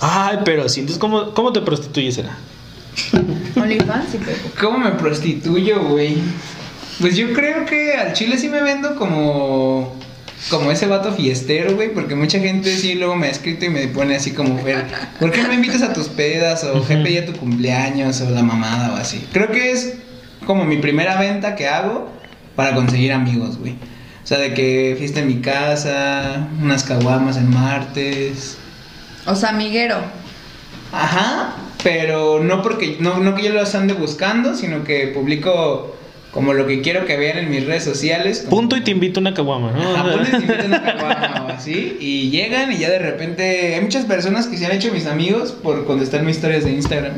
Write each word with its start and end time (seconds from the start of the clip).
Ay, 0.00 0.38
pero 0.44 0.68
sí. 0.68 0.80
Entonces, 0.80 1.00
¿cómo, 1.00 1.32
cómo 1.34 1.52
te 1.52 1.60
prostituyes, 1.60 2.18
era? 2.18 2.36
OnlyFans 3.56 4.14
y 4.14 4.18
Pepo. 4.18 4.50
¿Cómo 4.60 4.78
me 4.78 4.90
prostituyo, 4.92 5.82
güey? 5.82 6.16
Pues 7.00 7.16
yo 7.16 7.32
creo 7.32 7.64
que 7.64 7.94
al 7.94 8.12
chile 8.12 8.38
sí 8.38 8.48
me 8.48 8.62
vendo 8.62 8.96
como. 8.96 9.96
Como 10.50 10.70
ese 10.70 10.86
vato 10.86 11.12
fiestero, 11.12 11.74
güey, 11.74 11.92
porque 11.92 12.14
mucha 12.14 12.38
gente 12.38 12.70
sí 12.76 12.94
luego 12.94 13.16
me 13.16 13.26
ha 13.26 13.30
escrito 13.30 13.64
y 13.64 13.70
me 13.70 13.88
pone 13.88 14.14
así 14.14 14.30
como, 14.30 14.56
"Fer, 14.58 14.86
¿por 15.18 15.32
qué 15.32 15.42
no 15.42 15.48
me 15.48 15.56
invitas 15.56 15.82
a 15.82 15.92
tus 15.92 16.06
pedas? 16.08 16.62
O 16.62 16.84
jefe 16.84 17.12
ya 17.12 17.26
tu 17.26 17.32
cumpleaños, 17.32 18.20
o 18.20 18.30
la 18.30 18.44
mamada, 18.44 18.92
o 18.92 18.96
así. 18.96 19.26
Creo 19.32 19.50
que 19.50 19.72
es 19.72 19.94
como 20.46 20.64
mi 20.64 20.76
primera 20.76 21.18
venta 21.18 21.56
que 21.56 21.66
hago 21.66 22.08
para 22.54 22.76
conseguir 22.76 23.12
amigos, 23.12 23.58
güey. 23.58 23.72
O 24.22 24.26
sea, 24.28 24.38
de 24.38 24.54
que 24.54 24.94
fiesta 24.96 25.20
en 25.20 25.26
mi 25.26 25.40
casa, 25.40 26.46
unas 26.62 26.84
caguamas 26.84 27.36
el 27.36 27.46
martes. 27.46 28.58
O 29.28 29.34
sea, 29.36 29.50
amiguero. 29.50 29.96
Ajá, 30.92 31.54
pero 31.82 32.42
no 32.42 32.62
porque 32.62 32.96
no, 33.00 33.18
no 33.20 33.34
que 33.34 33.42
yo 33.44 33.52
los 33.52 33.74
ande 33.74 33.94
buscando, 33.94 34.54
sino 34.54 34.84
que 34.84 35.08
publico 35.08 35.94
como 36.32 36.52
lo 36.52 36.66
que 36.66 36.82
quiero 36.82 37.04
que 37.06 37.16
vean 37.16 37.38
en 37.38 37.50
mis 37.50 37.64
redes 37.66 37.84
sociales. 37.84 38.40
como- 38.40 38.50
Punto 38.50 38.76
y 38.76 38.82
te 38.82 38.90
invito 38.90 39.18
a 39.18 39.22
una 39.22 39.34
caguama, 39.34 39.72
¿no? 39.72 39.80
Ajá, 39.94 40.10
ponles, 40.12 40.30
te 40.30 40.36
invitan 40.36 40.74
a 40.74 40.82
caguama 40.98 41.46
o 41.46 41.52
así 41.52 41.96
y 42.00 42.30
llegan 42.30 42.70
y 42.72 42.78
ya 42.78 42.90
de 42.90 42.98
repente 42.98 43.74
hay 43.74 43.80
muchas 43.80 44.04
personas 44.04 44.46
que 44.46 44.56
se 44.56 44.66
han 44.66 44.72
hecho 44.72 44.92
mis 44.92 45.06
amigos 45.06 45.52
por 45.52 45.84
contestar 45.86 46.22
mis 46.22 46.36
historias 46.36 46.64
de 46.64 46.72
Instagram. 46.72 47.12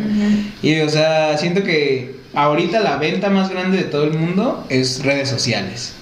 Y 0.62 0.80
o 0.80 0.88
sea, 0.88 1.37
siento 1.38 1.62
que 1.65 2.15
ahorita 2.34 2.80
la 2.80 2.96
venta 2.96 3.30
más 3.30 3.51
grande 3.51 3.79
de 3.79 3.84
todo 3.84 4.04
el 4.04 4.12
mundo 4.15 4.65
es 4.68 5.02
redes 5.04 5.29
sociales. 5.29 5.95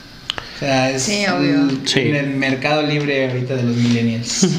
O 0.56 0.58
sea, 0.58 0.90
es 0.90 1.02
Sí, 1.02 1.24
obvio. 1.26 1.50
el- 1.68 1.80
Sí. 1.88 2.00
el 2.00 2.30
mercado 2.34 2.82
libre 2.82 3.28
ahorita 3.30 3.54
de 3.56 3.62
los 3.62 3.76
millennials. 3.76 4.46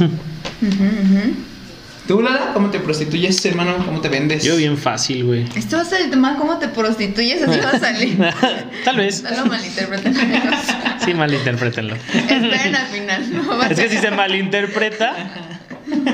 ¿Tú, 2.09 2.23
Lala, 2.23 2.53
cómo 2.55 2.71
te 2.71 2.79
prostituyes, 2.79 3.45
hermano? 3.45 3.85
¿Cómo 3.85 4.01
te 4.01 4.09
vendes? 4.09 4.43
Yo 4.43 4.55
bien 4.55 4.79
fácil, 4.79 5.25
güey. 5.25 5.45
Esto 5.55 5.75
va 5.75 5.83
a 5.83 5.85
ser 5.85 6.01
el 6.01 6.09
tema, 6.09 6.37
¿cómo 6.39 6.57
te 6.57 6.67
prostituyes? 6.67 7.43
Así 7.43 7.59
va 7.59 7.69
a 7.69 7.79
salir. 7.79 8.17
Tal 8.83 8.97
vez. 8.97 9.21
No 9.21 9.29
lo 9.29 9.45
malinterpreten, 9.45 10.17
amigos. 10.19 10.55
Sí, 11.05 11.13
malinterprétenlo. 11.13 11.95
Esperen 11.95 12.75
al 12.75 12.87
final. 12.87 13.31
No 13.31 13.57
va 13.59 13.65
a 13.65 13.69
Es 13.69 13.79
que 13.79 13.89
si 13.89 13.97
se 13.99 14.09
malinterpreta, 14.09 15.15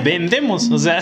vendemos. 0.04 0.70
O 0.70 0.78
sea, 0.78 1.02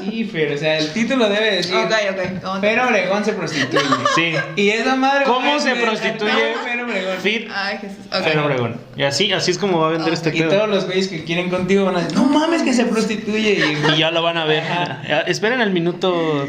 Sí, 0.00 0.28
pero, 0.32 0.54
o 0.54 0.58
sea, 0.58 0.78
el 0.78 0.92
título 0.92 1.28
debe 1.28 1.56
decir. 1.56 1.74
Ok, 1.74 1.92
ok. 2.10 2.40
¿cómo 2.42 2.54
te- 2.60 2.68
Pero 2.68 2.86
Obregón 2.86 3.24
se 3.24 3.32
prostituye. 3.32 3.82
sí. 4.14 4.32
Y 4.54 4.70
esa 4.70 4.94
madre. 4.94 5.24
¿Cómo 5.24 5.58
se 5.58 5.74
prostituye? 5.74 6.54
Obregón. 6.88 7.16
Fit 7.22 7.48
Ay, 7.54 7.78
Jesús. 7.78 7.98
Ok. 8.06 8.22
Fer 8.24 8.38
Obregón. 8.38 8.76
Y 8.96 9.02
así, 9.02 9.32
así 9.32 9.50
es 9.50 9.58
como 9.58 9.80
va 9.80 9.88
a 9.88 9.90
vender 9.92 10.12
este 10.12 10.30
Y 10.34 10.40
pedo. 10.40 10.50
todos 10.50 10.68
los 10.68 10.84
güeyes 10.86 11.08
que 11.08 11.24
quieren 11.24 11.50
contigo 11.50 11.84
van 11.84 11.96
a 11.96 12.00
decir, 12.02 12.16
no 12.16 12.24
mames 12.26 12.62
que 12.62 12.72
se 12.74 12.84
prostituye. 12.84 13.52
Y, 13.88 13.92
Y 13.94 13.98
ya 13.98 14.10
lo 14.10 14.22
van 14.22 14.36
a 14.38 14.44
ver. 14.44 14.62
Ajá. 14.62 15.02
Esperen 15.26 15.60
al 15.60 15.70
minuto 15.72 16.46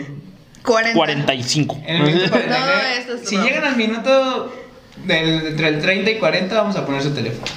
40. 0.64 0.96
45. 0.96 1.82
en 1.86 1.96
el 1.98 2.04
minuto 2.04 2.30
49, 2.32 2.74
No, 2.74 3.00
esto 3.00 3.14
es 3.16 3.30
si 3.30 3.36
broma. 3.36 3.50
llegan 3.50 3.64
al 3.66 3.76
minuto 3.78 4.56
del, 5.06 5.48
entre 5.48 5.68
el 5.70 5.80
30 5.82 6.12
y 6.12 6.16
40, 6.20 6.56
vamos 6.56 6.76
a 6.76 6.86
poner 6.86 7.02
su 7.02 7.12
teléfono. 7.12 7.52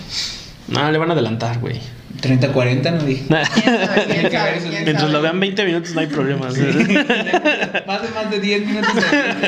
No, 0.69 0.91
le 0.91 0.99
van 0.99 1.11
a 1.11 1.13
adelantar, 1.15 1.59
güey. 1.59 1.81
30, 2.21 2.53
40, 2.53 2.91
no 2.93 3.03
dije. 3.03 3.25
¿Quién 3.55 3.77
sabe? 3.77 4.01
Tiene 4.03 4.15
¿Quién 4.21 4.31
que 4.31 4.37
sabe? 4.39 4.57
eso. 4.59 4.69
¿Quién 4.69 4.85
Mientras 4.85 5.11
lo 5.11 5.21
vean 5.23 5.41
20 5.41 5.65
minutos 5.65 5.93
no 5.95 6.01
hay 6.03 6.07
problema. 6.07 6.47
más 6.47 6.55
de 6.55 8.09
más 8.15 8.31
de 8.31 8.41
10 8.41 8.67
minutos 8.67 8.95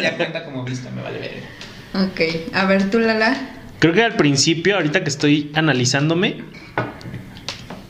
ya 0.02 0.16
cuenta 0.16 0.44
como 0.44 0.64
vista, 0.64 0.90
me 0.90 1.02
vale 1.02 1.18
ver. 1.20 1.53
Ok. 1.94 2.20
A 2.52 2.64
ver, 2.66 2.90
tú, 2.90 2.98
Lala. 2.98 3.36
Creo 3.78 3.92
que 3.92 4.02
al 4.02 4.16
principio, 4.16 4.76
ahorita 4.76 5.02
que 5.02 5.08
estoy 5.08 5.50
analizándome, 5.54 6.42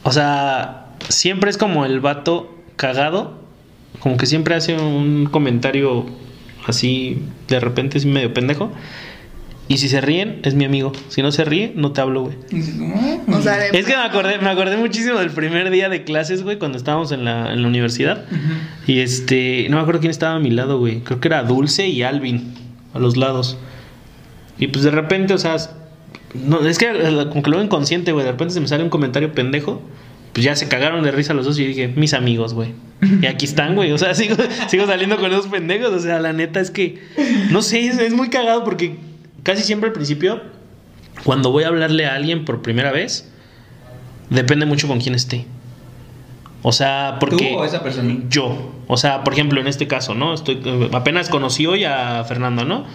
o 0.03 0.13
sea, 0.13 0.87
siempre 1.09 1.51
es 1.51 1.57
como 1.57 1.87
el 1.87 2.01
vato 2.01 2.59
cagado, 2.77 3.41
como 4.01 4.17
que 4.17 4.27
siempre 4.27 4.55
hace 4.55 4.77
un 4.77 5.27
comentario 5.27 6.07
así, 6.67 7.23
de 7.49 7.61
repente 7.61 7.99
es 7.99 8.07
medio 8.07 8.35
pendejo. 8.35 8.73
Y 9.67 9.79
si 9.79 9.89
se 9.89 10.03
ríen, 10.03 10.41
es 10.43 10.55
mi 10.55 10.67
amigo. 10.67 10.93
Si 11.09 11.23
no 11.23 11.33
se 11.33 11.43
ríe, 11.47 11.73
no 11.75 11.93
te 11.93 12.03
hablo, 12.03 12.25
güey. 12.25 12.37
Es 13.73 13.87
que 13.87 13.97
me 13.97 14.03
acordé, 14.03 14.39
me 14.39 14.51
acordé 14.51 14.77
muchísimo 14.77 15.19
del 15.19 15.31
primer 15.31 15.71
día 15.71 15.89
de 15.89 16.05
clases, 16.05 16.43
güey, 16.43 16.59
cuando 16.59 16.77
estábamos 16.77 17.13
en 17.13 17.25
la, 17.25 17.51
en 17.51 17.63
la 17.63 17.69
universidad. 17.69 18.27
Y 18.87 18.99
este, 18.99 19.67
no 19.71 19.77
me 19.77 19.83
acuerdo 19.83 20.01
quién 20.01 20.11
estaba 20.11 20.35
a 20.35 20.39
mi 20.39 20.51
lado, 20.51 20.79
güey. 20.79 21.01
Creo 21.01 21.19
que 21.19 21.29
era 21.29 21.45
Dulce 21.45 21.89
y 21.89 22.03
Alvin, 22.03 22.53
a 22.93 22.99
los 22.99 23.17
lados. 23.17 23.57
Y 24.59 24.69
pues 24.69 24.85
de 24.85 24.91
repente, 24.91 25.35
o 25.35 25.39
sea, 25.39 25.57
no, 26.35 26.67
es 26.67 26.79
que 26.79 26.87
eh, 26.87 27.27
como 27.29 27.43
que 27.43 27.51
lo 27.51 27.57
veo 27.57 27.65
inconsciente, 27.65 28.13
güey. 28.13 28.25
De 28.25 28.33
repente 28.33 28.55
se 28.55 28.61
me 28.61 28.69
sale 28.69 28.83
un 28.83 28.91
comentario 28.91 29.33
pendejo. 29.33 29.83
Pues 30.33 30.45
ya 30.45 30.57
se 30.57 30.67
cagaron 30.67 31.05
de 31.05 31.13
risa 31.13 31.33
los 31.33 31.47
dos 31.47 31.59
y 31.61 31.65
dije, 31.65 31.89
mis 31.95 32.13
amigos, 32.13 32.55
güey. 32.55 32.73
Y 33.23 33.27
aquí 33.27 33.45
están, 33.45 33.77
güey. 33.77 33.93
O 33.93 33.99
sea, 33.99 34.15
sigo, 34.15 34.35
sigo 34.69 34.87
saliendo 34.87 35.17
con 35.19 35.31
esos 35.31 35.47
pendejos. 35.47 35.93
O 35.93 36.01
sea, 36.01 36.19
la 36.19 36.33
neta 36.33 36.61
es 36.61 36.71
que, 36.71 37.01
no 37.51 37.63
sé, 37.63 37.87
es, 37.87 37.99
es 37.99 38.13
muy 38.13 38.31
cagado 38.31 38.65
porque 38.65 38.97
casi 39.45 39.63
siempre 39.63 39.89
al 39.89 39.93
principio, 39.93 40.43
cuando 41.25 41.53
voy 41.53 41.65
a 41.65 41.69
hablarle 41.69 42.07
a 42.07 42.15
alguien 42.15 42.45
por 42.45 42.63
primera 42.63 42.91
vez, 42.91 43.31
depende 44.31 44.67
mucho 44.67 44.89
con 44.89 45.01
quién 45.01 45.15
esté. 45.15 45.47
O 46.63 46.73
sea, 46.73 47.19
porque 47.21 47.51
¿Tú 47.51 47.59
o 47.59 47.65
esa 47.65 47.83
persona? 47.83 48.17
yo, 48.31 48.73
o 48.87 48.97
sea, 48.97 49.23
por 49.23 49.35
ejemplo, 49.35 49.61
en 49.61 49.67
este 49.67 49.87
caso, 49.87 50.15
¿no? 50.15 50.33
Estoy 50.33 50.61
eh, 50.65 50.89
apenas 50.95 51.29
conocí 51.29 51.67
hoy 51.67 51.85
a 51.85 52.25
Fernando, 52.25 52.65
¿no? 52.65 52.87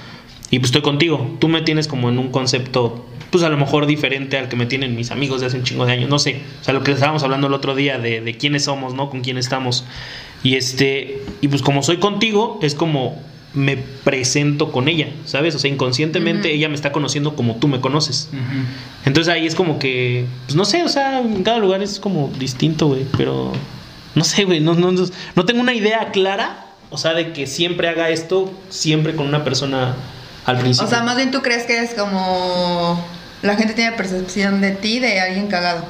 Y 0.51 0.59
pues 0.59 0.69
estoy 0.69 0.81
contigo. 0.81 1.35
Tú 1.39 1.47
me 1.47 1.61
tienes 1.61 1.87
como 1.87 2.09
en 2.09 2.17
un 2.17 2.29
concepto, 2.29 3.05
pues 3.29 3.43
a 3.43 3.49
lo 3.49 3.57
mejor 3.57 3.85
diferente 3.85 4.37
al 4.37 4.49
que 4.49 4.55
me 4.55 4.65
tienen 4.65 4.95
mis 4.95 5.11
amigos 5.11 5.41
de 5.41 5.47
hace 5.47 5.57
un 5.57 5.63
chingo 5.63 5.85
de 5.85 5.93
años. 5.93 6.09
No 6.09 6.19
sé. 6.19 6.41
O 6.61 6.63
sea, 6.63 6.73
lo 6.73 6.83
que 6.83 6.91
estábamos 6.91 7.23
hablando 7.23 7.47
el 7.47 7.53
otro 7.53 7.75
día 7.75 7.99
de, 7.99 8.21
de 8.21 8.37
quiénes 8.37 8.65
somos, 8.65 8.93
¿no? 8.93 9.09
Con 9.09 9.21
quién 9.21 9.37
estamos. 9.37 9.85
Y 10.43 10.55
este, 10.55 11.21
y 11.41 11.47
pues 11.47 11.61
como 11.61 11.83
soy 11.83 11.97
contigo, 11.97 12.59
es 12.61 12.75
como 12.75 13.21
me 13.53 13.77
presento 13.77 14.71
con 14.71 14.87
ella, 14.87 15.07
¿sabes? 15.25 15.55
O 15.55 15.59
sea, 15.59 15.71
inconscientemente 15.71 16.53
ella 16.53 16.69
me 16.69 16.75
está 16.75 16.91
conociendo 16.91 17.35
como 17.35 17.55
tú 17.55 17.67
me 17.67 17.81
conoces. 17.81 18.29
Entonces 19.05 19.33
ahí 19.33 19.47
es 19.47 19.55
como 19.55 19.79
que, 19.79 20.25
pues 20.45 20.55
no 20.55 20.65
sé, 20.65 20.83
o 20.83 20.87
sea, 20.87 21.19
en 21.19 21.43
cada 21.43 21.57
lugar 21.57 21.81
es 21.81 21.99
como 21.99 22.31
distinto, 22.37 22.87
güey, 22.87 23.05
pero 23.17 23.51
no 24.13 24.23
sé, 24.23 24.45
güey, 24.45 24.59
no, 24.59 24.75
no, 24.75 24.91
no, 24.91 25.03
no 25.35 25.45
tengo 25.45 25.61
una 25.61 25.73
idea 25.73 26.11
clara, 26.11 26.67
o 26.91 26.97
sea, 26.97 27.13
de 27.13 27.33
que 27.33 27.47
siempre 27.47 27.87
haga 27.87 28.09
esto, 28.09 28.51
siempre 28.69 29.15
con 29.15 29.27
una 29.27 29.43
persona 29.43 29.95
al 30.45 30.59
principio. 30.59 30.87
O 30.87 30.89
sea, 30.89 31.03
más 31.03 31.15
bien 31.15 31.31
tú 31.31 31.41
crees 31.41 31.63
que 31.63 31.79
es 31.79 31.93
como. 31.93 33.03
La 33.41 33.55
gente 33.55 33.73
tiene 33.73 33.93
percepción 33.93 34.59
de 34.59 34.71
ti 34.71 34.99
de 34.99 35.19
alguien 35.21 35.47
cagado. 35.47 35.85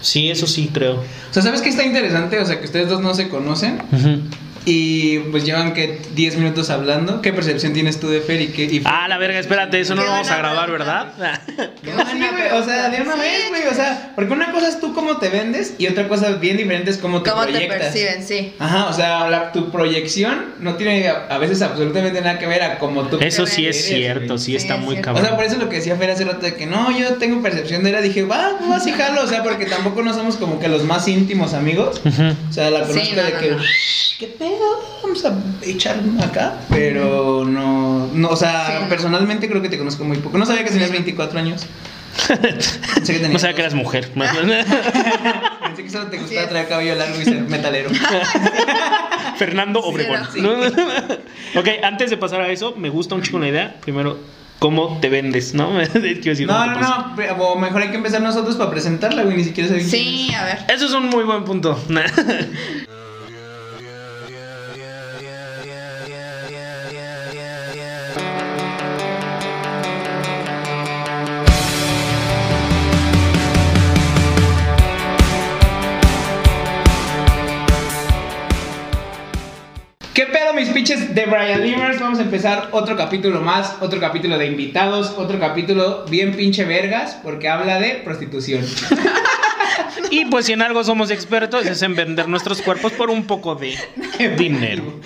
Sí, 0.00 0.30
eso 0.30 0.46
sí, 0.46 0.70
creo. 0.72 0.96
O 0.96 1.32
sea, 1.32 1.42
¿sabes 1.42 1.62
qué 1.62 1.68
está 1.68 1.84
interesante? 1.84 2.38
O 2.38 2.46
sea, 2.46 2.58
que 2.58 2.66
ustedes 2.66 2.88
dos 2.88 3.00
no 3.00 3.14
se 3.14 3.28
conocen 3.28 3.80
Ujú. 3.92 4.20
Y 4.64 5.18
pues 5.30 5.44
llevan 5.44 5.74
que 5.74 5.98
10 6.14 6.36
minutos 6.36 6.70
hablando. 6.70 7.20
¿Qué 7.22 7.32
percepción 7.32 7.72
tienes 7.72 7.98
tú 8.00 8.08
de 8.08 8.20
Fer 8.20 8.40
y 8.40 8.48
qué? 8.48 8.64
y 8.64 8.80
Fer? 8.80 8.82
Ah, 8.86 9.08
la 9.08 9.18
verga, 9.18 9.38
espérate, 9.38 9.80
eso 9.80 9.94
no 9.94 10.02
lo 10.04 10.10
vamos 10.10 10.30
a 10.30 10.36
grabar, 10.38 10.66
pregunta. 10.66 11.12
¿verdad? 11.18 11.40
No, 11.82 11.92
sí, 12.12 12.18
güey, 12.18 12.50
o 12.60 12.64
sea, 12.64 12.88
de 12.88 13.00
una 13.02 13.14
Sí, 13.14 13.20
vez, 13.20 13.48
güey, 13.50 13.62
o 13.70 13.74
sea, 13.74 14.12
porque 14.14 14.32
una 14.32 14.52
cosa 14.52 14.68
es 14.68 14.80
tú 14.80 14.94
cómo 14.94 15.16
te 15.18 15.28
vendes 15.30 15.74
y 15.78 15.86
otra 15.88 16.06
cosa 16.08 16.30
bien 16.34 16.56
diferente 16.56 16.90
es 16.90 16.98
cómo 16.98 17.22
te 17.22 17.30
¿Cómo 17.30 17.42
te 17.44 17.50
proyectas. 17.52 17.78
perciben? 17.80 18.22
Sí. 18.26 18.52
Ajá, 18.58 18.86
o 18.86 18.92
sea, 18.92 19.28
la- 19.28 19.52
tu 19.52 19.70
proyección 19.70 20.54
no 20.60 20.74
tiene 20.76 21.08
a, 21.08 21.38
veces 21.38 21.60
absolutamente 21.62 22.20
nada 22.20 22.38
que 22.38 22.46
ver 22.46 22.62
a 22.62 22.78
cómo 22.78 23.02
tú 23.08 23.18
Eso 23.20 23.46
sí 23.46 23.64
eres, 23.64 23.78
es 23.78 23.86
cierto, 23.86 24.26
güey. 24.34 24.38
sí 24.38 24.44
Sí, 24.52 24.56
está 24.56 24.74
es 24.74 24.80
muy 24.80 24.94
cierto. 24.94 25.06
cabrón. 25.06 25.24
O 25.24 25.26
sea, 25.28 25.36
por 25.36 25.44
eso 25.44 25.56
lo 25.58 25.68
que 25.68 25.76
decía 25.76 25.96
Fer 25.96 26.10
hace 26.10 26.24
rato 26.24 26.46
de 26.46 26.54
que 26.54 26.66
no, 26.66 26.96
yo 26.96 27.14
tengo 27.14 27.42
percepción 27.42 27.82
de 27.82 27.90
ella, 27.90 28.00
dije, 28.00 28.22
va, 28.22 28.52
va, 28.70 28.78
sí 28.80 28.92
jalo, 28.92 29.22
o 29.22 29.26
sea, 29.26 29.42
porque 29.42 29.66
tampoco 29.66 30.02
no 30.02 30.14
somos 30.14 30.36
como 30.36 30.60
que 30.60 30.68
los 30.68 30.84
más 30.84 31.08
íntimos 31.08 31.52
amigos. 31.54 32.00
O 32.48 32.52
sea, 32.52 32.70
la 32.70 32.86
Sí, 32.86 32.92
conozco 32.92 33.16
no, 33.16 33.22
de 33.22 33.32
no, 33.32 33.38
que, 33.40 33.50
no. 33.50 33.62
¿qué 34.18 34.26
Vamos 35.02 35.24
a 35.24 35.34
echar 35.62 35.96
acá, 36.22 36.54
pero 36.70 37.44
no, 37.44 38.06
no, 38.14 38.28
o 38.28 38.36
sea, 38.36 38.78
Sí, 38.78 38.86
personalmente 38.88 39.48
creo 39.48 39.60
que 39.60 39.68
te 39.68 39.78
conozco 39.78 40.04
muy 40.04 40.18
poco. 40.18 40.38
No 40.38 40.46
sabía 40.46 40.64
que 40.64 40.70
tenías 40.70 40.90
24 40.92 41.38
años. 41.38 41.66
Pensé 42.28 43.12
que 43.14 43.18
tenías 43.18 43.32
No 43.32 43.38
sabía 43.38 43.54
que 43.56 43.62
eras 43.62 43.74
mujer. 43.74 44.10
Pensé 44.14 45.82
que 45.82 45.90
solo 45.90 46.06
te 46.06 46.18
gustaba 46.18 46.48
traer 46.48 46.68
cabello 46.68 46.94
largo 46.94 47.20
y 47.20 47.24
ser 47.24 47.42
metalero. 47.42 47.90
Fernando 49.36 49.80
Obregón. 49.80 50.20
Sí, 50.32 50.40
¿no? 50.40 50.52
ok, 50.52 51.68
antes 51.82 52.10
de 52.10 52.16
pasar 52.16 52.42
a 52.42 52.48
eso, 52.48 52.74
me 52.76 52.90
gusta 52.90 53.14
un 53.14 53.22
chico 53.22 53.38
una 53.38 53.48
idea. 53.48 53.76
Primero, 53.80 54.18
¿cómo 54.58 54.98
te 55.00 55.08
vendes? 55.08 55.54
¿No? 55.54 55.76
Decir, 55.78 56.46
No, 56.46 56.54
¿cómo 56.54 56.80
no, 56.80 57.16
no, 57.16 57.44
o 57.44 57.58
mejor 57.58 57.82
hay 57.82 57.90
que 57.90 57.96
empezar 57.96 58.22
nosotros 58.22 58.56
para 58.56 58.70
presentarla, 58.70 59.22
güey, 59.22 59.36
ni 59.36 59.44
siquiera 59.44 59.70
quién 59.74 59.88
Sí, 59.88 60.32
a 60.34 60.44
ver. 60.44 60.58
Eso 60.68 60.86
es 60.86 60.92
un 60.92 61.08
muy 61.08 61.24
buen 61.24 61.44
punto. 61.44 61.78
Pinches 80.72 81.14
de 81.14 81.26
Brian 81.26 81.62
Limers? 81.62 82.00
Vamos 82.00 82.18
a 82.18 82.22
empezar 82.22 82.68
otro 82.72 82.96
capítulo 82.96 83.40
más, 83.40 83.76
otro 83.80 84.00
capítulo 84.00 84.38
de 84.38 84.46
invitados, 84.46 85.14
otro 85.16 85.38
capítulo 85.38 86.04
bien 86.08 86.34
pinche 86.34 86.64
vergas, 86.64 87.16
porque 87.22 87.48
habla 87.48 87.78
de 87.78 88.00
prostitución. 88.04 88.64
Y 90.10 90.26
pues 90.26 90.46
si 90.46 90.52
en 90.52 90.60
algo 90.62 90.84
somos 90.84 91.10
expertos 91.10 91.64
es 91.64 91.80
en 91.82 91.94
vender 91.94 92.28
nuestros 92.28 92.60
cuerpos 92.60 92.92
por 92.92 93.08
un 93.10 93.24
poco 93.26 93.54
de 93.54 93.74
dinero. 94.38 95.00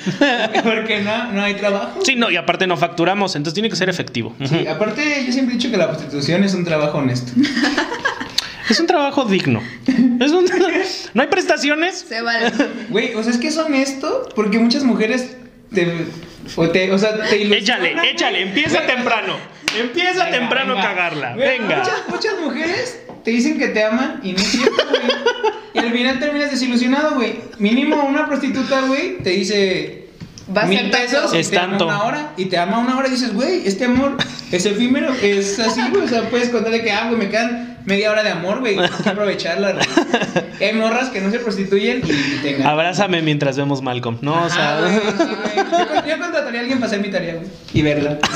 Porque 0.64 1.00
no, 1.02 1.32
no 1.32 1.42
hay 1.42 1.54
trabajo. 1.54 2.00
Sí, 2.04 2.16
no, 2.16 2.30
y 2.30 2.36
aparte 2.36 2.66
no 2.66 2.76
facturamos, 2.76 3.36
entonces 3.36 3.54
tiene 3.54 3.70
que 3.70 3.76
ser 3.76 3.88
efectivo. 3.88 4.34
Sí, 4.44 4.66
aparte, 4.66 5.24
yo 5.24 5.32
siempre 5.32 5.54
he 5.54 5.58
dicho 5.58 5.70
que 5.70 5.76
la 5.76 5.88
prostitución 5.88 6.42
es 6.44 6.54
un 6.54 6.64
trabajo 6.64 6.98
honesto. 6.98 7.32
Es 8.68 8.80
un 8.80 8.88
trabajo 8.88 9.24
digno. 9.24 9.62
Es 10.18 10.32
un- 10.32 10.44
No 11.14 11.22
hay 11.22 11.28
prestaciones. 11.28 12.04
Se 12.08 12.20
vale. 12.20 12.50
Güey, 12.88 13.14
o 13.14 13.22
sea, 13.22 13.30
es 13.30 13.38
que 13.38 13.46
es 13.46 13.56
honesto 13.58 14.28
porque 14.34 14.58
muchas 14.58 14.82
mujeres 14.82 15.36
te. 15.76 16.06
O, 16.56 16.68
te, 16.70 16.90
o 16.92 16.98
sea, 16.98 17.16
te 17.28 17.42
Échale, 17.42 17.94
échale, 18.10 18.42
empieza 18.42 18.86
temprano. 18.86 19.36
Empieza 19.78 20.24
venga, 20.24 20.38
temprano 20.38 20.78
a 20.78 20.82
cagarla. 20.82 21.36
Venga. 21.36 21.78
Muchas, 21.78 22.08
muchas 22.08 22.40
mujeres 22.40 23.00
te 23.24 23.30
dicen 23.30 23.58
que 23.58 23.68
te 23.68 23.84
aman 23.84 24.20
y 24.22 24.32
no 24.32 24.38
es 24.38 24.44
cierto, 24.44 24.86
güey. 24.88 25.52
Y 25.74 25.78
al 25.78 25.92
final 25.92 26.18
terminas 26.18 26.50
desilusionado, 26.50 27.16
güey. 27.16 27.34
Mínimo 27.58 28.02
una 28.04 28.26
prostituta, 28.26 28.82
güey, 28.82 29.18
te 29.18 29.30
dice. 29.30 30.05
Va 30.54 30.62
a 30.62 30.66
mil 30.66 30.78
ser 30.78 30.90
pesos 30.92 31.32
Es 31.34 31.50
te 31.50 31.58
ama 31.58 31.76
una 31.84 32.04
hora 32.04 32.32
y 32.36 32.44
te 32.46 32.56
ama 32.56 32.78
una 32.78 32.96
hora 32.96 33.08
y 33.08 33.10
dices, 33.10 33.34
güey, 33.34 33.66
este 33.66 33.86
amor 33.86 34.16
es 34.52 34.64
efímero, 34.64 35.12
es 35.20 35.58
así, 35.58 35.80
güey. 35.90 36.04
O 36.04 36.08
sea, 36.08 36.22
puedes 36.30 36.50
contarle 36.50 36.82
que, 36.82 36.92
ah, 36.92 37.06
güey, 37.08 37.18
me 37.18 37.28
quedan 37.28 37.78
media 37.84 38.12
hora 38.12 38.22
de 38.22 38.30
amor, 38.30 38.60
güey. 38.60 38.78
Hay 38.78 38.88
que 39.02 39.08
aprovecharla, 39.08 39.72
güey. 39.72 39.84
Y 40.60 40.64
hay 40.64 40.74
morras 40.74 41.08
que 41.08 41.20
no 41.20 41.30
se 41.32 41.40
prostituyen 41.40 41.98
y 41.98 42.42
te 42.42 42.50
engañan. 42.50 42.68
Abrázame 42.68 43.22
mientras 43.22 43.56
vemos 43.56 43.82
Malcolm. 43.82 44.18
No, 44.20 44.44
o 44.44 44.48
sea. 44.48 44.78
Ajá, 44.78 44.86
güey, 44.88 45.00
sí, 45.00 45.34
güey. 45.54 45.66
Yo, 46.06 46.06
yo 46.06 46.18
contrataría 46.22 46.60
a 46.60 46.62
alguien 46.62 46.78
para 46.78 46.86
hacer 46.86 47.00
mi 47.00 47.10
tarea, 47.10 47.34
güey. 47.34 47.46
Y 47.72 47.82
verla. 47.82 48.18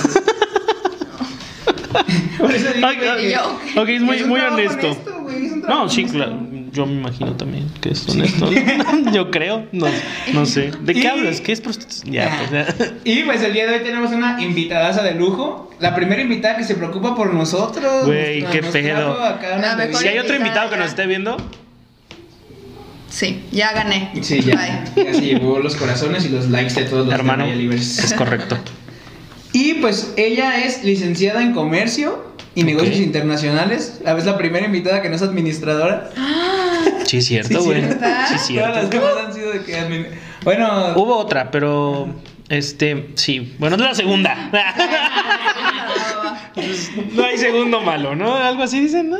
Por 2.39 2.55
eso 2.55 2.73
digo, 2.73 2.87
Ay, 2.87 2.97
güey, 2.97 3.09
ay, 3.09 3.27
Y 3.27 3.33
yo, 3.33 3.83
Ok, 3.83 3.89
es 3.89 4.03
muy, 4.03 4.17
es 4.17 4.23
un 4.23 4.29
muy 4.31 4.41
honesto. 4.41 4.97
güey, 5.23 5.47
es 5.47 5.57
No, 5.57 5.89
sí, 5.89 6.05
claro. 6.07 6.39
Yo 6.72 6.87
me 6.87 6.93
imagino 6.94 7.32
también 7.37 7.67
que 7.81 7.90
es 7.90 8.08
honesto. 8.08 8.50
Yo 9.12 9.31
creo. 9.31 9.67
No, 9.72 9.87
no 10.32 10.46
sé. 10.46 10.70
¿De 10.81 10.94
qué 10.94 11.00
Y- 11.00 11.06
hablas? 11.06 11.40
¿Qué 11.40 11.52
es 11.52 11.61
prostitución? 11.61 12.12
Ya, 12.12 12.37
pues 12.38 12.50
ya. 12.50 12.93
Y 13.05 13.22
pues 13.25 13.43
el 13.43 13.52
día 13.52 13.67
de 13.67 13.76
hoy 13.78 13.82
tenemos 13.84 14.11
una 14.12 14.40
invitadaza 14.43 15.02
de 15.02 15.14
lujo. 15.14 15.70
La 15.81 15.94
primera 15.94 16.20
invitada 16.22 16.56
que 16.56 16.64
se 16.64 16.75
preocupa 16.75 17.14
por 17.14 17.32
nosotros. 17.34 18.06
Güey, 18.06 18.44
qué 18.46 18.61
nos 18.62 18.70
pedo. 18.70 19.19
La. 19.19 19.88
Si 19.94 20.06
hay 20.08 20.19
otro 20.19 20.37
invitado 20.37 20.70
que 20.70 20.76
nos 20.76 20.88
esté 20.88 21.06
viendo, 21.06 21.37
Sí, 23.08 23.43
ya 23.50 23.73
gané. 23.73 24.12
Sí, 24.23 24.40
ya. 24.40 24.55
Bye. 24.94 25.05
Ya 25.05 25.14
se 25.14 25.20
llevó 25.20 25.58
los 25.58 25.75
corazones 25.75 26.25
y 26.25 26.28
los 26.28 26.49
likes 26.49 26.75
de 26.75 26.84
todos 26.84 27.06
los 27.06 27.14
hermano, 27.14 27.43
de 27.44 27.50
Maya 27.50 27.61
Libres. 27.61 27.99
es 27.99 28.12
correcto. 28.14 28.56
Y 29.52 29.75
pues 29.75 30.12
ella 30.16 30.64
es 30.64 30.84
licenciada 30.84 31.43
en 31.43 31.52
comercio 31.52 32.25
y 32.55 32.62
negocios 32.62 32.96
Ok. 32.96 33.02
internacionales. 33.02 34.00
A 34.06 34.12
veces 34.14 34.31
la 34.31 34.38
primera 34.38 34.64
invitada 34.64 35.02
que 35.02 35.08
no 35.08 35.16
es 35.16 35.23
administradora. 35.23 36.11
Sí, 37.11 37.17
es 37.19 37.27
cierto, 37.27 37.62
güey. 37.62 37.81
¿cierto? 37.83 38.05
Sí, 38.29 38.35
es 38.35 38.61
Todas 38.62 38.77
las 38.77 38.89
cierto. 38.91 39.07
demás 39.09 39.27
han 39.27 39.33
sido 39.35 39.53
de 39.53 39.62
que 39.65 39.79
admin- 39.81 40.07
Bueno, 40.45 40.93
Hubo 40.97 41.17
otra, 41.17 41.51
pero. 41.51 42.09
Este, 42.49 43.11
sí. 43.15 43.55
Bueno, 43.59 43.77
es 43.77 43.83
la 43.83 43.95
segunda. 43.95 44.51
No 47.15 47.25
hay 47.25 47.39
segundo 47.39 47.81
malo, 47.81 48.15
¿no? 48.15 48.35
Algo 48.37 48.62
así 48.65 48.81
dicen, 48.81 49.11
¿no? 49.11 49.19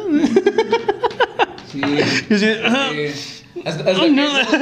sí. 1.73 1.81
Sí, 2.37 2.45
eh, 2.45 3.13
hasta, 3.65 3.85
hasta 3.91 3.91
Ay, 3.91 4.01
que 4.01 4.11
no. 4.11 4.39
esos, 4.39 4.55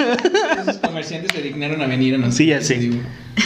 esos 0.62 0.76
comerciantes 0.78 1.32
se 1.34 1.42
dignaron 1.42 1.80
a 1.82 1.86
venir 1.86 2.14
a 2.14 2.18
nosotros. 2.18 2.36
Sí, 2.36 2.46
ya 2.46 2.60
sé. 2.60 2.74
digo. 2.74 2.96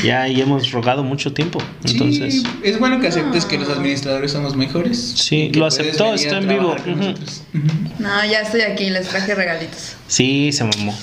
Ya, 0.02 0.26
y 0.28 0.40
hemos 0.40 0.70
rogado 0.72 1.02
mucho 1.04 1.32
tiempo. 1.32 1.60
Entonces. 1.84 2.34
Sí, 2.34 2.42
es 2.62 2.78
bueno 2.78 3.00
que 3.00 3.08
aceptes 3.08 3.44
que 3.44 3.58
los 3.58 3.68
administradores 3.68 4.32
somos 4.32 4.56
mejores. 4.56 4.98
Sí, 5.16 5.50
que 5.52 5.58
lo 5.58 5.66
aceptó, 5.66 6.14
está 6.14 6.36
a 6.36 6.38
en 6.38 6.48
vivo. 6.48 6.74
nosotros. 6.86 7.42
Ujú. 7.54 7.64
No, 7.98 8.24
ya 8.24 8.40
estoy 8.40 8.62
aquí, 8.62 8.90
les 8.90 9.08
traje 9.08 9.34
regalitos. 9.34 9.96
Sí, 10.08 10.50
se 10.52 10.64
mamó. 10.64 10.96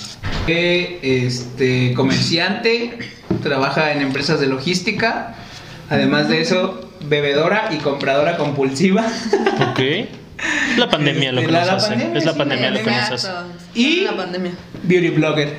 Este 0.47 1.93
comerciante, 1.93 2.97
trabaja 3.43 3.91
en 3.91 4.01
empresas 4.01 4.39
de 4.39 4.47
logística. 4.47 5.35
Además 5.89 6.29
de 6.29 6.41
eso, 6.41 6.89
bebedora 7.07 7.69
y 7.71 7.77
compradora 7.77 8.37
compulsiva. 8.37 9.05
Ok. 9.71 9.79
La 10.77 10.89
pandemia 10.89 11.33
lo 11.33 11.41
que 11.41 11.47
Este, 11.47 11.51
la- 11.53 11.59
nos 11.59 11.67
la 11.67 11.75
hace. 11.75 11.89
pandemia, 11.89 12.17
es 12.17 12.25
la 12.25 12.31
sí, 12.31 12.37
pandemia 12.37 12.69
lo 12.71 12.79
que 12.79 12.91
nos 12.91 13.11
hace. 13.11 13.27
Y- 13.75 14.01
La 14.05 14.15
pandemia. 14.15 14.51
Beauty 14.83 15.09
blogger. 15.09 15.57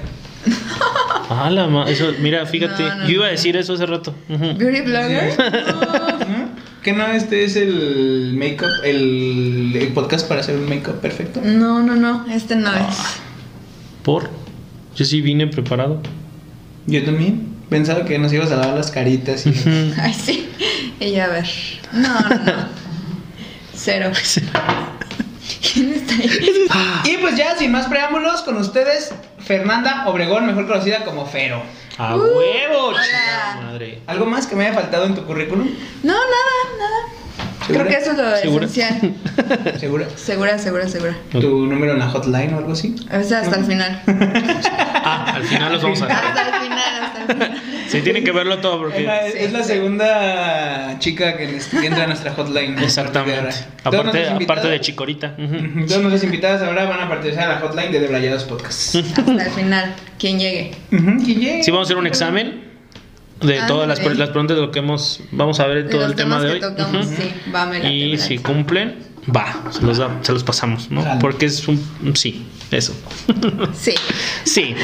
Ah, 1.29 1.49
la 1.51 1.67
ma- 1.69 1.89
eso, 1.89 2.13
mira, 2.21 2.45
fíjate. 2.47 2.83
No, 2.83 2.95
no, 2.97 3.05
yo 3.05 3.11
iba 3.11 3.27
a 3.27 3.31
decir 3.31 3.57
eso 3.57 3.75
hace 3.75 3.87
rato. 3.87 4.15
Ujú. 4.29 4.55
Beauty 4.57 4.81
blogger. 4.83 5.33
Que 6.83 6.93
no, 6.93 7.07
este 7.09 7.45
es 7.45 7.57
el 7.57 8.33
make-up, 8.37 8.69
el, 8.85 9.73
el 9.77 9.89
podcast 9.93 10.27
para 10.27 10.41
hacer 10.41 10.57
un 10.57 10.69
make-up 10.69 11.01
perfecto. 11.01 11.41
No, 11.45 11.83
no, 11.83 11.95
no, 11.95 12.27
este 12.31 12.57
no 12.57 12.73
es. 12.73 12.97
¿Por? 14.03 14.31
Yo 14.97 15.05
sí 15.05 15.21
vine 15.21 15.47
preparado. 15.47 16.01
Yo 16.87 17.05
también. 17.05 17.49
Pensaba 17.69 18.05
que 18.05 18.19
nos 18.19 18.33
ibas 18.33 18.51
a 18.51 18.57
dar 18.57 18.75
las 18.75 18.91
caritas 18.91 19.47
y... 19.47 19.51
Ay, 20.01 20.15
sí. 20.15 20.49
Y 20.99 21.13
ya 21.13 21.27
a 21.27 21.29
ver. 21.29 21.47
No, 21.93 22.21
no, 22.21 22.29
no. 22.29 22.53
Cero. 23.75 24.11
¿Quién 25.73 25.93
está 25.93 26.15
ahí? 26.15 27.13
Y 27.13 27.17
pues 27.19 27.37
ya, 27.37 27.57
sin 27.57 27.71
más 27.71 27.87
preámbulos, 27.87 28.41
con 28.43 28.57
ustedes, 28.57 29.13
Fernanda 29.51 30.05
Obregón, 30.07 30.47
mejor 30.47 30.69
conocida 30.69 31.05
como 31.05 31.27
Fero. 31.27 31.61
¡A 31.99 32.15
huevo! 32.15 32.87
hola. 32.87 33.03
chingada 33.03 33.61
madre. 33.63 34.01
¿Algo 34.07 34.25
más 34.25 34.47
que 34.47 34.55
me 34.55 34.65
haya 34.65 34.75
faltado 34.75 35.07
en 35.07 35.17
tu 35.17 35.27
currículum? 35.27 35.69
No, 36.05 36.13
nada, 36.13 36.79
nada. 36.79 37.20
¿Segura? 37.73 37.85
Creo 37.85 37.99
que 37.99 38.03
eso 38.05 38.13
es 38.13 38.19
lo 38.19 38.37
¿Segura? 38.37 38.67
esencial. 38.67 39.15
¿Segura? 39.81 40.07
Segura, 40.17 40.59
segura, 40.59 40.89
segura. 40.89 41.17
¿Tu 41.33 41.67
número 41.67 41.93
en 41.93 41.99
la 41.99 42.09
hotline 42.09 42.55
o 42.55 42.59
algo 42.59 42.73
así? 42.73 42.95
O 43.13 43.23
sea, 43.23 43.41
hasta 43.41 43.57
el 43.59 43.65
final. 43.65 44.03
Ah, 45.03 45.33
al 45.37 45.45
final 45.45 45.73
los 45.73 45.83
vamos 45.83 46.03
a 46.03 46.07
Hasta 46.07 46.43
el 46.59 46.63
final, 46.63 47.03
hasta 47.05 47.21
el 47.23 47.27
final. 47.33 47.63
Sí, 47.89 48.01
tienen 48.03 48.23
que 48.23 48.33
verlo 48.33 48.59
todo 48.59 48.87
Es 48.91 49.03
la, 49.03 49.21
porque. 49.23 49.45
es 49.45 49.53
la 49.53 49.63
segunda 49.63 50.99
chica 50.99 51.37
que, 51.39 51.59
entra 51.83 52.05
a 52.05 52.07
nuestra 52.07 52.33
hotline. 52.35 52.79
Exactamente. 52.79 53.55
Aparte, 53.83 54.29
aparte 54.29 54.69
de 54.69 54.81
Chicorita. 54.81 55.35
Ujú. 55.39 55.55
Ujú, 55.57 55.87
Todas 55.87 56.03
nuestras 56.03 56.25
invitadas 56.25 56.63
ahora 56.63 56.85
van 56.85 57.01
a 57.01 57.09
participar 57.09 57.45
en 57.45 57.51
la 57.51 57.61
hotline 57.61 57.93
de 57.93 58.01
Debrayados 58.01 58.45
Podcast. 58.45 58.95
Hasta 58.97 59.23
el 59.45 59.51
final. 59.53 59.95
Quien 60.19 60.39
llegue. 60.39 60.73
Que 60.91 61.35
llegue. 61.35 61.63
Sí, 61.65 61.71
vamos 61.71 61.87
a 61.87 61.89
hacer 61.89 61.97
un 61.97 62.07
examen 62.07 62.70
de 63.41 63.59
Ah, 63.59 63.67
todas 63.67 63.89
las, 63.89 63.99
las 64.17 64.31
preguntas 64.31 64.57
de 64.57 64.63
lo 64.63 64.71
que 64.71 64.79
hemos. 64.81 65.21
Vamos 65.33 65.61
a 65.61 65.67
ver 65.67 65.79
en 65.79 65.91
todo 65.91 66.05
el 66.07 66.15
tema 66.15 66.41
de 66.41 66.53
hoy. 66.53 66.61
tocamos, 66.61 67.07
Ujú. 67.07 67.17
sí. 67.17 67.51
Va, 67.55 67.67
me 67.67 67.79
late, 67.79 67.93
Y 67.95 68.11
me 68.13 68.19
si 68.19 68.39
cumplen, 68.39 68.97
va, 69.35 69.63
se 69.71 69.83
los, 69.83 69.99
da- 69.99 70.19
se 70.23 70.33
los 70.33 70.45
pasamos, 70.45 70.91
¿no? 70.91 71.05
Porque 71.21 71.47
es 71.47 71.67
un. 71.69 71.83
un 72.05 72.15
Sí, 72.17 72.47
eso. 72.71 72.95
Sí. 73.75 73.95
Sí. 74.45 74.75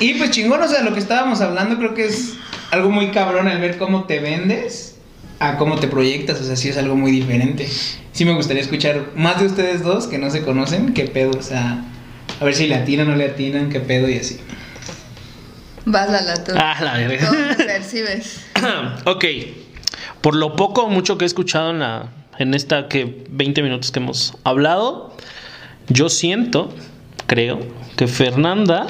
Y 0.00 0.14
pues 0.14 0.30
chingón, 0.30 0.62
o 0.62 0.68
sea, 0.68 0.82
lo 0.82 0.92
que 0.94 1.00
estábamos 1.00 1.40
hablando 1.40 1.76
creo 1.78 1.94
que 1.94 2.06
es 2.06 2.34
algo 2.70 2.90
muy 2.90 3.10
cabrón 3.10 3.48
el 3.48 3.58
ver 3.60 3.78
cómo 3.78 4.04
te 4.04 4.20
vendes 4.20 4.96
a 5.40 5.56
cómo 5.56 5.76
te 5.76 5.88
proyectas, 5.88 6.40
o 6.40 6.44
sea, 6.44 6.56
sí 6.56 6.68
es 6.68 6.76
algo 6.78 6.94
muy 6.96 7.10
diferente. 7.10 7.68
Sí 8.12 8.24
me 8.24 8.34
gustaría 8.34 8.62
escuchar 8.62 9.10
más 9.16 9.40
de 9.40 9.46
ustedes 9.46 9.82
dos 9.82 10.06
que 10.06 10.18
no 10.18 10.30
se 10.30 10.42
conocen, 10.42 10.92
qué 10.94 11.04
pedo, 11.04 11.30
o 11.38 11.42
sea, 11.42 11.84
a 12.40 12.44
ver 12.44 12.54
si 12.54 12.66
le 12.66 12.74
atinan 12.74 13.06
o 13.08 13.10
no 13.12 13.16
le 13.16 13.26
atinan, 13.26 13.70
qué 13.70 13.80
pedo 13.80 14.08
y 14.08 14.18
así. 14.18 14.38
Vas, 15.90 16.10
Lala, 16.10 16.44
tú. 16.44 16.52
Ah, 16.56 16.76
la 16.82 16.94
verga. 16.94 17.26
¿Cómo 17.28 17.56
te 17.56 17.64
percibes? 17.64 18.40
ok. 19.04 19.24
Por 20.20 20.34
lo 20.36 20.54
poco 20.56 20.82
o 20.84 20.88
mucho 20.88 21.16
que 21.18 21.24
he 21.24 21.26
escuchado 21.26 21.70
en 21.70 21.78
la. 21.80 22.08
En 22.38 22.54
esta 22.54 22.88
que 22.88 23.24
20 23.30 23.62
minutos 23.62 23.90
que 23.90 23.98
hemos 24.00 24.34
hablado. 24.44 25.16
Yo 25.88 26.08
siento, 26.10 26.74
creo, 27.26 27.60
que 27.96 28.06
Fernanda. 28.06 28.86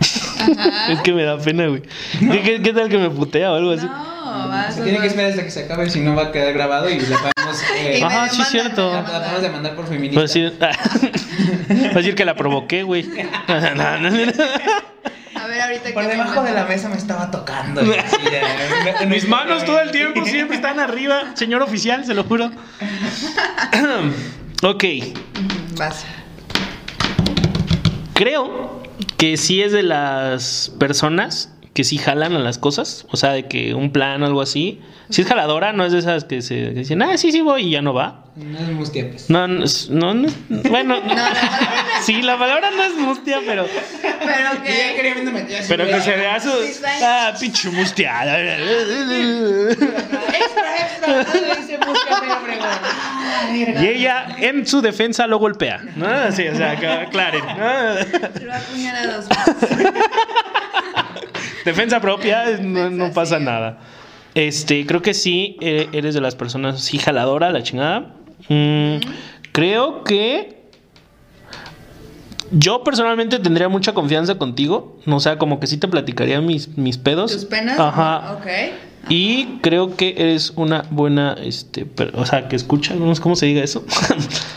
es 0.88 1.00
que 1.02 1.12
me 1.12 1.22
da 1.22 1.38
pena, 1.38 1.68
güey. 1.68 1.82
¿Qué, 2.18 2.42
qué, 2.42 2.62
qué 2.62 2.72
tal 2.72 2.88
que 2.88 2.98
me 2.98 3.08
putea 3.10 3.52
o 3.52 3.54
algo 3.54 3.70
así? 3.70 3.86
No, 3.86 4.48
vas. 4.48 4.74
Se 4.74 4.82
tiene 4.82 4.98
que 4.98 5.06
esperar 5.06 5.30
hasta 5.30 5.44
que 5.44 5.50
se 5.52 5.64
acabe, 5.64 5.88
si 5.88 6.00
no 6.00 6.14
va 6.16 6.24
a 6.24 6.32
quedar 6.32 6.52
grabado 6.52 6.90
y 6.90 6.98
le 6.98 7.06
podemos, 7.06 7.62
eh, 7.78 8.00
Ajá, 8.02 8.28
sí, 8.28 8.42
cierto. 8.50 8.90
la 8.90 8.96
demandan. 8.98 9.20
podemos 9.22 9.42
demandar 9.42 9.74
por 9.76 9.84
Va 9.84 9.88
a 9.88 9.92
feminista. 9.92 10.20
decir, 10.22 10.58
va 10.60 11.90
a 11.90 11.94
decir 11.94 12.14
que 12.16 12.24
la 12.24 12.34
provoqué, 12.34 12.82
güey. 12.82 13.04
No, 13.48 14.00
no, 14.00 14.10
no. 14.10 14.32
Ahorita 15.64 15.90
Por 15.94 16.02
que 16.02 16.08
me 16.08 16.14
debajo 16.14 16.42
de 16.42 16.52
la 16.52 16.64
mesa 16.64 16.88
me 16.88 16.96
estaba 16.96 17.30
tocando. 17.30 17.82
y 17.84 17.98
así, 17.98 18.16
ya. 18.30 19.06
Mis 19.06 19.26
manos 19.28 19.64
todo 19.64 19.80
el 19.80 19.90
tiempo 19.90 20.24
siempre 20.24 20.56
están 20.56 20.78
arriba, 20.78 21.34
señor 21.34 21.62
oficial, 21.62 22.04
se 22.04 22.14
lo 22.14 22.24
juro. 22.24 22.50
ok, 24.62 24.84
Vas. 25.76 26.04
creo 28.12 28.82
que 29.16 29.36
sí 29.36 29.62
es 29.62 29.72
de 29.72 29.82
las 29.82 30.70
personas 30.78 31.53
que 31.74 31.84
sí 31.84 31.98
jalan 31.98 32.34
a 32.34 32.38
las 32.38 32.56
cosas, 32.58 33.04
o 33.10 33.16
sea, 33.16 33.32
de 33.32 33.46
que 33.46 33.74
un 33.74 33.90
plan 33.92 34.22
o 34.22 34.26
algo 34.26 34.40
así. 34.40 34.80
Si 35.10 35.20
es 35.22 35.28
jaladora, 35.28 35.72
no 35.74 35.84
es 35.84 35.92
de 35.92 35.98
esas 35.98 36.24
que 36.24 36.40
se 36.40 36.54
que 36.54 36.70
dicen, 36.70 37.02
ah, 37.02 37.18
sí, 37.18 37.30
sí 37.30 37.42
voy 37.42 37.66
y 37.66 37.70
ya 37.72 37.82
no 37.82 37.92
va. 37.92 38.22
No 38.36 38.58
es 38.58 38.68
mustia, 38.68 39.10
pues. 39.10 39.28
No, 39.28 39.46
no, 39.46 39.64
no, 39.90 40.14
no- 40.14 40.28
bueno, 40.70 40.96
No, 41.06 41.14
la 41.14 41.30
sí, 42.02 42.22
la 42.22 42.38
palabra 42.38 42.70
no 42.70 42.82
es 42.82 42.94
mustia, 42.94 43.38
pero, 43.44 43.66
Pero 44.02 44.14
Y 44.24 44.42
ya 44.54 44.62
que. 44.62 44.94
quería 44.96 45.12
así, 45.58 45.66
pero 45.68 45.86
que 45.86 46.00
se 46.00 46.16
vea 46.16 46.40
su, 46.40 46.48
Sí, 46.50 46.80
ah, 47.02 47.34
pinche 47.38 47.70
mustia. 47.70 48.12
Extra, 49.70 50.76
extra. 50.80 51.06
No 51.06 51.40
le 51.40 51.56
dice 51.56 51.78
mustia, 51.86 52.16
pero 52.20 52.40
fregón. 52.40 53.84
Y 53.84 53.86
ella 53.86 54.26
en 54.38 54.66
su 54.66 54.80
defensa 54.80 55.26
lo 55.26 55.38
golpea, 55.38 55.82
¿no? 55.96 56.06
Así, 56.08 56.46
o 56.48 56.56
sea, 56.56 56.76
que 56.76 56.86
aclaren. 56.88 57.44
Lo 57.44 58.54
apuñala 58.54 59.06
dos 59.16 59.28
veces. 59.28 59.92
Defensa 61.64 62.00
propia, 62.00 62.56
no, 62.62 62.90
no 62.90 63.12
pasa 63.12 63.38
sí. 63.38 63.44
nada. 63.44 63.78
Este, 64.34 64.84
creo 64.86 65.00
que 65.02 65.14
sí, 65.14 65.56
eh, 65.60 65.88
eres 65.92 66.14
de 66.14 66.20
las 66.20 66.34
personas, 66.34 66.80
sí, 66.80 66.98
jaladora, 66.98 67.50
la 67.50 67.62
chingada. 67.62 68.14
Mm, 68.48 68.96
Creo 69.54 70.02
que 70.02 70.64
yo 72.50 72.82
personalmente 72.82 73.38
tendría 73.38 73.68
mucha 73.68 73.94
confianza 73.94 74.34
contigo. 74.36 74.98
O 75.06 75.20
sea, 75.20 75.38
como 75.38 75.60
que 75.60 75.68
sí 75.68 75.76
te 75.76 75.86
platicaría 75.86 76.40
mis, 76.40 76.76
mis 76.76 76.98
pedos. 76.98 77.30
¿Tus 77.30 77.44
penas? 77.44 77.78
Ajá. 77.78 78.32
Ok. 78.32 78.46
Y 79.08 79.58
creo 79.60 79.94
que 79.96 80.14
eres 80.18 80.52
una 80.56 80.86
buena, 80.90 81.36
este, 81.40 81.86
o 82.14 82.26
sea, 82.26 82.48
que 82.48 82.56
escucha, 82.56 82.94
no 82.94 83.14
sé 83.14 83.22
cómo 83.22 83.36
se 83.36 83.46
diga 83.46 83.62
eso. 83.62 83.84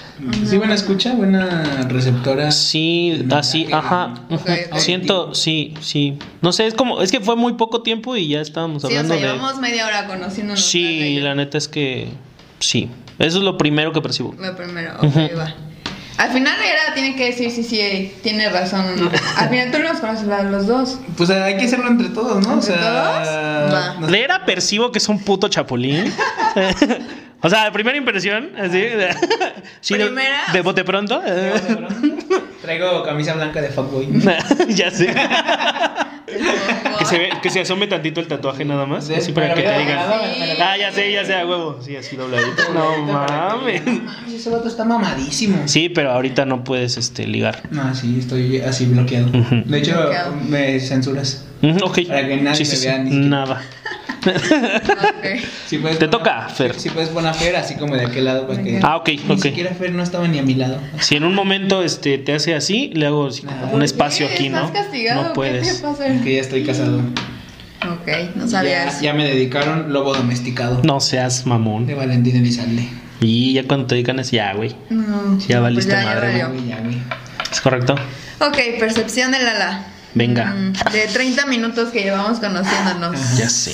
Sí, 0.49 0.57
buena 0.57 0.73
escucha, 0.73 1.13
buena 1.13 1.85
receptora. 1.89 2.51
Sí, 2.51 3.25
así, 3.31 3.67
ajá. 3.71 4.13
Ok, 4.29 4.41
ujú. 4.41 4.51
ok. 4.71 4.77
Siento, 4.79 5.35
sí, 5.35 5.73
sí. 5.81 6.17
No 6.41 6.51
sé, 6.51 6.65
es 6.67 6.73
como, 6.73 7.01
es 7.01 7.11
que 7.11 7.19
fue 7.19 7.35
muy 7.35 7.53
poco 7.53 7.83
tiempo 7.83 8.15
y 8.15 8.27
ya 8.27 8.41
estábamos 8.41 8.81
Sí, 8.81 8.87
o 8.87 8.89
hablando 8.89 9.13
sea, 9.15 9.21
de. 9.27 9.33
llevamos 9.33 9.59
media 9.59 9.85
hora 9.85 10.07
conociéndonos. 10.07 10.63
Sí, 10.63 11.19
la 11.19 11.35
neta 11.35 11.57
es 11.57 11.67
que 11.67 12.09
sí. 12.59 12.89
Eso 13.19 13.37
es 13.37 13.43
lo 13.43 13.57
primero 13.57 13.91
que 13.93 14.01
percibo. 14.01 14.33
Lo 14.39 14.55
primero, 14.55 14.93
ok, 15.01 15.15
va. 15.37 15.53
Al 16.17 16.31
final 16.31 16.55
era, 16.63 16.95
tiene 16.95 17.15
que 17.15 17.25
decir 17.25 17.51
si 17.51 17.63
sí, 17.63 18.11
tiene 18.23 18.49
razón 18.49 18.85
o 18.87 18.95
no. 19.03 19.11
Al 19.37 19.49
final 19.49 19.71
tú 19.71 19.77
los 19.77 19.99
conoces 19.99 20.27
a 20.29 20.41
los 20.43 20.65
dos. 20.65 20.97
Pues 21.15 21.29
hay 21.29 21.57
que 21.57 21.65
hacerlo 21.65 21.87
entre 21.89 22.09
todos, 22.09 22.43
¿no? 22.47 22.53
¿Entre 22.55 22.73
o 22.73 22.77
sea, 22.77 22.81
todos? 22.81 23.73
Va. 23.73 23.95
no- 23.99 24.07
De 24.07 24.23
era 24.23 24.43
percibo 24.45 24.91
que 24.91 24.97
es 24.97 25.07
un 25.09 25.19
puto 25.19 25.47
chapulín. 25.47 26.11
o 27.41 27.49
sea, 27.49 27.71
primera 27.71 27.97
impresión, 27.97 28.51
así. 28.57 28.79
de- 28.79 29.09
sí, 29.81 29.95
de- 29.97 30.05
Primera. 30.05 30.41
de, 30.53 30.61
bote 30.61 30.83
pronto. 30.85 31.21
Traigo 32.61 33.03
camisa 33.03 33.33
blanca 33.33 33.61
de 33.61 33.69
fuckboy. 33.69 34.07
ya 34.69 34.91
sé. 34.91 35.13
que, 36.99 37.05
se 37.05 37.17
ve, 37.17 37.29
que 37.41 37.49
se 37.49 37.61
asome 37.61 37.87
tantito 37.87 38.19
el 38.19 38.27
tatuaje 38.27 38.65
nada 38.65 38.85
más. 38.85 39.05
Sí, 39.07 39.13
así 39.13 39.31
para 39.31 39.53
que 39.53 39.61
te 39.61 39.79
digan. 39.79 39.99
Ah, 40.61 40.75
ya 40.77 40.91
sé, 40.91 41.11
ya 41.11 41.23
sé, 41.25 41.35
a 41.35 41.45
huevo. 41.45 41.79
Sí, 41.81 41.95
así 41.95 42.15
dobladito. 42.15 42.63
No 42.73 42.97
mames. 43.03 43.85
Mames, 43.85 44.33
ese 44.33 44.49
vato 44.49 44.67
está 44.67 44.83
mamadísimo. 44.83 45.61
Sí, 45.67 45.89
pero 45.89 46.11
ahorita 46.11 46.45
no 46.45 46.63
puedes 46.63 46.97
este, 46.97 47.27
ligar. 47.27 47.61
No, 47.71 47.93
sí, 47.95 48.17
estoy 48.19 48.59
así 48.61 48.85
bloqueado. 48.87 49.27
De 49.31 49.77
hecho, 49.77 49.95
Bloqueado. 49.95 50.33
me 50.49 50.79
censuras. 50.79 51.45
Ok. 51.83 51.99
Para 52.07 52.27
que 52.27 52.37
nadie 52.37 52.65
Sí, 52.65 52.75
sí, 52.75 52.85
me 52.87 52.91
vea 52.91 52.97
sí. 52.97 53.03
ni 53.03 53.09
siquiera. 53.11 53.29
Nada. 53.29 53.61
Ok. 54.27 55.41
Si 55.67 55.77
puedes 55.77 55.99
Te 55.99 56.07
poner- 56.07 56.09
toca, 56.09 56.49
Fer. 56.49 56.79
Si 56.79 56.89
puedes 56.89 57.09
poner 57.09 57.29
a 57.31 57.33
Fer 57.33 57.55
así 57.55 57.75
como 57.75 57.95
de 57.95 58.05
aquel 58.05 58.25
lado 58.25 58.47
para 58.47 58.61
que. 58.63 58.79
Ah, 58.83 58.97
ok, 58.97 59.09
Ni 59.27 59.33
ok. 59.35 59.41
siquiera 59.41 59.73
Fer 59.73 59.91
no 59.91 60.03
estaba 60.03 60.27
ni 60.27 60.39
a 60.39 60.43
mi 60.43 60.55
lado. 60.55 60.79
Si 60.99 61.15
en 61.15 61.23
un 61.23 61.33
momento 61.35 61.83
este, 61.83 62.17
te 62.17 62.33
hace 62.33 62.55
así, 62.55 62.91
le 62.93 63.07
hago 63.07 63.27
así 63.27 63.41
como 63.43 63.57
Ah. 63.65 63.69
un 63.73 63.81
espacio 63.83 64.27
aquí, 64.27 64.49
¿no? 64.49 64.65
¿Estás 64.65 64.83
castigado? 64.83 65.21
No 65.23 65.27
¿Qué 65.29 65.35
puedes. 65.35 65.77
pasa? 65.77 66.05
Que 66.23 66.35
ya 66.35 66.41
estoy 66.41 66.63
casado. 66.63 66.99
Ok, 66.99 68.35
no 68.35 68.47
sabía 68.47 68.85
Ya, 68.85 68.89
eso. 68.89 69.01
ya 69.01 69.13
me 69.13 69.25
dedicaron 69.25 69.93
lobo 69.93 70.13
domesticado. 70.15 70.81
No 70.83 70.99
seas 70.99 71.43
De 71.43 71.49
mamón. 71.49 71.87
Valentín 71.95 72.35
Elizalde. 72.37 72.87
Y 73.21 73.53
ya 73.53 73.63
cuando 73.67 73.87
te 73.87 73.95
dedican 73.95 74.19
es 74.19 74.31
ya, 74.31 74.53
güey. 74.53 74.75
No, 74.89 75.37
Ya 75.47 75.57
no, 75.57 75.61
valiste 75.63 75.93
pues 75.93 76.05
madre, 76.05 76.27
valió. 76.27 76.49
Güey, 76.49 76.67
ya, 76.67 76.79
güey. 76.79 76.97
¿Es 77.51 77.61
correcto? 77.61 77.95
Ok, 78.39 78.57
percepción 78.79 79.31
de 79.31 79.39
Lala. 79.43 79.85
Venga. 80.13 80.45
Mm, 80.45 80.73
de 80.91 81.07
30 81.13 81.45
minutos 81.45 81.89
que 81.89 82.01
llevamos 82.03 82.39
conociéndonos. 82.39 83.37
Ya 83.37 83.49
sé. 83.49 83.73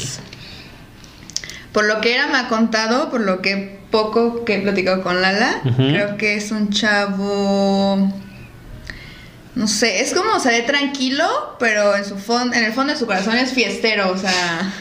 Por 1.74 1.86
lo 1.86 2.00
que 2.02 2.14
era 2.14 2.28
me 2.28 2.38
ha 2.38 2.48
contado, 2.48 3.10
por 3.10 3.20
lo 3.22 3.42
que 3.42 3.80
poco 3.92 4.46
que 4.46 4.56
he 4.56 4.60
platicado 4.62 5.02
con 5.04 5.22
Lala, 5.22 5.62
creo 5.76 6.18
que 6.18 6.36
es 6.36 6.52
un 6.52 6.70
chavo. 6.70 8.12
No 9.56 9.68
sé, 9.68 10.02
es 10.02 10.14
como 10.14 10.40
se 10.40 10.50
ve 10.50 10.62
tranquilo, 10.62 11.28
pero 11.60 11.96
en 11.96 12.06
su 12.06 12.16
fon- 12.18 12.56
en 12.56 12.64
el 12.64 12.74
fondo 12.74 12.94
de 12.94 13.00
su 13.00 13.06
corazón 13.06 13.36
es 13.38 13.54
fiestero, 13.54 14.12
o 14.12 14.18
sea, 14.18 14.74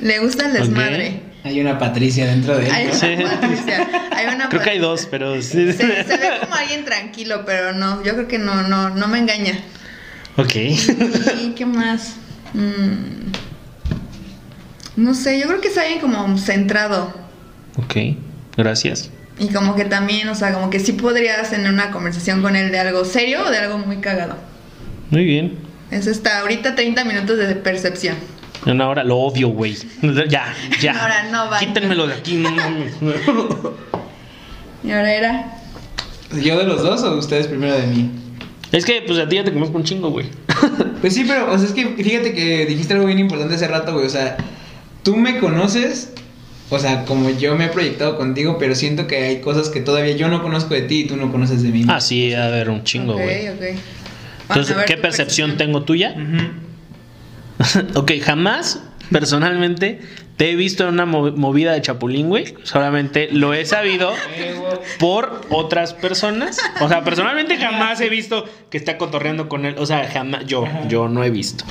le 0.00 0.18
gusta 0.20 0.46
el 0.46 0.52
desmadre. 0.52 1.22
Hay 1.44 1.60
una 1.60 1.76
Patricia 1.76 2.26
dentro 2.26 2.56
de 2.56 2.66
él. 2.66 2.72
Hay 2.72 2.84
una 2.86 2.94
Sí. 2.94 3.16
Patricia, 3.20 3.88
hay 4.12 4.26
una 4.34 4.48
Creo 4.48 4.62
que 4.62 4.70
hay 4.70 4.78
dos, 4.78 5.08
pero 5.10 5.42
sí. 5.42 5.72
Se, 5.72 6.04
se 6.04 6.16
ve 6.16 6.28
como 6.40 6.54
alguien 6.54 6.84
tranquilo, 6.84 7.42
pero 7.44 7.72
no, 7.72 8.02
yo 8.04 8.14
creo 8.14 8.28
que 8.28 8.38
no, 8.38 8.62
no, 8.62 8.90
no 8.90 9.08
me 9.08 9.18
engaña. 9.18 9.58
Ok. 10.36 10.54
¿Y 10.54 11.52
qué 11.56 11.66
más? 11.66 12.14
Mm, 12.54 13.32
no 15.02 15.14
sé, 15.14 15.38
yo 15.40 15.46
creo 15.46 15.60
que 15.60 15.68
es 15.68 15.78
alguien 15.78 16.00
como 16.00 16.38
centrado. 16.38 17.12
Ok. 17.76 18.16
Gracias. 18.56 19.10
Y 19.38 19.48
como 19.48 19.74
que 19.74 19.84
también, 19.84 20.28
o 20.28 20.34
sea, 20.34 20.52
como 20.52 20.70
que 20.70 20.78
sí 20.78 20.92
podrías 20.92 21.50
tener 21.50 21.72
una 21.72 21.90
conversación 21.90 22.42
con 22.42 22.54
él 22.54 22.70
de 22.70 22.78
algo 22.78 23.04
serio 23.04 23.40
o 23.46 23.50
de 23.50 23.58
algo 23.58 23.78
muy 23.78 23.96
cagado. 23.96 24.36
Muy 25.10 25.24
bien. 25.24 25.58
Eso 25.90 26.10
está 26.10 26.40
ahorita 26.40 26.74
30 26.74 27.04
minutos 27.04 27.38
de 27.38 27.54
percepción. 27.56 28.16
En 28.64 28.74
una 28.74 28.88
hora 28.88 29.04
lo 29.04 29.18
odio, 29.18 29.48
güey. 29.48 29.76
Ya, 30.28 30.54
ya. 30.80 30.92
Una 30.92 31.04
hora 31.04 31.22
no 31.30 31.50
va. 31.50 31.58
Quítenmelo 31.58 32.06
de 32.06 32.14
aquí. 32.14 32.36
no 32.36 32.50
mames. 32.50 32.94
Y 34.84 34.90
ahora 34.90 35.14
era. 35.14 35.54
¿Yo 36.42 36.58
de 36.58 36.64
los 36.64 36.82
dos 36.82 37.02
o 37.04 37.16
ustedes 37.16 37.46
primero 37.46 37.72
de 37.72 37.86
mí? 37.86 38.10
Es 38.72 38.84
que, 38.84 39.02
pues 39.06 39.16
a 39.18 39.28
ti 39.28 39.36
ya 39.36 39.44
te 39.44 39.52
conozco 39.52 39.76
un 39.76 39.84
chingo, 39.84 40.10
güey. 40.10 40.26
Pues 41.00 41.14
sí, 41.14 41.24
pero, 41.26 41.52
o 41.52 41.58
sea, 41.58 41.66
es 41.66 41.74
que 41.74 41.84
fíjate 41.84 42.32
que 42.32 42.64
dijiste 42.64 42.94
algo 42.94 43.06
bien 43.06 43.18
importante 43.18 43.56
hace 43.56 43.66
rato, 43.66 43.92
güey. 43.92 44.06
O 44.06 44.10
sea, 44.10 44.36
tú 45.02 45.16
me 45.16 45.38
conoces, 45.38 46.12
o 46.70 46.78
sea, 46.78 47.04
como 47.04 47.30
yo 47.30 47.54
me 47.56 47.66
he 47.66 47.68
proyectado 47.68 48.16
contigo, 48.16 48.56
pero 48.58 48.74
siento 48.74 49.06
que 49.06 49.16
hay 49.24 49.40
cosas 49.40 49.68
que 49.68 49.80
todavía 49.80 50.16
yo 50.16 50.28
no 50.28 50.42
conozco 50.42 50.74
de 50.74 50.82
ti 50.82 51.00
y 51.00 51.04
tú 51.06 51.16
no 51.16 51.30
conoces 51.32 51.62
de 51.62 51.68
mí. 51.70 51.84
Ah, 51.88 52.00
sí, 52.00 52.32
a 52.34 52.48
ver, 52.48 52.70
un 52.70 52.84
chingo, 52.84 53.14
güey. 53.14 53.48
ok. 53.48 53.62
Entonces, 54.48 54.74
a 54.74 54.78
ver 54.78 54.86
¿qué 54.86 54.96
percepción 54.96 55.56
tengo 55.56 55.82
tuya? 55.82 56.14
Ujú. 56.16 56.48
ok, 58.00 58.12
jamás, 58.22 58.82
personalmente, 59.10 60.00
te 60.36 60.50
he 60.50 60.56
visto 60.56 60.84
en 60.84 60.90
una 60.94 61.06
mo- 61.06 61.30
movida 61.32 61.72
de 61.72 61.80
chapulín, 61.82 62.28
güey. 62.28 62.54
Solamente 62.64 63.28
lo 63.30 63.54
he 63.54 63.64
sabido 63.64 64.12
por 64.98 65.42
otras 65.50 65.92
personas. 65.94 66.58
O 66.80 66.88
sea, 66.88 67.04
personalmente 67.04 67.56
jamás 67.58 68.00
he 68.00 68.08
visto 68.08 68.44
que 68.70 68.78
está 68.78 68.98
cotorreando 68.98 69.48
con 69.48 69.64
él. 69.66 69.74
O 69.78 69.86
sea, 69.86 70.08
jamás, 70.10 70.44
yo, 70.46 70.64
yo 70.88 71.08
no 71.08 71.22
he 71.24 71.30
visto. 71.30 71.64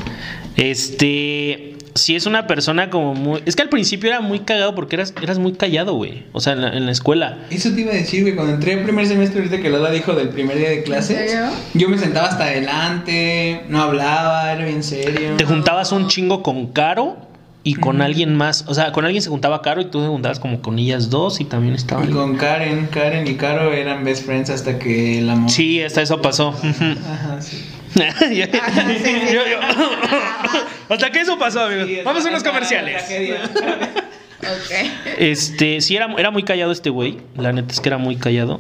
Este, 0.55 1.70
si 1.95 2.15
es 2.15 2.25
una 2.25 2.47
persona 2.47 2.89
como 2.89 3.13
muy... 3.13 3.41
Es 3.45 3.55
que 3.55 3.61
al 3.61 3.69
principio 3.69 4.09
era 4.09 4.21
muy 4.21 4.39
cagado 4.39 4.75
porque 4.75 4.95
eras, 4.95 5.13
eras 5.21 5.39
muy 5.39 5.53
callado, 5.53 5.93
güey. 5.95 6.23
O 6.31 6.39
sea, 6.39 6.53
en 6.53 6.61
la, 6.61 6.69
en 6.69 6.85
la 6.85 6.91
escuela. 6.91 7.39
Eso 7.49 7.71
te 7.71 7.81
iba 7.81 7.91
a 7.91 7.95
decir, 7.95 8.21
güey, 8.21 8.35
cuando 8.35 8.53
entré 8.53 8.73
el 8.73 8.83
primer 8.83 9.07
semestre, 9.07 9.39
ahorita 9.39 9.61
que 9.61 9.69
Lola 9.69 9.91
dijo 9.91 10.13
del 10.13 10.29
primer 10.29 10.57
día 10.57 10.69
de 10.69 10.83
clases, 10.83 11.33
¿En 11.33 11.79
yo 11.79 11.89
me 11.89 11.97
sentaba 11.97 12.27
hasta 12.27 12.45
adelante, 12.45 13.63
no 13.69 13.81
hablaba, 13.81 14.51
era 14.53 14.65
bien 14.65 14.83
serio. 14.83 15.37
Te 15.37 15.45
juntabas 15.45 15.91
un 15.91 16.07
chingo 16.07 16.43
con 16.43 16.67
Caro 16.67 17.17
y 17.63 17.75
con 17.75 18.01
alguien 18.01 18.35
más. 18.35 18.65
O 18.67 18.73
sea, 18.73 18.91
con 18.91 19.05
alguien 19.05 19.21
se 19.21 19.29
juntaba 19.29 19.61
Caro 19.61 19.81
y 19.81 19.85
tú 19.85 20.01
te 20.01 20.07
juntabas 20.07 20.39
como 20.39 20.61
con 20.61 20.79
ellas 20.79 21.09
dos 21.09 21.41
y 21.41 21.45
también 21.45 21.75
estaban. 21.75 22.09
Y 22.09 22.11
con 22.11 22.35
Karen, 22.37 22.87
Karen 22.87 23.27
y 23.27 23.35
Caro 23.35 23.73
eran 23.73 24.03
best 24.03 24.25
friends 24.25 24.49
hasta 24.49 24.79
que 24.79 25.19
el 25.19 25.29
amor. 25.29 25.49
Sí, 25.49 25.81
hasta 25.81 26.01
eso 26.01 26.21
pasó. 26.21 26.49
Ajá, 26.49 27.37
sí. 27.41 27.57
Yo- 27.95 29.45
yo- 29.47 29.59
Hasta 30.89 31.11
que 31.11 31.19
eso 31.21 31.37
pasó, 31.37 31.61
amigos. 31.65 31.87
Sí, 31.87 31.97
Vamos 32.03 32.25
a 32.25 32.29
unos 32.29 32.43
comerciales. 32.43 32.93
tragedia. 32.97 33.41
Ok. 34.39 35.17
Este, 35.19 35.81
sí, 35.81 35.95
era, 35.95 36.07
era 36.17 36.31
muy 36.31 36.43
callado 36.43 36.71
este 36.71 36.89
güey. 36.89 37.17
La 37.37 37.51
neta 37.53 37.71
es 37.73 37.79
que 37.79 37.89
era 37.89 37.97
muy 37.97 38.15
callado. 38.15 38.59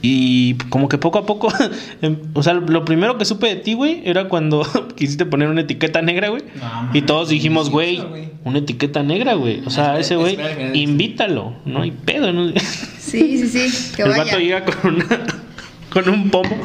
Y 0.00 0.54
como 0.70 0.88
que 0.88 0.96
poco 0.96 1.18
a 1.18 1.26
poco, 1.26 1.52
em, 2.02 2.16
o 2.34 2.42
sea, 2.44 2.54
lo 2.54 2.84
primero 2.84 3.18
que 3.18 3.24
supe 3.24 3.48
de 3.48 3.56
ti, 3.56 3.74
güey, 3.74 4.00
era 4.04 4.28
cuando 4.28 4.62
quisiste 4.96 5.26
poner 5.26 5.48
una 5.48 5.62
etiqueta 5.62 6.02
negra, 6.02 6.28
güey. 6.28 6.42
No, 6.54 6.90
y 6.94 7.02
todos 7.02 7.28
dijimos, 7.30 7.68
güey, 7.70 8.00
una 8.44 8.58
etiqueta 8.58 9.02
negra, 9.02 9.34
güey. 9.34 9.60
O 9.66 9.70
sea, 9.70 9.98
Espera, 9.98 10.00
ese 10.00 10.16
güey, 10.16 10.38
invítalo, 10.74 11.54
no 11.64 11.82
hay 11.82 11.90
pedo, 11.90 12.32
¿no? 12.32 12.52
Sí, 12.98 13.38
sí, 13.38 13.48
sí. 13.68 13.92
Que 13.96 14.02
El 14.02 14.10
vaya. 14.10 14.24
vato 14.24 14.38
llega 14.38 14.64
con, 14.64 14.94
una- 14.94 15.26
con 15.90 16.08
un 16.08 16.30
pomo 16.30 16.56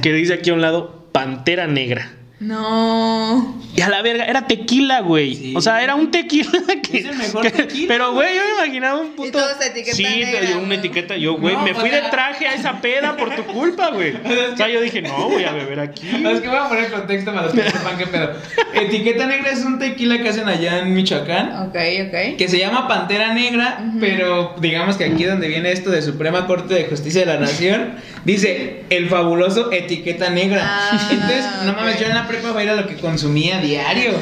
que 0.00 0.12
dice 0.14 0.32
aquí 0.34 0.48
a 0.50 0.54
un 0.54 0.62
lado 0.62 1.01
Pantera 1.22 1.68
Negra. 1.68 2.21
No. 2.42 3.60
Y 3.74 3.80
a 3.80 3.88
la 3.88 4.02
verga, 4.02 4.24
era 4.24 4.46
tequila, 4.46 5.00
güey. 5.00 5.34
Sí. 5.34 5.54
O 5.56 5.60
sea, 5.62 5.82
era 5.82 5.94
un 5.94 6.10
tequila 6.10 6.50
que. 6.82 6.98
Es 6.98 7.04
el 7.06 7.16
mejor 7.16 7.42
que- 7.50 7.50
tequila, 7.50 7.86
Pero, 7.88 8.12
güey, 8.12 8.34
yo 8.36 8.42
me 8.44 8.64
imaginaba 8.64 9.00
un 9.00 9.12
puto. 9.12 9.28
Y 9.28 9.30
todos 9.30 9.60
etiqueta 9.64 9.96
sí, 9.96 10.02
negra, 10.02 10.28
pero 10.32 10.52
yo 10.52 10.58
una 10.60 10.74
etiqueta. 10.74 11.16
Yo, 11.16 11.34
güey, 11.36 11.54
No, 11.54 11.62
me 11.62 11.74
fui 11.74 11.88
o 11.88 11.92
sea- 11.92 12.02
de 12.02 12.10
traje 12.10 12.46
a 12.48 12.54
esa 12.54 12.80
peda 12.80 13.16
por 13.16 13.34
tu 13.34 13.44
culpa, 13.44 13.90
güey. 13.90 14.12
O 14.52 14.56
sea, 14.56 14.68
yo 14.68 14.80
dije, 14.82 15.00
no, 15.02 15.30
voy 15.30 15.44
a 15.44 15.52
beber 15.52 15.80
aquí. 15.80 16.06
No, 16.20 16.30
es 16.30 16.40
que 16.40 16.48
voy 16.48 16.58
a 16.58 16.68
poner 16.68 16.90
contexto 16.90 17.32
para 17.32 17.46
los 17.46 17.54
que 17.54 17.62
sepan 17.62 17.96
qué 17.96 18.06
pedo. 18.06 18.32
Etiqueta 18.74 19.26
negra 19.26 19.50
es 19.50 19.64
un 19.64 19.78
tequila 19.78 20.18
que 20.22 20.28
hacen 20.28 20.48
allá 20.48 20.80
en 20.80 20.94
Michoacán. 20.94 21.68
Ok, 21.68 21.76
ok. 22.08 22.36
Que 22.36 22.46
se 22.48 22.58
llama 22.58 22.86
Pantera 22.88 23.32
Negra, 23.32 23.82
pero 24.00 24.54
digamos 24.60 24.96
que 24.96 25.04
aquí 25.04 25.24
donde 25.24 25.48
viene 25.48 25.72
esto 25.72 25.90
de 25.90 26.02
Suprema 26.02 26.46
Corte 26.46 26.74
de 26.74 26.84
Justicia 26.84 27.20
de 27.20 27.26
la 27.26 27.40
Nación, 27.40 27.94
dice 28.24 28.84
el 28.90 29.08
fabuloso 29.08 29.72
etiqueta 29.72 30.28
negra. 30.30 30.60
Ah, 30.64 31.08
Entonces, 31.10 31.44
no 31.64 31.72
mames, 31.72 31.94
ok. 31.94 32.00
yo 32.02 32.06
en 32.08 32.14
la 32.14 32.26
prepa 32.32 32.62
era 32.62 32.74
lo 32.74 32.86
que 32.86 32.96
consumía 32.96 33.60
diario. 33.60 34.14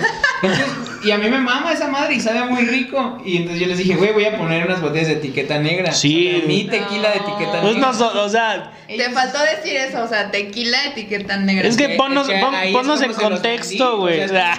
Y 1.02 1.10
a 1.10 1.18
mí 1.18 1.28
me 1.28 1.38
mama 1.38 1.72
esa 1.72 1.88
madre 1.88 2.14
y 2.14 2.20
sabe 2.20 2.44
muy 2.44 2.62
rico. 2.64 3.20
Y 3.24 3.38
entonces 3.38 3.60
yo 3.60 3.66
les 3.68 3.78
dije, 3.78 3.94
güey, 3.96 4.12
voy 4.12 4.24
a 4.26 4.36
poner 4.36 4.66
unas 4.66 4.80
botellas 4.82 5.08
de 5.08 5.14
etiqueta 5.14 5.58
negra. 5.58 5.92
Sí. 5.92 6.28
O 6.28 6.38
sea, 6.38 6.46
mi 6.48 6.64
tequila 6.64 7.10
de 7.10 7.20
No. 7.20 7.26
etiqueta 7.28 7.60
Pues 7.62 7.74
negra. 7.74 7.88
no, 7.92 7.94
so- 7.94 8.22
o 8.24 8.28
sea, 8.28 8.72
Te 8.86 9.10
faltó 9.10 9.38
decir 9.38 9.76
eso, 9.76 10.02
o 10.02 10.08
sea, 10.08 10.30
tequila, 10.32 10.84
etiqueta 10.86 11.36
negra. 11.36 11.68
Es 11.68 11.76
que 11.76 11.90
ponnos- 11.96 12.28
es 12.28 12.40
pon- 12.42 12.54
es 12.54 12.72
ponnos 12.72 13.00
en 13.02 13.12
contexto, 13.14 13.98
güey. 13.98 14.20
O 14.24 14.28
sea, 14.28 14.52
es 14.54 14.58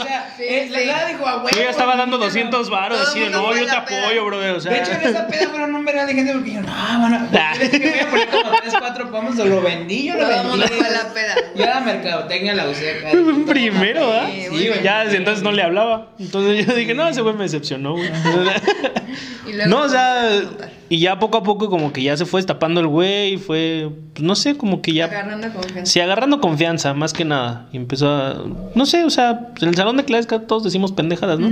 o 0.00 0.04
sea, 0.04 0.34
Sí, 0.36 0.42
eh, 0.46 0.64
sí. 0.68 0.72
la 0.72 0.78
verdad 0.78 1.08
dijo, 1.08 1.26
a 1.26 1.36
huevo. 1.38 1.48
yo 1.50 1.62
ya 1.62 1.70
estaba 1.70 1.96
dando 1.96 2.16
invítalo. 2.16 2.24
200 2.26 2.70
varos, 2.70 3.00
así 3.08 3.20
de, 3.20 3.30
no, 3.30 3.56
yo 3.56 3.64
te 3.64 3.72
apoyo, 3.72 4.24
brother. 4.26 4.50
O 4.56 4.60
sea, 4.60 4.72
De 4.72 4.78
hecho, 4.80 4.92
en 4.92 5.02
esa 5.08 5.26
peda 5.26 5.48
fueron 5.48 5.74
un 5.74 5.84
verano 5.86 6.06
de 6.06 6.14
gente 6.14 6.32
porque 6.34 6.52
yo, 6.52 6.60
no, 6.60 7.00
bueno, 7.00 7.28
les 7.58 7.72
dije, 7.72 8.06
voy 8.10 8.20
a 8.20 8.26
poner 8.26 8.28
como 8.44 8.50
3, 8.60 8.74
4 8.78 9.10
pomos, 9.10 9.36
lo 9.36 9.62
vendí, 9.62 10.04
yo 10.06 10.14
lo 10.16 10.28
vendí. 10.28 10.66
Yo 11.56 11.64
la 11.64 11.80
mercadotecnia 11.80 12.54
la 12.54 12.68
usé 12.68 12.98
acá. 12.98 13.10
Primero, 13.46 14.12
¿ah? 14.12 14.26
Sí, 14.30 14.48
güey. 14.68 14.82
ya 14.82 15.04
desde 15.04 15.16
entonces 15.16 15.42
no 15.42 15.52
le 15.56 15.62
hablaba. 15.62 16.10
Entonces 16.18 16.66
yo 16.66 16.74
dije, 16.74 16.94
no, 16.94 17.08
ese 17.08 17.22
güey 17.22 17.34
me 17.34 17.44
decepcionó, 17.44 17.92
güey. 17.92 18.08
Y 19.46 19.68
No, 19.68 19.82
o 19.82 19.88
sea, 19.88 20.40
y 20.88 20.98
ya 20.98 21.18
poco 21.18 21.38
a 21.38 21.42
poco 21.42 21.68
como 21.68 21.92
que 21.92 22.02
ya 22.02 22.16
se 22.16 22.26
fue 22.26 22.38
destapando 22.38 22.80
el 22.80 22.86
güey, 22.86 23.38
fue, 23.38 23.90
pues, 24.12 24.24
no 24.24 24.34
sé, 24.36 24.56
como 24.56 24.82
que 24.82 24.92
ya... 24.92 25.06
Agarrando 25.06 25.52
confianza. 25.52 25.92
Sí, 25.92 26.00
agarrando 26.00 26.40
confianza, 26.40 26.94
más 26.94 27.12
que 27.12 27.24
nada. 27.24 27.68
Y 27.72 27.76
empezó 27.76 28.08
a... 28.08 28.44
No 28.74 28.86
sé, 28.86 29.04
o 29.04 29.10
sea, 29.10 29.52
en 29.60 29.68
el 29.68 29.74
salón 29.74 29.96
de 29.96 30.04
clases 30.04 30.28
todos 30.46 30.62
decimos 30.62 30.92
pendejadas, 30.92 31.40
¿no? 31.40 31.50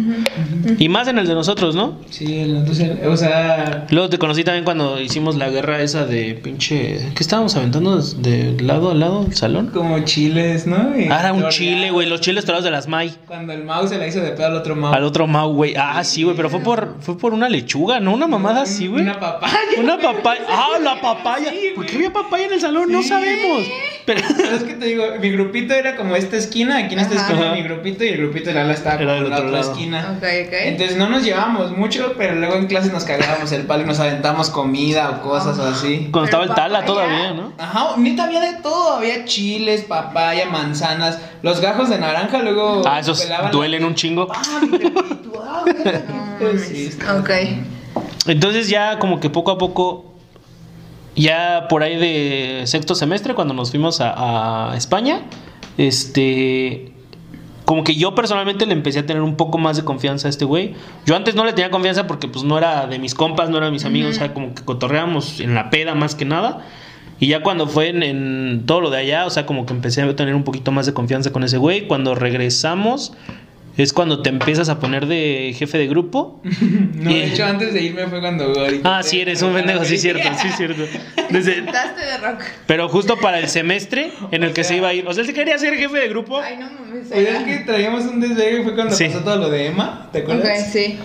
Y 0.78 0.88
más 0.88 1.08
en 1.08 1.18
el 1.18 1.26
de 1.26 1.34
nosotros, 1.34 1.75
¿no? 1.75 1.99
Sí, 2.11 2.38
entonces, 2.38 2.99
o 3.06 3.16
sea, 3.16 3.87
Luego 3.90 4.08
te 4.08 4.18
conocí 4.18 4.44
también 4.44 4.64
cuando 4.64 5.00
hicimos 5.00 5.37
la 5.37 5.50
guerra 5.50 5.80
esa 5.82 6.06
de 6.06 6.34
pinche... 6.34 7.11
¿Qué 7.14 7.23
estábamos 7.23 7.56
aventando 7.56 8.00
de 8.00 8.61
lado 8.61 8.90
a 8.90 8.94
lado 8.94 9.25
del 9.25 9.34
salón? 9.34 9.70
como 9.75 9.99
chiles, 10.04 10.66
¿no? 10.66 10.99
Y 10.99 11.08
Ah, 11.11 11.20
era 11.20 11.32
un 11.32 11.49
chile, 11.49 11.90
güey, 11.90 12.08
los 12.08 12.20
chiles 12.20 12.44
torados 12.44 12.64
de 12.64 12.70
las 12.70 12.87
May. 12.87 13.14
Cuando 13.26 13.52
el 13.52 13.64
mouse 13.64 13.90
se 13.94 14.00
la 14.00 14.06
hizo 14.06 14.20
de 14.20 14.32
pedo 14.32 14.46
al 14.46 14.56
otro 14.56 14.74
mouse. 14.76 14.96
Al 14.96 15.04
otro 15.04 15.26
Mau, 15.26 15.52
güey. 15.52 15.74
Ah, 15.76 16.02
sí, 16.04 16.22
güey, 16.22 16.36
pero 16.36 16.50
fue 16.50 16.60
por, 16.60 16.96
fue 17.00 17.16
por 17.16 17.32
una 17.32 17.48
lechuga, 17.48 18.00
¿no? 18.00 18.12
Una 18.14 18.26
mamada 18.26 18.62
así, 18.62 18.88
güey. 18.88 19.02
Una 19.02 19.18
papaya. 19.18 19.56
Una 19.78 19.98
papaya. 19.98 20.42
Ah, 20.48 20.78
la 20.80 21.00
papaya. 21.00 21.52
¿Por 21.74 21.86
qué 21.86 21.96
había 21.96 22.12
papaya 22.12 22.46
en 22.46 22.52
el 22.52 22.60
salón? 22.60 22.90
No 22.90 23.02
sabemos. 23.02 23.66
Pero... 24.06 24.20
Pero 24.37 24.56
es 24.56 24.62
que 24.64 24.75
te 24.75 24.87
digo, 24.87 25.04
mi 25.20 25.30
grupito 25.30 25.73
era 25.75 25.96
como 25.96 26.14
esta 26.16 26.37
esquina, 26.37 26.76
aquí 26.78 26.94
en 26.94 27.00
esta 27.00 27.14
Ajá. 27.14 27.26
esquina 27.28 27.46
Ajá. 27.46 27.54
mi 27.54 27.62
grupito 27.62 28.04
y 28.04 28.08
el 28.08 28.18
grupito 28.18 28.50
de 28.50 28.54
Lala 28.54 28.75
estaba 28.75 29.00
Era 29.00 29.14
del 29.14 29.25
en 29.25 29.30
la 29.30 29.37
otro 29.37 29.49
otra 29.49 29.61
lado. 29.61 29.73
esquina. 29.73 30.18
Entonces 30.23 30.96
no 30.96 31.08
nos 31.08 31.25
llevábamos 31.25 31.76
mucho, 31.76 32.14
pero 32.18 32.34
luego 32.34 32.54
en 32.56 32.66
clase 32.66 32.90
nos 32.92 33.04
cagábamos 33.04 33.50
el 33.52 33.62
palo 33.62 33.84
y 33.84 33.87
nos 33.87 34.00
aventamos 34.00 34.50
comida 34.50 35.11
o 35.11 35.23
cosas 35.23 35.58
o 35.58 35.64
así. 35.66 36.08
Cuando 36.12 36.25
estaba 36.26 36.44
el 36.44 36.54
tala 36.54 36.84
todavía, 36.84 37.32
¿no? 37.32 37.52
Ajá, 37.58 37.94
neta 37.96 38.25
había 38.25 38.40
de 38.40 38.61
todo, 38.62 38.96
había 38.96 39.25
chiles, 39.25 39.82
papaya, 39.84 40.46
manzanas, 40.50 41.18
los 41.42 41.61
gajos 41.61 41.88
de 41.88 41.99
naranja 41.99 42.42
luego 42.42 42.82
Ah, 42.87 43.00
esos 43.00 43.26
la- 43.28 43.50
duelen 43.50 43.84
un 43.84 43.94
chingo. 43.94 44.28
Ah, 44.34 44.42
mi 44.61 44.78
pepito, 44.78 45.42
ah, 45.42 45.62
verga, 45.64 46.02
No 46.08 46.37
pues 46.38 46.54
mames. 46.54 46.68
sí, 46.68 46.87
está- 46.87 47.16
Ok. 47.16 47.30
Entonces 48.26 48.68
ya 48.68 48.99
como 48.99 49.20
que 49.20 49.30
poco 49.30 49.50
a 49.50 49.58
poco, 49.58 50.13
ya 51.16 51.66
por 51.68 51.83
ahí 51.83 51.97
de 51.97 52.66
sexto 52.66 52.94
semestre, 52.94 53.35
cuando 53.35 53.54
nos 53.54 53.71
fuimos 53.71 54.00
a, 54.00 54.73
a 54.73 54.76
España, 54.76 55.23
este... 55.78 56.90
Como 57.64 57.83
que 57.83 57.94
yo 57.94 58.14
personalmente 58.14 58.66
le 58.66 58.75
empecé 58.75 58.99
a 58.99 59.06
tener 59.06 59.23
un 59.23 59.37
poco 59.37 59.56
más 59.56 59.78
de 59.78 59.85
confianza 59.85 60.28
a 60.28 60.30
este 60.30 60.44
güey. 60.44 60.75
Yo 61.06 61.16
antes 61.16 61.35
no 61.35 61.47
le 61.47 61.54
tenía 61.54 61.71
confianza 61.71 62.06
porque 62.06 62.28
pues 62.28 62.44
no 62.44 62.59
era 62.59 62.87
de 62.87 62.99
mis 62.99 63.14
compas, 63.14 63.49
no 63.49 63.56
era 63.56 63.66
de 63.66 63.73
mis 63.73 63.87
amigos, 63.87 64.16
o 64.16 64.18
sea, 64.18 64.35
como 64.35 64.54
que 64.54 64.62
cotorreábamos 64.62 65.40
en 65.40 65.54
la 65.54 65.71
peda 65.71 65.94
más 65.94 66.14
que 66.14 66.26
nada. 66.26 66.66
Y 67.21 67.28
ya 67.28 67.42
cuando 67.42 67.66
fue 67.66 67.88
en, 67.88 68.02
en 68.02 68.64
todo 68.66 68.83
lo 68.83 68.90
de 68.90 68.99
allá, 68.99 69.25
o 69.25 69.30
sea, 69.30 69.47
como 69.47 69.64
que 69.64 69.73
empecé 69.73 70.02
a 70.02 70.14
tener 70.14 70.35
un 70.35 70.44
poquito 70.44 70.73
más 70.73 70.85
de 70.85 70.92
confianza 70.92 71.33
con 71.33 71.42
ese 71.42 71.56
güey. 71.56 71.87
Cuando 71.87 72.14
regresamos, 72.14 73.14
es 73.76 73.92
cuando 73.92 74.22
te 74.22 74.28
empiezas 74.30 74.68
a 74.68 74.78
poner 74.78 75.06
de 75.06 75.54
jefe 75.56 75.78
de 75.78 75.86
grupo. 75.86 76.40
No, 76.94 77.10
de 77.10 77.24
hecho 77.26 77.44
antes 77.44 77.74
de 77.74 77.82
irme 77.82 78.06
fue 78.06 78.20
cuando 78.20 78.52
Ah, 78.84 79.02
sí, 79.02 79.20
eres 79.20 79.42
un 79.42 79.52
pendejo, 79.52 79.84
sí, 79.84 79.98
cierto, 79.98 80.26
sí, 80.40 80.48
cierto. 80.56 80.84
Desde, 81.28 81.60
de 81.62 82.18
rock. 82.22 82.40
pero 82.66 82.88
justo 82.88 83.18
para 83.18 83.38
el 83.40 83.48
semestre 83.48 84.12
en 84.30 84.42
el 84.44 84.52
que 84.52 84.64
se 84.64 84.76
iba 84.76 84.88
a 84.88 84.94
ir. 84.94 85.06
O 85.06 85.12
sea, 85.12 85.20
él 85.22 85.26
se 85.26 85.34
quería 85.34 85.58
ser 85.58 85.74
jefe 85.74 85.98
de 85.98 86.08
grupo. 86.08 86.38
Ay, 86.40 86.56
no 86.58 86.70
mames. 86.70 87.10
Oye, 87.12 87.28
es 87.30 87.42
que 87.44 87.56
traíamos 87.66 88.04
un 88.04 88.20
desvergue 88.20 88.62
fue 88.62 88.74
cuando 88.74 88.94
Sí. 88.94 89.04
pasó 89.06 89.20
todo 89.20 89.37
lo 89.37 89.50
de 89.50 89.66
Emma, 89.66 90.08
¿te 90.12 90.20
Ok, 90.22 90.30
acuerdas? 90.30 90.72
sí. 90.72 90.98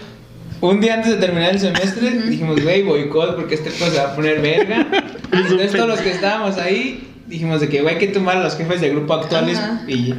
Un 0.62 0.79
día 0.82 0.95
antes 0.95 1.12
de 1.12 1.17
terminar 1.17 1.51
el 1.51 1.60
semestre 1.60 2.10
dijimos, 2.12 2.62
güey, 2.62 2.84
boicot 2.84 3.36
porque 3.38 3.55
este 3.55 3.71
pues 3.71 3.91
se 3.93 3.97
va 3.97 4.12
a 4.12 4.15
poner 4.15 4.41
verga. 4.41 4.86
Entonces 5.32 5.71
todos 5.71 5.88
los 5.88 5.99
que 6.01 6.12
estábamos 6.12 6.58
ahí 6.58 7.08
dijimos 7.30 7.62
de 7.62 7.70
que, 7.70 7.82
güey, 7.82 7.94
hay 7.94 8.00
que 8.00 8.08
tomar 8.08 8.38
a 8.38 8.39
los 8.42 8.58
jefes 8.58 8.82
de 8.82 8.89
grupo 8.89 9.13
actuales 9.13 9.58
Ajá. 9.58 9.82
y 9.88 10.13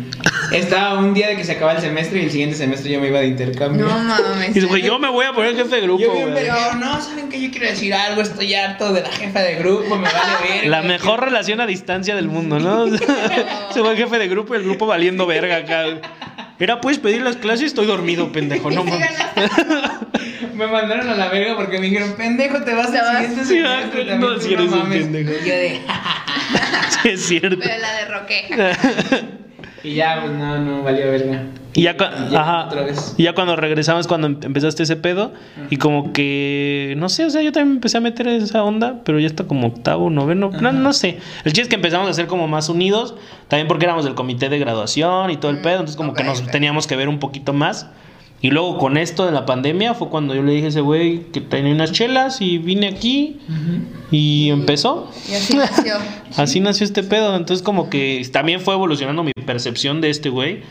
estaba 0.52 0.98
un 0.98 1.12
día 1.12 1.28
de 1.28 1.36
que 1.36 1.44
se 1.44 1.52
acaba 1.52 1.72
el 1.72 1.80
semestre 1.80 2.20
y 2.20 2.24
el 2.24 2.30
siguiente 2.30 2.56
semestre 2.56 2.90
yo 2.92 3.00
me 3.00 3.08
iba 3.08 3.18
de 3.18 3.26
intercambio. 3.26 3.86
No 3.86 3.98
mames. 3.98 4.56
Y 4.56 4.60
güey, 4.62 4.82
yo 4.82 4.98
me 4.98 5.08
voy 5.10 5.26
a 5.26 5.32
poner 5.32 5.56
jefe 5.56 5.76
de 5.76 5.82
grupo, 5.82 6.02
yo 6.02 6.12
bien 6.12 6.32
verguero, 6.32 6.74
no, 6.76 7.00
¿saben 7.02 7.28
que 7.28 7.40
Yo 7.42 7.50
quiero 7.50 7.66
decir 7.66 7.92
algo, 7.92 8.22
estoy 8.22 8.54
harto 8.54 8.92
de 8.92 9.02
la 9.02 9.10
jefa 9.10 9.40
de 9.40 9.56
grupo, 9.56 9.96
me 9.96 10.04
vale 10.04 10.18
verga. 10.48 10.68
La 10.68 10.82
mejor 10.82 11.20
relación 11.24 11.60
a 11.60 11.66
distancia 11.66 12.14
del 12.14 12.28
mundo, 12.28 12.58
¿no? 12.60 12.86
Se 12.96 13.80
fue 13.80 13.90
el 13.90 13.96
jefe 13.96 14.18
de 14.18 14.28
grupo 14.28 14.54
y 14.54 14.58
el 14.58 14.64
grupo 14.64 14.86
valiendo 14.86 15.26
verga 15.26 15.56
acá. 15.58 15.84
Era, 16.60 16.80
puedes 16.80 16.98
pedir 16.98 17.22
las 17.22 17.36
clases, 17.36 17.66
estoy 17.66 17.86
dormido, 17.86 18.30
pendejo, 18.32 18.70
no 18.70 18.84
mames. 18.84 19.08
Me 20.54 20.66
mandaron 20.66 21.08
a 21.08 21.14
la 21.14 21.28
verga 21.28 21.56
porque 21.56 21.78
me 21.78 21.86
dijeron, 21.86 22.12
pendejo, 22.18 22.62
te 22.62 22.74
vas 22.74 22.92
vas. 22.92 23.18
siguiente 23.26 23.44
semestre. 23.46 24.12
ah, 24.12 24.16
no, 24.16 24.38
si 24.38 24.52
eres 24.52 24.70
un 24.70 24.78
mames". 24.78 25.04
pendejo. 25.04 25.30
Y 25.42 25.48
yo 25.48 25.54
de, 25.54 25.80
Sí, 27.02 27.08
es 27.10 27.26
cierto. 27.26 27.56
Pero 27.60 27.74
la 27.80 27.92
de 27.94 28.04
roque. 28.06 29.26
y 29.84 29.94
ya, 29.94 30.20
pues 30.20 30.32
no, 30.32 30.58
no, 30.58 30.82
valió 30.82 31.10
verga. 31.10 31.42
Y 31.72 31.82
ya, 31.82 31.96
cua- 31.96 32.26
Y 32.28 32.32
ya 32.32 32.40
ajá, 32.42 32.66
otra 32.66 32.82
vez. 32.82 33.14
y 33.16 33.22
ya 33.22 33.32
cuando 33.34 33.54
regresamos, 33.56 34.06
cuando 34.08 34.26
em- 34.26 34.38
empezaste 34.42 34.82
ese 34.82 34.96
pedo, 34.96 35.32
y 35.70 35.76
como 35.76 36.12
que, 36.12 36.94
no 36.98 37.08
sé, 37.08 37.24
o 37.24 37.30
sea, 37.30 37.42
yo 37.42 37.52
también 37.52 37.76
empecé 37.76 37.96
a 37.98 38.00
meter 38.00 38.26
esa 38.26 38.64
onda, 38.64 38.96
pero 39.04 39.20
ya 39.20 39.28
está 39.28 39.44
como 39.44 39.68
octavo, 39.68 40.10
noveno, 40.10 40.50
no, 40.60 40.72
no 40.72 40.92
sé. 40.92 41.18
El 41.44 41.52
chiste 41.52 41.62
es 41.62 41.68
que 41.68 41.76
empezamos 41.76 42.10
a 42.10 42.12
ser 42.12 42.26
como 42.26 42.48
más 42.48 42.68
unidos, 42.68 43.14
también 43.48 43.68
porque 43.68 43.84
éramos 43.86 44.04
del 44.04 44.14
comité 44.16 44.48
de 44.48 44.58
graduación 44.58 45.30
y 45.30 45.36
todo 45.36 45.52
el 45.52 45.58
pedo, 45.58 45.74
entonces 45.74 45.96
como 45.96 46.12
que 46.14 46.24
nos 46.24 46.44
teníamos 46.48 46.86
que 46.88 46.96
ver 46.96 47.08
un 47.08 47.20
poquito 47.20 47.52
más. 47.52 47.86
Y 48.42 48.50
luego 48.50 48.78
con 48.78 48.96
esto 48.96 49.26
de 49.26 49.32
la 49.32 49.44
pandemia 49.44 49.92
fue 49.92 50.08
cuando 50.08 50.34
yo 50.34 50.42
le 50.42 50.52
dije 50.52 50.66
a 50.66 50.68
ese 50.70 50.80
güey 50.80 51.24
que 51.30 51.42
tenía 51.42 51.74
unas 51.74 51.92
chelas 51.92 52.40
y 52.40 52.56
vine 52.56 52.88
aquí 52.88 53.38
y 54.10 54.48
empezó. 54.48 55.10
Y 55.30 55.34
así 55.34 55.56
nació. 55.56 55.94
Así 56.36 56.60
nació 56.60 56.84
este 56.84 57.02
pedo. 57.02 57.36
Entonces, 57.36 57.62
como 57.62 57.90
que 57.90 58.26
también 58.32 58.60
fue 58.60 58.74
evolucionando 58.74 59.24
mi 59.24 59.32
percepción 59.32 60.00
de 60.00 60.08
este 60.08 60.30
güey. 60.30 60.62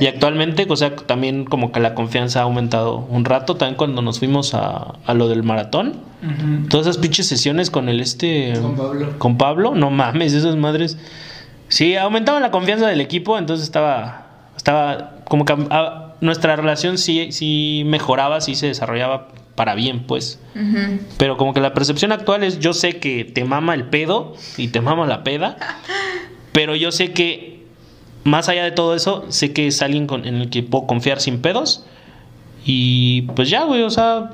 Y 0.00 0.06
actualmente, 0.06 0.66
o 0.68 0.76
sea, 0.76 0.94
también 0.96 1.44
como 1.46 1.72
que 1.72 1.80
la 1.80 1.94
confianza 1.94 2.40
ha 2.40 2.42
aumentado 2.42 3.06
un 3.08 3.24
rato. 3.24 3.56
También 3.56 3.76
cuando 3.76 4.02
nos 4.02 4.18
fuimos 4.18 4.52
a, 4.52 4.96
a 5.06 5.14
lo 5.14 5.28
del 5.28 5.42
maratón. 5.42 5.94
Todas 6.68 6.86
esas 6.86 6.98
pinches 6.98 7.26
sesiones 7.26 7.70
con 7.70 7.88
el 7.88 8.00
este. 8.00 8.52
Con 8.60 8.76
Pablo. 8.76 9.18
Con 9.18 9.38
Pablo. 9.38 9.74
No 9.74 9.90
mames, 9.90 10.34
esas 10.34 10.56
madres. 10.56 10.98
Sí, 11.68 11.96
aumentaban 11.96 12.42
la 12.42 12.50
confianza 12.50 12.86
del 12.86 13.00
equipo. 13.00 13.38
Entonces 13.38 13.64
estaba. 13.64 14.26
Estaba 14.56 15.16
como 15.26 15.44
que 15.44 15.54
nuestra 16.24 16.56
relación 16.56 16.98
sí, 16.98 17.30
sí 17.32 17.82
mejoraba, 17.86 18.40
sí 18.40 18.54
se 18.54 18.66
desarrollaba 18.66 19.28
para 19.54 19.74
bien, 19.74 20.04
pues. 20.06 20.40
Pero 21.18 21.36
como 21.36 21.54
que 21.54 21.60
la 21.60 21.74
percepción 21.74 22.10
actual 22.12 22.42
es, 22.42 22.58
yo 22.58 22.72
sé 22.72 22.98
que 22.98 23.24
te 23.24 23.44
mama 23.44 23.74
el 23.74 23.84
pedo 23.84 24.34
y 24.56 24.68
te 24.68 24.80
mama 24.80 25.06
la 25.06 25.22
peda, 25.22 25.56
pero 26.52 26.74
yo 26.74 26.90
sé 26.92 27.12
que 27.12 27.62
más 28.24 28.48
allá 28.48 28.64
de 28.64 28.70
todo 28.72 28.94
eso, 28.96 29.26
sé 29.28 29.52
que 29.52 29.66
es 29.66 29.82
alguien 29.82 30.06
con- 30.06 30.26
en 30.26 30.36
el 30.36 30.50
que 30.50 30.62
puedo 30.62 30.86
confiar 30.86 31.20
sin 31.20 31.40
pedos. 31.40 31.84
Y 32.64 33.22
pues 33.36 33.50
ya, 33.50 33.64
güey, 33.64 33.82
o 33.82 33.90
sea, 33.90 34.30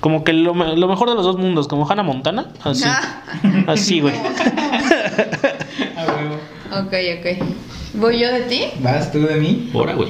como 0.00 0.24
que 0.24 0.32
lo, 0.32 0.54
me- 0.54 0.74
lo 0.76 0.88
mejor 0.88 1.10
de 1.10 1.14
los 1.14 1.24
dos 1.26 1.36
mundos, 1.36 1.68
como 1.68 1.86
Hannah 1.88 2.02
Montana, 2.02 2.48
así. 2.64 2.84
Así, 3.66 4.00
güey. 4.00 4.14
A 5.96 6.04
huevo. 6.06 6.86
Ok, 6.86 6.94
ok. 7.18 7.46
¿Voy 7.94 8.18
yo 8.18 8.32
de 8.32 8.40
ti? 8.42 8.62
¿Vas 8.80 9.12
tú 9.12 9.20
de 9.20 9.36
mí? 9.36 9.70
Ahora, 9.74 9.94
güey. 9.94 10.08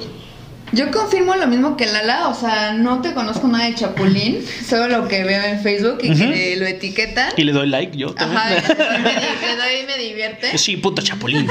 Yo 0.72 0.90
confirmo 0.90 1.34
lo 1.34 1.46
mismo 1.46 1.76
que 1.76 1.84
Lala, 1.84 2.28
o 2.28 2.34
sea, 2.34 2.72
no 2.72 3.02
te 3.02 3.12
conozco 3.12 3.46
nada 3.46 3.66
de 3.66 3.74
Chapulín, 3.74 4.42
solo 4.66 4.88
lo 4.88 5.06
que 5.06 5.22
veo 5.22 5.44
en 5.44 5.60
Facebook 5.60 5.98
y 6.02 6.14
que 6.14 6.56
lo 6.56 6.66
etiquetan. 6.66 7.32
Y 7.36 7.44
le 7.44 7.52
doy 7.52 7.68
like 7.68 7.94
yo 7.94 8.14
también. 8.14 8.58
Ajá, 8.58 8.72
le 8.72 9.56
doy 9.56 9.82
y 9.82 9.86
me 9.86 9.98
divierte. 9.98 10.56
Sí, 10.56 10.78
puto 10.78 11.02
chapulín. 11.02 11.46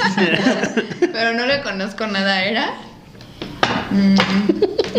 Pero 1.00 1.34
no 1.36 1.46
le 1.46 1.62
conozco 1.62 2.08
nada, 2.08 2.44
¿era? 2.44 2.74
Mm, 3.92 4.16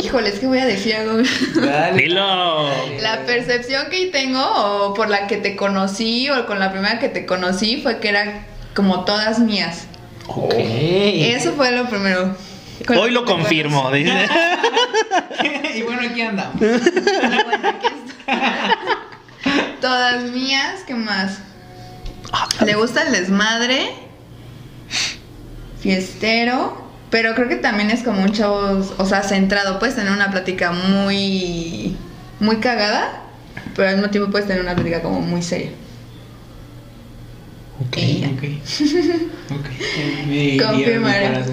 híjole, 0.04 0.28
es 0.28 0.38
que 0.38 0.46
voy 0.46 0.58
a 0.58 0.66
decir 0.66 0.94
algo. 0.94 1.18
Dale. 1.56 2.02
Dilo. 2.02 2.68
La 3.00 3.24
percepción 3.26 3.90
que 3.90 4.06
tengo, 4.06 4.40
o 4.40 4.94
por 4.94 5.08
la 5.08 5.26
que 5.26 5.38
te 5.38 5.56
conocí, 5.56 6.30
o 6.30 6.46
con 6.46 6.60
la 6.60 6.70
primera 6.70 7.00
que 7.00 7.08
te 7.08 7.26
conocí, 7.26 7.80
fue 7.82 7.98
que 7.98 8.10
era 8.10 8.46
como 8.72 9.04
todas 9.04 9.40
mías. 9.40 9.86
Ok. 10.28 10.54
Eso 10.56 11.54
fue 11.54 11.72
lo 11.72 11.88
primero. 11.88 12.36
Con 12.86 12.98
Hoy 12.98 13.10
lo 13.10 13.24
confirmo. 13.24 13.90
dice. 13.92 14.26
y 15.74 15.82
bueno, 15.82 16.02
aquí 16.08 16.20
andamos. 16.20 16.58
Bueno, 16.58 17.68
aquí. 17.68 17.88
Todas 19.80 20.30
mías, 20.30 20.84
¿qué 20.86 20.94
más? 20.94 21.40
Le 22.64 22.74
gusta 22.74 23.02
el 23.02 23.12
desmadre, 23.12 23.90
fiestero, 25.80 26.88
pero 27.10 27.34
creo 27.34 27.48
que 27.48 27.56
también 27.56 27.90
es 27.90 28.02
como 28.02 28.22
un 28.22 28.32
chavo, 28.32 28.80
o 28.96 29.06
sea, 29.06 29.22
centrado. 29.22 29.78
Puedes 29.78 29.96
tener 29.96 30.12
una 30.12 30.30
plática 30.30 30.72
muy, 30.72 31.96
muy 32.40 32.56
cagada, 32.56 33.22
pero 33.74 33.88
al 33.88 33.96
mismo 33.96 34.10
tiempo 34.10 34.30
puedes 34.30 34.46
tener 34.46 34.62
una 34.62 34.74
plática 34.74 35.02
como 35.02 35.20
muy 35.20 35.42
seria. 35.42 35.70
Ok. 37.86 37.96
Ok. 38.32 38.42
Ok. 39.52 39.68
Me 40.28 40.34
hirieron 40.34 40.76
mi 40.76 40.84
Confirmaré. 40.84 41.44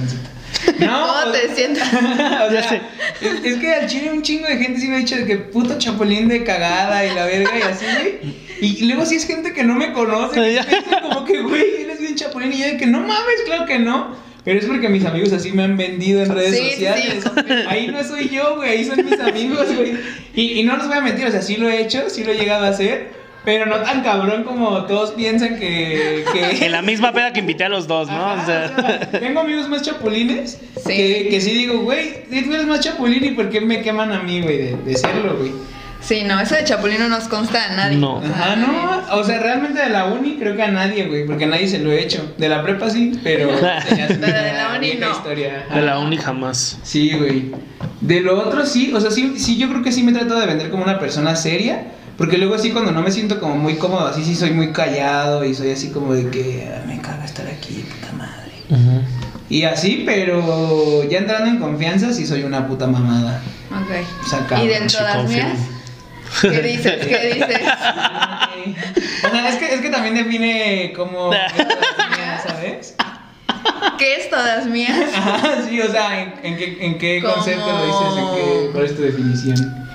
No, 0.80 1.08
¿Cómo 1.08 1.32
te 1.32 1.56
sientes? 1.56 1.84
o 1.94 2.52
sea, 2.52 2.70
sé. 2.70 2.82
es, 3.22 3.44
es 3.44 3.56
que 3.58 3.74
al 3.74 3.88
chile 3.88 4.12
un 4.12 4.22
chingo 4.22 4.48
de 4.48 4.58
gente 4.58 4.80
sí 4.80 4.88
me 4.88 4.96
ha 4.96 5.00
dicho 5.00 5.15
de 5.15 5.26
que 5.26 5.38
puto 5.38 5.78
chapulín 5.78 6.28
de 6.28 6.44
cagada 6.44 7.06
y 7.06 7.13
la 7.13 7.26
verga 7.26 7.52
y 7.58 7.62
así, 7.62 7.86
güey. 7.86 8.50
Y 8.62 8.86
luego 8.86 9.06
sí 9.06 9.15
es 9.15 9.26
gente 9.26 9.54
que 9.54 9.63
no 9.63 9.76
me 9.76 9.94
conoce, 9.94 10.42
que 10.42 10.63
sí 10.63 10.70
me 10.92 11.02
como 11.02 11.26
que, 11.26 11.42
güey, 11.42 11.82
eres 11.84 12.00
bien 12.00 12.15
chapulín. 12.15 12.52
Y 12.54 12.58
yo 12.58 12.65
de 12.65 12.78
que 12.78 12.86
no 12.86 13.00
mames, 13.00 13.42
claro 13.46 13.65
que 13.65 13.80
no. 13.80 14.30
Pero 14.44 14.60
es 14.60 14.65
porque 14.65 14.89
mis 14.89 15.06
amigos 15.06 15.34
así 15.34 15.52
me 15.52 15.63
han 15.63 15.76
vendido 15.78 16.24
en 16.24 16.34
redes 16.34 16.56
Sí, 16.56 16.70
sí, 16.78 16.86
sí, 16.96 17.22
sociales. 17.22 17.68
Ahí 17.68 17.88
no 17.88 18.04
soy 18.04 18.30
yo, 18.30 18.56
güey, 18.56 18.70
ahí 18.70 18.86
son 18.86 19.06
mis 19.06 19.20
amigos, 19.20 19.68
güey. 19.76 19.98
Y, 20.34 20.60
y 20.60 20.63
no 20.63 20.78
les 20.78 20.88
voy 20.88 20.98
a 20.98 21.02
mentir, 21.02 21.26
o 21.26 21.32
sea, 21.32 21.42
sí 21.42 21.58
lo 21.58 21.70
he 21.70 21.82
hecho, 21.82 22.10
sí 22.10 22.24
lo 22.24 22.32
he 22.32 22.36
llegado 22.36 22.65
a 22.65 22.70
hacer. 22.70 23.12
Pero 23.45 23.65
no 23.65 23.78
tan 23.78 24.04
cabrón 24.04 24.43
como 24.43 24.84
todos 24.86 25.12
piensan 25.12 25.58
que. 25.58 26.25
que... 26.34 26.65
En 26.65 26.71
la 26.73 26.82
misma 26.82 27.13
peda 27.13 27.32
que 27.34 27.39
invité 27.39 27.63
a 27.63 27.69
los 27.69 27.88
dos, 27.88 28.10
¿no? 28.10 28.13
Ajá, 28.25 28.41
O 28.41 28.45
sea, 28.45 28.73
o 28.78 28.82
sea, 28.82 29.12
tengo 29.19 29.39
amigos 29.39 29.69
más 29.69 29.82
chapulines 29.82 30.60
Sí. 30.86 30.93
que, 30.95 31.28
que 31.30 31.41
sí 31.41 31.52
digo, 31.54 31.80
güey, 31.80 32.25
tú 32.25 32.54
eres 32.54 32.65
más 32.65 32.82
chapulín 32.82 33.23
y 33.23 33.32
por 33.32 33.49
qué 33.49 33.62
me 33.62 33.82
queman 33.82 34.12
a 34.12 34.21
mí, 34.21 34.41
güey, 34.41 34.58
de, 34.58 34.78
de 34.78 34.95
serlo, 34.95 35.38
güey. 35.38 35.52
Sí, 36.02 36.23
no, 36.23 36.39
eso 36.39 36.56
de 36.56 36.63
Chapulín 36.63 36.97
no 36.99 37.10
nos 37.10 37.25
consta 37.28 37.65
a 37.65 37.75
nadie. 37.75 37.97
No. 37.97 38.19
Ajá, 38.19 38.56
no, 38.56 39.17
o 39.17 39.23
sea, 39.25 39.39
realmente 39.39 39.82
de 39.82 39.89
la 39.89 40.06
uni 40.06 40.38
creo 40.39 40.56
que 40.56 40.63
a 40.63 40.69
nadie, 40.71 41.06
güey, 41.08 41.25
porque 41.25 41.43
a 41.43 41.47
nadie 41.47 41.67
se 41.67 41.80
lo 41.80 41.91
he 41.91 42.02
hecho. 42.02 42.34
De 42.38 42.47
la 42.47 42.63
prepa 42.63 42.89
sí, 42.89 43.19
pero 43.21 43.47
de 43.52 43.62
la 44.54 44.75
uni 44.78 44.93
no. 44.95 45.12
historia. 45.12 45.65
de 45.73 45.82
la 45.82 45.99
uni 45.99 46.15
jamás. 46.17 46.80
Sí, 46.84 47.12
güey. 47.17 47.52
De 47.99 48.21
lo 48.21 48.39
otro 48.39 48.65
sí, 48.65 48.93
o 48.95 49.02
sea, 49.02 49.12
sí, 49.12 49.34
sí, 49.38 49.58
yo 49.58 49.67
creo 49.67 49.84
que 49.84 49.91
sí 49.91 50.04
me 50.04 50.13
trato 50.13 50.39
de 50.39 50.45
vender 50.47 50.69
como 50.69 50.84
una 50.84 50.99
persona 50.99 51.36
seria. 51.36 51.84
Porque 52.20 52.38
luego 52.38 52.54
así 52.54 52.70
cuando 52.72 52.92
no 52.92 53.02
me 53.02 53.10
siento 53.12 53.40
como 53.40 53.56
muy 53.56 53.78
cómodo, 53.78 54.06
así 54.08 54.24
sí 54.24 54.36
soy 54.36 54.52
muy 54.52 54.72
callado 54.74 55.44
y 55.46 55.56
soy 55.56 55.72
así 55.72 55.90
como 55.90 56.14
de 56.14 56.30
que 56.30 56.70
"Ah, 56.72 56.84
me 56.86 57.00
caga 57.02 57.24
estar 57.26 57.48
aquí, 57.48 57.84
puta 57.90 58.14
madre. 58.14 58.52
Y 59.50 59.64
así, 59.64 60.04
pero 60.06 61.04
ya 61.10 61.18
entrando 61.20 61.50
en 61.50 61.58
confianza 61.58 62.14
sí 62.14 62.28
soy 62.28 62.44
una 62.44 62.68
puta 62.68 62.86
mamada. 62.86 63.42
Ok. 63.72 64.62
¿Y 64.64 64.68
de 64.68 64.90
sí, 64.90 64.98
todas 64.98 65.16
confirmo. 65.16 65.50
mías? 65.50 65.60
¿Qué 66.42 66.62
dices? 66.62 67.08
¿Qué 67.08 67.34
dices? 67.34 67.62
O 69.26 69.30
sea, 69.32 69.50
es 69.50 69.56
que, 69.56 69.74
es 69.74 69.82
que 69.82 69.90
también 69.90 70.14
define 70.16 70.92
mía, 72.16 72.42
¿sabes? 72.46 72.96
¿Qué 73.98 74.16
es 74.18 74.30
todas 74.30 74.66
mías? 74.68 75.10
Ajá, 75.16 75.64
sí, 75.68 75.80
o 75.82 75.90
sea, 75.92 76.22
¿en, 76.22 76.34
en 76.44 76.58
qué, 76.58 76.78
en 76.86 76.98
qué 77.00 77.22
Como- 77.22 77.34
concepto 77.36 77.66
lo 77.66 77.86
dices? 77.86 78.18
¿En 78.18 78.36
qué, 78.36 78.70
¿Cuál 78.72 78.86
es 78.86 78.96
tu 78.96 79.02
definición? 79.02 79.88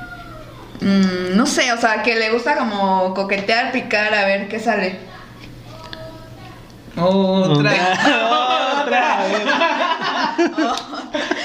Mm, 0.85 1.35
no 1.35 1.47
sé, 1.47 1.73
o 1.73 1.79
sea, 1.79 2.03
que 2.03 2.14
le 2.14 2.31
gusta 2.31 2.57
como 2.59 3.14
coquetear, 3.14 3.73
picar, 3.73 4.12
a 4.12 4.27
ver 4.27 4.49
qué 4.49 4.61
sale. 4.61 4.99
Otra. 6.94 7.73
Otra. 8.83 9.18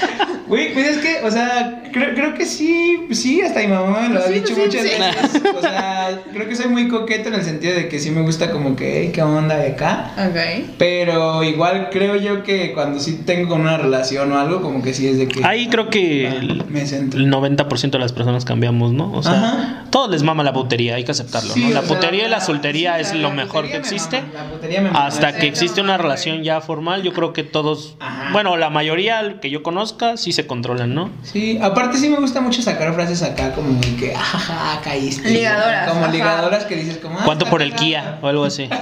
Güey, 0.50 0.74
pues 0.74 0.86
es 0.88 0.98
que, 0.98 1.24
o 1.24 1.30
sea, 1.30 1.82
creo, 1.92 2.12
creo 2.14 2.34
que 2.34 2.44
sí, 2.44 3.06
sí, 3.12 3.40
hasta 3.40 3.60
mi 3.60 3.68
mamá 3.68 4.00
me 4.08 4.14
lo 4.14 4.20
ha 4.20 4.26
Sí, 4.26 4.32
dicho 4.34 4.54
sí, 4.54 4.60
muchas 4.60 4.82
sí. 4.82 4.88
veces. 4.88 5.42
O 5.56 5.60
sea, 5.60 6.20
creo 6.32 6.48
que 6.48 6.56
soy 6.56 6.66
muy 6.68 6.88
coqueto 6.88 7.28
en 7.28 7.34
el 7.36 7.42
sentido 7.44 7.74
de 7.74 7.88
que 7.88 7.98
sí 8.00 8.10
me 8.10 8.22
gusta 8.22 8.50
como 8.50 8.74
que, 8.74 9.00
"Ey, 9.02 9.12
¿qué 9.12 9.22
onda 9.22 9.56
de 9.56 9.68
acá? 9.72 10.10
Ok. 10.18 10.64
Pero 10.78 11.42
igual 11.44 11.88
creo 11.92 12.16
yo 12.16 12.42
que 12.42 12.72
cuando 12.72 12.98
sí 12.98 13.22
tengo 13.24 13.54
una 13.54 13.76
relación 13.78 14.32
o 14.32 14.38
algo, 14.38 14.60
como 14.60 14.82
que 14.82 14.92
sí 14.92 15.06
es 15.06 15.18
de 15.18 15.28
que. 15.28 15.44
Ahí 15.44 15.68
creo 15.68 15.88
que 15.88 16.26
el, 16.28 16.64
me 16.68 16.84
centro. 16.86 17.20
el 17.20 17.30
90% 17.30 17.90
de 17.90 17.98
las 17.98 18.12
personas 18.12 18.44
cambiamos, 18.44 18.92
¿no? 18.92 19.12
O 19.12 19.22
sea, 19.22 19.32
Ajá. 19.32 19.84
todos 19.90 20.10
les 20.10 20.22
mama 20.22 20.42
la 20.42 20.52
putería, 20.52 20.96
hay 20.96 21.04
que 21.04 21.12
aceptarlo, 21.12 21.52
Sí, 21.54 21.60
¿no? 21.64 21.70
La 21.70 21.80
o 21.80 21.84
sea, 21.84 21.94
putería 21.94 22.26
y 22.26 22.30
la 22.30 22.40
soltería 22.40 22.94
sí, 22.96 23.00
es 23.02 23.14
la- 23.14 23.28
lo 23.28 23.30
mejor 23.30 23.66
que 23.68 23.78
putería 23.78 23.80
me 23.80 23.86
existe. 23.96 24.20
mama, 24.22 24.32
la 24.34 24.50
putería 24.50 24.80
me 24.80 24.90
mama. 24.90 25.06
Hasta 25.06 25.32
Sí, 25.32 25.38
que 25.40 25.46
existe 25.46 25.80
no, 25.80 25.84
una 25.84 25.96
relación 25.98 26.42
ya 26.42 26.60
formal, 26.60 27.02
yo 27.02 27.12
creo 27.12 27.32
que 27.32 27.44
todos, 27.44 27.94
Ajá. 28.00 28.30
bueno, 28.32 28.56
la 28.56 28.70
mayoría 28.70 29.38
que 29.40 29.50
yo 29.50 29.62
conozca 29.62 30.16
sí 30.16 30.32
se 30.32 30.39
controlan, 30.46 30.94
¿no? 30.94 31.10
Sí, 31.22 31.58
aparte 31.60 31.98
sí 31.98 32.08
me 32.08 32.16
gusta 32.18 32.40
mucho 32.40 32.62
sacar 32.62 32.92
frases 32.94 33.22
acá 33.22 33.52
como 33.52 33.78
de 33.80 33.96
que, 33.96 34.14
ajaja, 34.14 34.80
caíste. 34.82 35.30
Ligadoras, 35.30 35.88
Como 35.88 36.04
ajá. 36.04 36.12
ligadoras 36.12 36.64
que 36.64 36.76
dices 36.76 36.98
como, 36.98 37.18
ah, 37.18 37.22
¿Cuánto 37.24 37.46
por 37.46 37.62
el. 37.62 37.74
Kia 37.74 38.18
o 38.22 38.26
algo 38.28 38.44
así? 38.44 38.68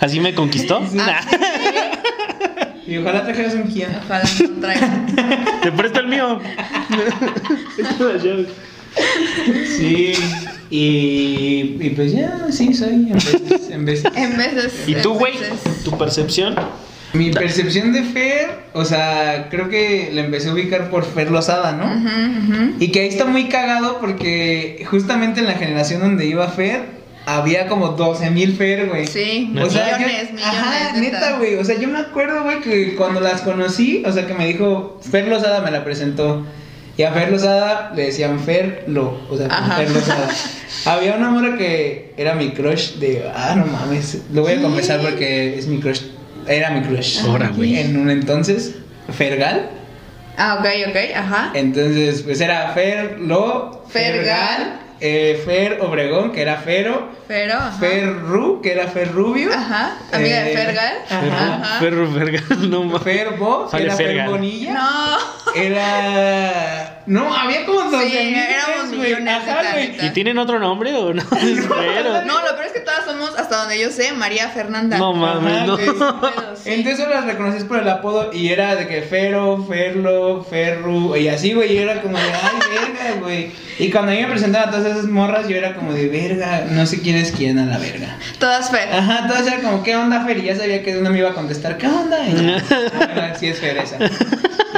¿Así 0.00 0.20
me 0.20 0.34
conquistó? 0.34 0.82
Ah, 1.00 1.20
Y 2.86 2.98
ojalá 2.98 3.24
trajeras 3.24 3.54
un 3.54 3.64
Kia. 3.64 3.88
Ojalá 4.04 4.24
no 4.42 4.60
traiga. 4.60 5.06
Te 5.62 5.72
presto 5.72 6.00
el 6.00 6.08
mío. 6.08 6.38
Sí, 9.78 10.12
y, 10.70 11.76
y 11.80 11.90
pues 11.96 12.12
ya, 12.12 12.46
sí, 12.50 12.74
soy 12.74 12.90
en 12.90 13.12
veces, 13.14 13.70
en 13.70 13.84
veces. 13.84 14.12
En 14.14 14.36
veces. 14.36 14.74
¿Y 14.86 14.94
tú, 14.96 15.14
güey? 15.14 15.34
¿Tu 15.84 15.96
percepción? 15.96 16.54
Mi 17.14 17.30
percepción 17.30 17.92
de 17.92 18.02
Fer, 18.02 18.50
o 18.72 18.84
sea, 18.84 19.48
creo 19.48 19.68
que 19.68 20.10
la 20.12 20.22
empecé 20.22 20.48
a 20.48 20.52
ubicar 20.52 20.90
por 20.90 21.04
Fer 21.04 21.30
Lozada, 21.30 21.72
¿no? 21.72 21.86
Ujú, 21.86 22.08
ujú. 22.08 22.74
Y 22.80 22.88
que 22.88 23.00
ahí 23.00 23.08
está 23.08 23.24
muy 23.24 23.48
cagado 23.48 23.98
porque 24.00 24.84
justamente 24.90 25.40
en 25.40 25.46
la 25.46 25.54
generación 25.54 26.00
donde 26.00 26.26
iba 26.26 26.46
Fer, 26.48 26.82
había 27.24 27.68
como 27.68 27.88
12 27.88 28.30
mil 28.30 28.56
Fer, 28.56 28.88
güey. 28.88 29.06
Sí. 29.06 29.54
O 29.62 29.70
sea, 29.70 29.96
millones, 29.96 30.28
yo, 30.28 30.34
millones. 30.34 30.44
ajá, 30.44 31.00
neta, 31.00 31.36
güey. 31.38 31.54
O 31.54 31.64
sea, 31.64 31.78
yo 31.78 31.88
me 31.88 31.98
acuerdo, 31.98 32.42
güey, 32.42 32.60
que 32.60 32.96
cuando 32.96 33.20
las 33.20 33.42
conocí, 33.42 34.02
o 34.04 34.12
sea, 34.12 34.26
que 34.26 34.34
me 34.34 34.46
dijo, 34.48 35.00
Fer 35.08 35.28
Lozada 35.28 35.60
me 35.60 35.70
la 35.70 35.84
presentó. 35.84 36.44
Y 36.96 37.02
a 37.02 37.12
Fer 37.12 37.30
Lozada 37.30 37.92
le 37.94 38.06
decían 38.06 38.38
Fer 38.40 38.84
Lo, 38.86 39.20
o 39.28 39.36
sea. 39.36 39.48
Fer 39.76 39.90
Lozada. 39.90 40.28
Había 40.86 41.14
una 41.14 41.30
morra 41.30 41.56
que 41.56 42.12
era 42.16 42.34
mi 42.34 42.50
crush 42.50 42.94
de, 42.94 43.24
ah, 43.34 43.54
no 43.56 43.66
mames, 43.66 44.22
lo 44.32 44.42
voy 44.42 44.52
a 44.52 44.62
confesar 44.62 45.00
porque 45.00 45.58
es 45.58 45.66
mi 45.66 45.78
crush, 45.78 46.02
era 46.46 46.70
mi 46.70 46.82
crush. 46.82 47.20
Ahora, 47.26 47.48
güey. 47.54 47.78
En 47.78 47.96
un 47.96 48.10
entonces, 48.10 48.74
Fergal. 49.16 49.70
Ah, 50.36 50.56
ok, 50.60 50.66
ok, 50.90 50.96
ajá. 51.16 51.50
Entonces, 51.54 52.22
pues 52.22 52.40
era 52.40 52.70
Fer 52.72 53.18
Lo, 53.20 53.84
Fergal. 53.88 54.80
eh, 55.00 55.40
Fer 55.44 55.78
Obregón, 55.80 56.32
que 56.32 56.42
era 56.42 56.56
Fero, 56.56 57.08
Pero. 57.28 57.54
ajá. 57.54 57.78
Ferru, 57.78 58.60
que 58.60 58.72
era 58.72 58.88
Fer 58.88 59.12
Rubio. 59.12 59.52
Ajá. 59.54 59.96
Amiga 60.12 60.42
de 60.42 60.52
Eh, 60.52 60.56
Fergal. 60.56 60.92
Ajá. 61.08 61.78
Ferro, 61.78 62.10
verga, 62.10 62.40
no 62.68 62.82
mames. 62.84 63.02
Ferbo, 63.02 63.68
que 63.70 63.82
era 63.82 63.94
Fer 63.96 64.06
Fergal. 64.08 64.30
Bonilla. 64.30 64.72
No. 64.74 65.18
Era. 65.54 66.93
No, 67.06 67.34
había 67.34 67.66
como 67.66 67.90
12 67.90 68.08
Sí, 68.08 68.16
mil 68.16 68.34
éramos 68.34 68.96
güey. 68.96 69.14
millones. 69.14 70.02
¿Y 70.02 70.10
tienen 70.10 70.38
otro 70.38 70.58
nombre 70.58 70.94
o 70.94 71.12
no? 71.12 71.22
Espero. 71.32 72.22
No, 72.24 72.40
lo 72.42 72.54
peor 72.54 72.66
es 72.66 72.72
que 72.72 72.80
todas 72.80 73.04
somos, 73.04 73.34
hasta 73.38 73.58
donde 73.58 73.78
yo 73.78 73.90
sé, 73.90 74.12
María 74.12 74.48
Fernanda. 74.48 74.96
No 74.98 75.12
mames, 75.12 75.66
no. 75.66 75.76
sí. 75.76 75.84
Entonces 76.66 77.06
las 77.08 77.24
reconoces 77.26 77.64
por 77.64 77.78
el 77.78 77.88
apodo 77.88 78.32
y 78.32 78.48
era 78.48 78.74
de 78.76 78.86
que 78.88 79.02
Fero, 79.02 79.64
Ferlo, 79.68 80.44
Ferru 80.48 81.14
y 81.16 81.28
así, 81.28 81.52
güey. 81.52 81.72
Y 81.74 81.78
era 81.78 82.00
como 82.00 82.16
de, 82.16 82.24
ay, 82.24 82.58
verga, 82.70 83.20
güey. 83.20 83.52
Y 83.78 83.90
cuando 83.90 84.12
a 84.12 84.14
mí 84.14 84.22
me 84.22 84.28
presentaban 84.28 84.68
a 84.68 84.72
todas 84.72 84.86
esas 84.86 85.04
morras, 85.06 85.48
yo 85.48 85.56
era 85.56 85.74
como 85.74 85.92
de, 85.92 86.08
verga, 86.08 86.64
no 86.70 86.86
sé 86.86 87.00
quién 87.02 87.16
es 87.16 87.32
quién 87.32 87.58
a 87.58 87.66
la 87.66 87.78
verga. 87.78 88.16
Todas 88.38 88.70
Fer. 88.70 88.88
Ajá, 88.92 89.26
todas 89.28 89.46
era 89.46 89.60
como, 89.60 89.82
¿qué 89.82 89.96
onda, 89.96 90.24
Fer? 90.24 90.38
Y 90.38 90.42
ya 90.44 90.56
sabía 90.56 90.82
que 90.82 90.96
una 90.96 91.10
me 91.10 91.18
iba 91.18 91.30
a 91.30 91.34
contestar, 91.34 91.76
¿qué 91.76 91.86
onda? 91.86 92.24
Y 92.26 92.34
ya, 92.46 92.62
ah, 92.70 93.32
sí 93.38 93.48
es 93.48 93.58
Fer 93.60 93.76
esa. 93.78 93.98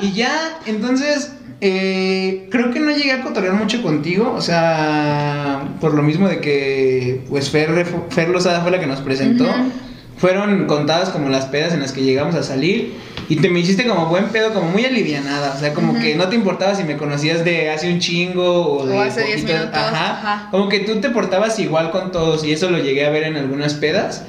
Y 0.02 0.12
ya, 0.12 0.32
entonces, 0.66 1.32
eh, 1.60 2.48
creo 2.50 2.70
que 2.70 2.80
no 2.80 2.90
llegué 2.90 3.12
a 3.12 3.22
cotorrear 3.22 3.54
mucho 3.54 3.82
contigo, 3.82 4.32
o 4.36 4.40
sea, 4.40 5.62
por 5.80 5.94
lo 5.94 6.02
mismo 6.02 6.28
de 6.28 6.40
que, 6.40 7.22
pues, 7.28 7.50
Fer, 7.50 7.86
Fer 8.10 8.28
Lozada 8.28 8.60
fue 8.60 8.70
la 8.70 8.80
que 8.80 8.86
nos 8.86 9.00
presentó. 9.00 9.46
Fueron 10.18 10.66
contadas 10.66 11.10
como 11.10 11.28
las 11.28 11.44
pedas 11.44 11.74
en 11.74 11.80
las 11.80 11.92
que 11.92 12.02
llegamos 12.02 12.34
a 12.36 12.42
salir. 12.42 12.94
Y 13.28 13.36
te 13.36 13.50
me 13.50 13.60
hiciste 13.60 13.86
como 13.86 14.06
buen 14.06 14.26
pedo, 14.28 14.54
como 14.54 14.70
muy 14.70 14.82
alivianada. 14.86 15.52
O 15.54 15.60
sea, 15.60 15.74
como 15.74 15.98
que 16.00 16.14
no 16.14 16.28
te 16.28 16.36
importaba 16.36 16.74
si 16.74 16.84
me 16.84 16.96
conocías 16.96 17.44
de 17.44 17.68
hace 17.68 17.92
un 17.92 17.98
chingo 17.98 18.78
o 18.78 18.86
de. 18.86 18.96
O 18.96 19.00
hace 19.02 19.24
10 19.24 19.42
poquito. 19.42 19.58
minutos, 19.58 19.78
Ajá. 19.78 20.10
ajá. 20.12 20.48
Como 20.50 20.70
que 20.70 20.80
tú 20.80 21.00
te 21.02 21.10
portabas 21.10 21.58
igual 21.58 21.90
con 21.90 22.12
todos. 22.12 22.44
Y 22.44 22.52
eso 22.52 22.70
lo 22.70 22.78
llegué 22.78 23.04
a 23.04 23.10
ver 23.10 23.24
en 23.24 23.36
algunas 23.36 23.74
pedas. 23.74 24.24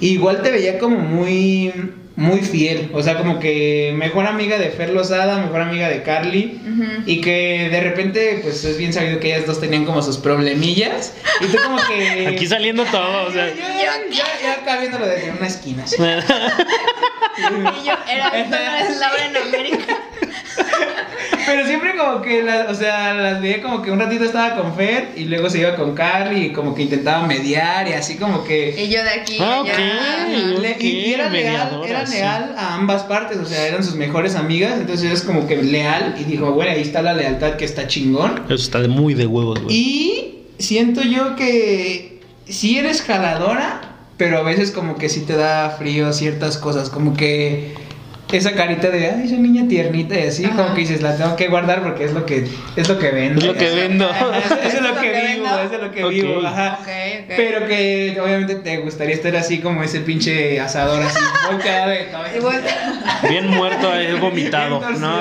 Igual 0.00 0.40
te 0.40 0.50
veía 0.50 0.78
como 0.78 0.98
muy. 0.98 1.72
Muy 2.18 2.40
fiel. 2.40 2.90
O 2.94 3.00
sea, 3.00 3.16
como 3.16 3.38
que 3.38 3.94
mejor 3.94 4.26
amiga 4.26 4.58
de 4.58 4.70
Fer 4.70 4.90
Lozada, 4.90 5.38
mejor 5.38 5.60
amiga 5.60 5.88
de 5.88 6.02
Carly. 6.02 6.60
Y 7.06 7.20
que 7.20 7.68
de 7.70 7.80
repente, 7.80 8.40
pues 8.42 8.64
es 8.64 8.76
bien 8.76 8.92
sabido 8.92 9.20
que 9.20 9.28
ellas 9.28 9.46
dos 9.46 9.60
tenían 9.60 9.84
como 9.84 10.02
sus 10.02 10.16
problemillas. 10.16 11.14
Y 11.40 11.46
tú 11.46 11.58
como 11.62 11.78
que. 11.86 12.26
Aquí 12.34 12.44
saliendo 12.48 12.84
todo, 12.86 13.28
o 13.28 13.30
sea. 13.30 13.54
Ya, 13.54 14.00
ya, 14.10 14.24
ya 14.42 14.52
acá 14.54 14.80
viéndolo 14.80 15.06
desde 15.06 15.30
una 15.30 15.46
esquina. 15.46 15.84
así. 15.84 15.96
Y 17.38 17.86
yo 17.86 17.92
era 18.10 18.28
esta 18.36 18.58
no 18.58 18.76
es 18.78 18.98
Laura 18.98 19.26
en 19.26 19.36
América. 19.36 19.96
Pero 21.50 21.66
siempre 21.66 21.96
como 21.96 22.20
que, 22.22 22.42
la- 22.42 22.66
o 22.68 22.74
sea, 22.74 23.14
las 23.14 23.40
veía 23.40 23.62
como 23.62 23.82
que 23.82 23.90
un 23.90 23.98
ratito 23.98 24.24
estaba 24.24 24.54
con 24.56 24.74
Fer 24.74 25.08
y 25.16 25.24
luego 25.24 25.48
se 25.50 25.60
iba 25.60 25.74
con 25.76 25.94
Carly 25.94 26.46
y 26.46 26.52
como 26.52 26.74
que 26.74 26.82
intentaba 26.82 27.26
mediar 27.26 27.88
y 27.88 27.92
así 27.92 28.16
como 28.16 28.44
que... 28.44 28.74
Y 28.80 28.88
yo 28.88 29.02
de 29.02 29.10
aquí. 29.10 29.36
Ah, 29.40 29.62
allá. 29.64 29.72
ok. 29.72 30.60
Le- 30.60 30.76
y, 30.80 30.86
y 30.88 31.14
era 31.14 31.28
leal, 31.30 31.80
era 31.86 32.06
sí. 32.06 32.14
leal 32.16 32.54
a 32.56 32.74
ambas 32.74 33.02
partes, 33.04 33.38
o 33.38 33.44
sea, 33.46 33.66
eran 33.66 33.82
sus 33.82 33.94
mejores 33.94 34.34
amigas, 34.34 34.74
entonces 34.78 35.10
es 35.12 35.22
como 35.22 35.46
que 35.46 35.56
leal 35.62 36.14
y 36.20 36.24
dijo, 36.24 36.52
bueno, 36.52 36.72
ahí 36.72 36.82
está 36.82 37.02
la 37.02 37.14
lealtad 37.14 37.54
que 37.56 37.64
está 37.64 37.86
chingón. 37.86 38.42
Eso 38.46 38.54
está 38.54 38.80
de 38.80 38.88
muy 38.88 39.14
de 39.14 39.26
huevos, 39.26 39.60
güey. 39.62 39.74
Y 39.76 40.34
siento 40.58 41.02
yo 41.02 41.34
que 41.36 42.20
sí 42.46 42.78
eres 42.78 43.02
jaladora, 43.02 43.80
pero 44.16 44.38
a 44.38 44.42
veces 44.42 44.70
como 44.72 44.96
que 44.96 45.08
sí 45.08 45.20
te 45.20 45.36
da 45.36 45.70
frío 45.70 46.12
ciertas 46.12 46.58
cosas, 46.58 46.90
como 46.90 47.16
que 47.16 47.74
esa 48.30 48.52
carita 48.52 48.90
de, 48.90 49.10
ay, 49.10 49.22
esa 49.24 49.36
niña 49.36 49.66
tiernita 49.68 50.18
y 50.18 50.26
así, 50.26 50.44
Ajá. 50.44 50.56
como 50.56 50.74
que 50.74 50.80
dices, 50.82 51.00
la 51.02 51.16
tengo 51.16 51.34
que 51.36 51.48
guardar 51.48 51.82
porque 51.82 52.04
es 52.04 52.12
lo 52.12 52.26
que 52.26 52.46
es 52.76 52.88
lo 52.88 52.98
que 52.98 53.10
vendo. 53.10 53.40
Es 53.40 53.46
lo 53.46 53.54
que 53.54 53.70
vendo. 53.70 54.10
Eso 54.64 54.76
es 54.76 54.82
lo 54.82 54.94
que 55.00 55.34
vivo, 55.34 55.46
es 55.64 55.80
lo 55.80 55.90
que 55.90 56.04
vivo, 56.08 56.46
ajá. 56.46 56.78
Ok, 56.80 56.88
ok. 56.88 57.32
Pero 57.36 57.66
que 57.66 58.18
obviamente 58.22 58.56
te 58.56 58.78
gustaría 58.78 59.14
estar 59.14 59.34
así 59.36 59.60
como 59.60 59.82
ese 59.82 60.00
pinche 60.00 60.60
asador 60.60 61.02
así, 61.02 61.18
volteado 61.50 61.90
de 61.90 62.08
cabeza. 62.08 63.28
Bien 63.28 63.46
muerto, 63.48 63.94
eh, 63.94 64.14
vomitado. 64.14 64.80
Bien 64.80 65.00
¿no? 65.00 65.18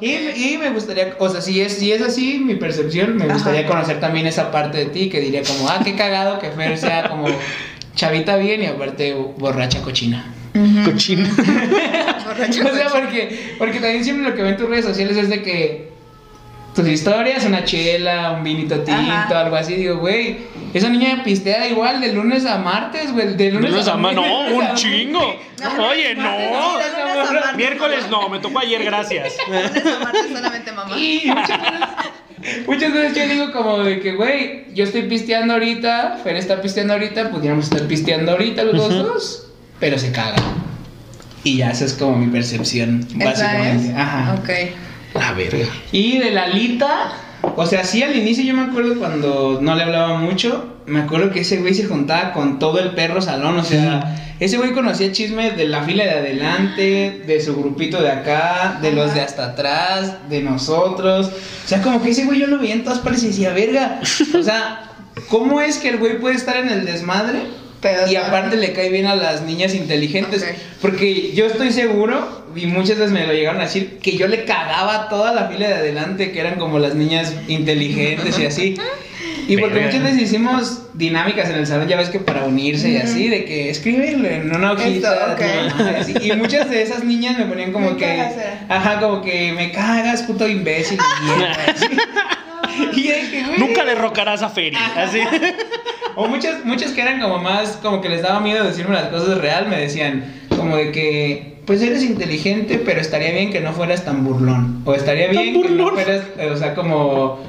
Y, 0.00 0.12
y 0.12 0.58
me 0.58 0.70
gustaría, 0.70 1.14
o 1.18 1.28
sea, 1.28 1.40
si 1.40 1.60
es, 1.60 1.72
si 1.78 1.92
es 1.92 2.02
así 2.02 2.38
mi 2.38 2.54
percepción, 2.54 3.16
me 3.16 3.24
Ajá. 3.24 3.34
gustaría 3.34 3.66
conocer 3.66 3.98
también 4.00 4.26
esa 4.26 4.52
parte 4.52 4.78
de 4.78 4.86
ti 4.86 5.08
que 5.08 5.20
diría 5.20 5.42
como, 5.42 5.68
ah, 5.68 5.80
qué 5.82 5.96
cagado 5.96 6.38
que 6.38 6.50
Fer 6.50 6.78
sea 6.78 7.08
como 7.08 7.26
chavita 7.96 8.36
bien 8.36 8.62
y 8.62 8.66
aparte 8.66 9.14
borracha 9.14 9.80
cochina. 9.82 10.34
Ujú. 10.58 10.90
Cochino. 10.90 11.28
Borracho, 12.24 12.62
O 12.66 12.74
sea, 12.76 12.88
porque, 12.90 13.54
porque 13.58 13.80
también 13.80 14.04
siempre 14.04 14.28
lo 14.30 14.34
que 14.36 14.42
ven 14.42 14.52
en 14.52 14.56
tus 14.58 14.68
redes 14.68 14.84
sociales 14.84 15.16
es 15.16 15.28
de 15.28 15.42
que 15.42 15.88
tus 16.74 16.86
historias, 16.86 17.44
una 17.44 17.64
chela, 17.64 18.32
un 18.32 18.44
vinito 18.44 18.76
tinto, 18.80 18.92
Ajá. 19.00 19.40
algo 19.40 19.56
así, 19.56 19.74
digo, 19.74 19.96
güey, 19.96 20.36
esa 20.74 20.88
niña 20.88 21.22
pistea 21.24 21.66
igual 21.68 22.00
de 22.00 22.12
lunes 22.12 22.44
a 22.46 22.58
martes, 22.58 23.12
güey, 23.12 23.34
de 23.34 23.50
lunes, 23.50 23.70
Lunes 23.70 23.88
a 23.88 23.96
ma- 23.96 24.12
no, 24.12 24.22
un 24.54 24.62
a- 24.62 24.74
chingo. 24.74 25.34
No, 25.60 25.88
Oye, 25.88 26.14
martes, 26.14 26.52
no. 26.52 26.72
lunes 26.74 27.32
martes. 27.32 27.42
Miércoles 27.56 28.04
no, 28.10 28.28
me 28.28 28.38
tocó 28.38 28.60
ayer, 28.60 28.84
gracias. 28.84 29.34
Lunes 29.48 29.86
a 29.86 29.98
martes 29.98 30.26
solamente 30.32 30.70
mamá. 30.72 30.96
Y 30.96 31.22
muchas 31.26 31.60
veces, 31.62 32.64
muchas 32.66 32.92
veces 32.92 33.16
yo 33.16 33.34
digo 33.34 33.52
como 33.52 33.78
de 33.78 33.98
que, 34.00 34.12
güey, 34.12 34.66
yo 34.74 34.84
estoy 34.84 35.02
pisteando 35.02 35.54
ahorita, 35.54 36.20
Fer 36.22 36.36
está 36.36 36.60
pisteando 36.62 36.92
ahorita, 36.92 37.30
pudiéramos 37.30 37.64
estar 37.64 37.82
pisteando 37.88 38.30
ahorita 38.32 38.62
los 38.62 38.76
Ujú. 38.86 38.94
dos, 38.94 39.47
pero 39.80 39.98
se 39.98 40.12
caga. 40.12 40.36
Y 41.44 41.58
ya 41.58 41.70
esa 41.70 41.84
es 41.84 41.94
como 41.94 42.16
mi 42.16 42.26
percepción, 42.26 43.06
básicamente. 43.14 43.90
es. 43.90 43.96
Ajá. 43.96 44.34
Ok. 44.38 44.48
La 45.14 45.32
verga. 45.32 45.66
Y 45.92 46.18
de 46.18 46.30
Lalita, 46.30 47.12
o 47.56 47.66
sea, 47.66 47.84
sí 47.84 48.02
al 48.02 48.16
inicio 48.16 48.44
yo 48.44 48.54
me 48.54 48.62
acuerdo 48.62 48.98
cuando 48.98 49.58
no 49.62 49.74
le 49.74 49.82
hablaba 49.82 50.18
mucho, 50.18 50.76
me 50.86 51.00
acuerdo 51.00 51.30
que 51.30 51.40
ese 51.40 51.58
güey 51.58 51.74
se 51.74 51.86
juntaba 51.86 52.32
con 52.32 52.58
todo 52.58 52.78
el 52.78 52.90
perro 52.90 53.20
salón, 53.22 53.58
o 53.58 53.64
sea, 53.64 54.34
ese 54.40 54.56
güey 54.58 54.72
conocía 54.72 55.12
chisme 55.12 55.52
de 55.52 55.68
la 55.68 55.82
fila 55.82 56.04
de 56.04 56.10
adelante, 56.10 57.22
de 57.26 57.40
su 57.40 57.56
grupito 57.56 58.02
de 58.02 58.10
acá, 58.10 58.78
de 58.82 58.92
los 58.92 59.14
de 59.14 59.20
hasta 59.20 59.46
atrás, 59.46 60.28
de 60.28 60.42
nosotros, 60.42 61.26
o 61.28 61.68
sea, 61.68 61.82
como 61.82 62.02
que 62.02 62.10
ese 62.10 62.24
güey 62.24 62.40
yo 62.40 62.46
lo 62.46 62.58
veía 62.58 62.74
en 62.74 62.84
todas 62.84 62.98
partes 62.98 63.22
y 63.24 63.28
decía, 63.28 63.52
verga, 63.52 64.00
o 64.38 64.42
sea, 64.42 64.90
¿cómo 65.28 65.60
es 65.60 65.78
que 65.78 65.90
el 65.90 65.98
güey 65.98 66.18
puede 66.18 66.36
estar 66.36 66.56
en 66.56 66.68
el 66.68 66.84
desmadre? 66.84 67.40
Pero 67.80 68.10
y 68.10 68.16
aparte 68.16 68.56
le 68.56 68.72
cae 68.72 68.90
bien 68.90 69.06
a 69.06 69.14
las 69.14 69.42
niñas 69.42 69.74
inteligentes. 69.74 70.44
Porque 70.80 71.32
yo 71.32 71.46
estoy 71.46 71.72
seguro, 71.72 72.44
y 72.56 72.66
muchas 72.66 72.98
veces 72.98 73.12
me 73.12 73.26
lo 73.26 73.32
llegaron 73.32 73.60
a 73.60 73.64
decir, 73.64 73.98
que 74.02 74.16
yo 74.16 74.26
le 74.26 74.44
cagaba 74.44 74.94
a 74.94 75.08
toda 75.08 75.32
la 75.32 75.48
fila 75.48 75.68
de 75.68 75.74
adelante, 75.74 76.32
que 76.32 76.40
eran 76.40 76.58
como 76.58 76.78
las 76.78 76.94
niñas 76.94 77.34
inteligentes 77.48 78.38
y 78.38 78.46
así. 78.46 78.76
Y 79.48 79.56
porque 79.56 79.80
muchas 79.80 80.02
veces 80.02 80.22
hicimos 80.22 80.82
dinámicas 80.92 81.48
en 81.48 81.56
el 81.56 81.66
salón, 81.66 81.88
ya 81.88 81.96
ves 81.96 82.10
que 82.10 82.18
para 82.18 82.44
unirse 82.44 82.90
y 82.90 82.96
así, 82.98 83.28
de 83.28 83.46
que 83.46 83.70
escribirle 83.70 84.36
en 84.36 84.54
una 84.54 84.72
hojita. 84.72 85.36
Y 86.20 86.32
muchas 86.32 86.68
de 86.68 86.82
esas 86.82 87.02
niñas 87.04 87.38
me 87.38 87.46
ponían 87.46 87.72
como 87.72 87.92
Me 87.92 87.96
que. 87.96 88.04
cagas, 88.04 88.32
era. 88.36 88.66
Ajá, 88.68 89.00
como 89.00 89.22
que 89.22 89.52
me 89.52 89.72
cagas, 89.72 90.22
puto 90.24 90.46
imbécil. 90.46 90.98
y 92.78 92.86
mierda", 92.86 92.90
así. 92.90 93.00
Y 93.00 93.08
yo 93.08 93.14
de 93.14 93.30
que, 93.30 93.44
güey, 93.44 93.58
Nunca 93.58 93.84
le 93.84 93.94
rocarás 93.94 94.42
a 94.42 94.48
Feri. 94.48 94.76
Así. 94.96 95.20
o 96.16 96.28
muchas, 96.28 96.64
muchas 96.64 96.92
que 96.92 97.02
eran 97.02 97.20
como 97.20 97.38
más, 97.38 97.78
como 97.82 98.00
que 98.00 98.08
les 98.08 98.22
daba 98.22 98.40
miedo 98.40 98.64
decirme 98.64 98.94
las 98.94 99.08
cosas 99.08 99.38
real, 99.38 99.68
me 99.68 99.78
decían, 99.78 100.34
como 100.56 100.76
de 100.76 100.92
que, 100.92 101.58
pues 101.66 101.82
eres 101.82 102.02
inteligente, 102.02 102.80
pero 102.84 103.00
estaría 103.00 103.32
bien 103.32 103.50
que 103.50 103.60
no 103.60 103.72
fueras 103.72 104.04
tan 104.04 104.24
burlón. 104.24 104.82
O 104.84 104.94
estaría 104.94 105.28
bien 105.28 105.62
que 105.62 105.68
no 105.70 105.90
fueras, 105.90 106.22
o 106.52 106.56
sea, 106.56 106.74
como, 106.74 107.40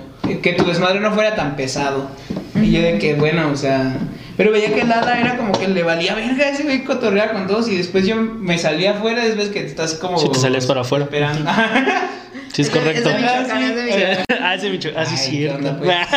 que 0.42 0.54
tu 0.54 0.65
desmadre 0.65 1.00
no 1.00 1.12
fuera 1.13 1.36
tan 1.36 1.56
pesado. 1.56 2.10
Y 2.56 2.72
yo 2.72 2.82
de 2.82 2.98
que, 2.98 3.15
bueno, 3.15 3.50
o 3.52 3.56
sea, 3.56 3.96
pero 4.39 4.54
veía 4.54 4.74
que 4.74 4.86
Lala 4.86 5.20
era 5.20 5.36
como 5.36 5.52
que 5.52 5.68
le 5.68 5.84
valía 5.84 6.15
verga 6.15 6.48
ese 6.48 6.63
güey 6.63 6.86
cotorrear 6.86 7.34
con 7.34 7.46
todos 7.46 7.68
y 7.68 7.76
después 7.76 8.08
yo 8.08 8.15
me 8.15 8.58
salía 8.58 8.92
afuera, 8.92 9.26
después 9.26 9.50
que 9.50 9.65
estás 9.65 9.96
como... 9.96 10.18
Sí, 10.18 10.30
te 10.30 10.39
salías 10.39 10.65
para 10.65 10.80
afuera. 10.80 11.04
Esperando. 11.04 11.52
Sí, 12.54 12.62
es 12.64 12.70
correcto. 12.70 13.10
es 13.10 13.16
de 13.16 13.22
Michoacán, 13.22 13.64
es 13.64 13.76
de 13.76 13.84
Michoacán. 13.84 14.26
Ah, 14.42 14.56
ese 14.56 14.70
bicho. 14.70 14.90
Ah, 14.96 15.06
sí, 15.06 15.16
es 15.16 15.22
Ay, 15.22 15.32
¿qué 15.32 15.38
cierto. 15.38 15.58
onda, 15.58 15.78
pues? 15.78 16.08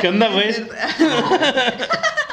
¿Qué 0.00 0.08
onda, 0.08 0.30
pues? 0.32 0.62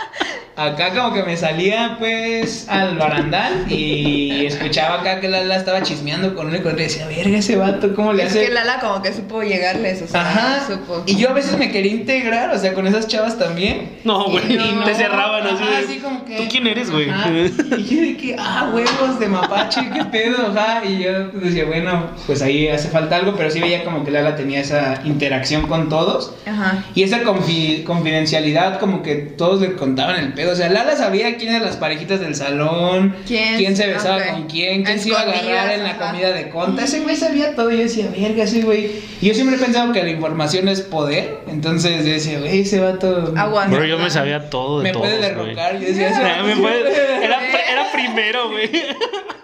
Acá 0.59 0.89
como 0.93 1.13
que 1.13 1.23
me 1.23 1.37
salía 1.37 1.95
pues 1.99 2.67
al 2.67 2.97
barandal 2.97 3.65
y 3.71 4.45
escuchaba 4.45 4.99
acá 4.99 5.21
que 5.21 5.29
Lala 5.29 5.55
estaba 5.55 5.81
chismeando 5.83 6.35
con 6.35 6.47
uno 6.47 6.57
y 6.57 6.59
con 6.59 6.71
otro 6.73 6.81
y 6.81 6.87
decía, 6.87 7.07
verga 7.07 7.37
ese 7.37 7.55
vato, 7.55 7.95
¿cómo 7.95 8.11
le 8.11 8.23
Es 8.23 8.31
hace? 8.31 8.47
que 8.47 8.51
Lala 8.53 8.79
como 8.81 9.01
que 9.01 9.13
supo 9.13 9.41
llegarles, 9.41 10.01
o 10.01 10.07
sea, 10.07 10.19
Ajá. 10.21 10.67
supo. 10.67 11.03
Y 11.05 11.15
yo 11.15 11.29
a 11.29 11.33
veces 11.33 11.57
me 11.57 11.71
quería 11.71 11.93
integrar, 11.93 12.53
o 12.53 12.59
sea, 12.59 12.73
con 12.73 12.85
esas 12.87 13.07
chavas 13.07 13.39
también. 13.39 13.99
No, 14.03 14.25
güey. 14.29 14.53
Y 14.53 14.57
no, 14.57 14.83
Te 14.83 14.95
cerraban 14.95 15.47
así. 15.47 15.63
de, 15.63 15.77
así 15.77 15.97
como 15.99 16.25
que- 16.25 16.35
¿Tú 16.35 16.43
quién 16.49 16.67
eres, 16.67 16.91
güey? 16.91 17.09
Ajá. 17.09 17.29
Y 17.77 17.83
yo 17.85 18.01
de 18.01 18.17
que, 18.17 18.35
ah, 18.37 18.69
huevos 18.73 19.17
de 19.17 19.27
mapache, 19.29 19.81
qué 19.93 20.03
pedo, 20.05 20.47
ajá. 20.47 20.83
Y 20.83 20.99
yo 21.03 21.29
decía, 21.29 21.63
bueno, 21.65 22.07
pues 22.27 22.41
ahí 22.41 22.67
hace 22.67 22.89
falta 22.89 23.15
algo, 23.15 23.33
pero 23.37 23.49
sí 23.49 23.61
veía 23.61 23.85
como 23.85 24.03
que 24.03 24.11
Lala 24.11 24.35
tenía 24.35 24.59
esa 24.59 24.99
interacción 25.05 25.67
con 25.67 25.87
todos. 25.87 26.33
Ajá. 26.45 26.83
Y 26.95 27.03
esa 27.03 27.21
confi- 27.23 27.83
confidencialidad, 27.85 28.77
como 28.79 29.01
que 29.03 29.15
todos 29.15 29.61
le 29.61 29.73
contaban 29.73 30.17
el 30.17 30.33
pedo. 30.33 30.48
O 30.51 30.55
sea, 30.55 30.69
Lala 30.69 30.95
sabía 30.95 31.35
quién 31.37 31.51
eran 31.51 31.63
las 31.65 31.77
parejitas 31.77 32.19
del 32.19 32.35
salón, 32.35 33.15
¿Quién? 33.27 33.75
se 33.75 33.87
besaba 33.87 34.21
con 34.27 34.47
quién, 34.47 34.83
quién 34.83 34.99
se 34.99 35.09
iba 35.09 35.19
a 35.19 35.23
agarrar 35.23 35.71
en 35.73 35.83
la 35.83 35.91
ajá. 35.91 36.11
comida 36.11 36.31
de 36.31 36.49
conta. 36.49 36.83
Ese 36.83 36.99
güey 37.01 37.15
sabía 37.15 37.55
todo. 37.55 37.69
Yo 37.71 37.77
decía, 37.77 38.07
verga, 38.15 38.43
ese 38.43 38.61
güey. 38.61 38.91
Y 39.21 39.27
yo 39.27 39.33
siempre 39.33 39.55
he 39.57 39.59
pensado 39.59 39.91
que 39.93 40.03
la 40.03 40.09
información 40.09 40.67
es 40.67 40.81
poder. 40.81 41.39
Entonces 41.47 42.05
yo 42.05 42.11
decía, 42.11 42.39
güey, 42.39 42.61
ese 42.61 42.79
vato. 42.79 43.33
Aguanta. 43.37 43.75
Bro, 43.75 43.85
yo 43.85 43.97
me 43.99 44.09
sabía 44.09 44.49
todo 44.49 44.79
de 44.79 44.83
Me 44.83 44.91
todos, 44.91 45.05
puede 45.07 45.17
derrocar. 45.21 45.73
Yo 45.79 45.87
decía, 45.87 46.09
ese 46.09 46.21
Ah, 46.21 46.43
me 46.43 46.55
puede- 46.57 47.23
Era, 47.25 47.39
era 47.71 47.91
primero, 47.91 48.49
güey. 48.49 48.69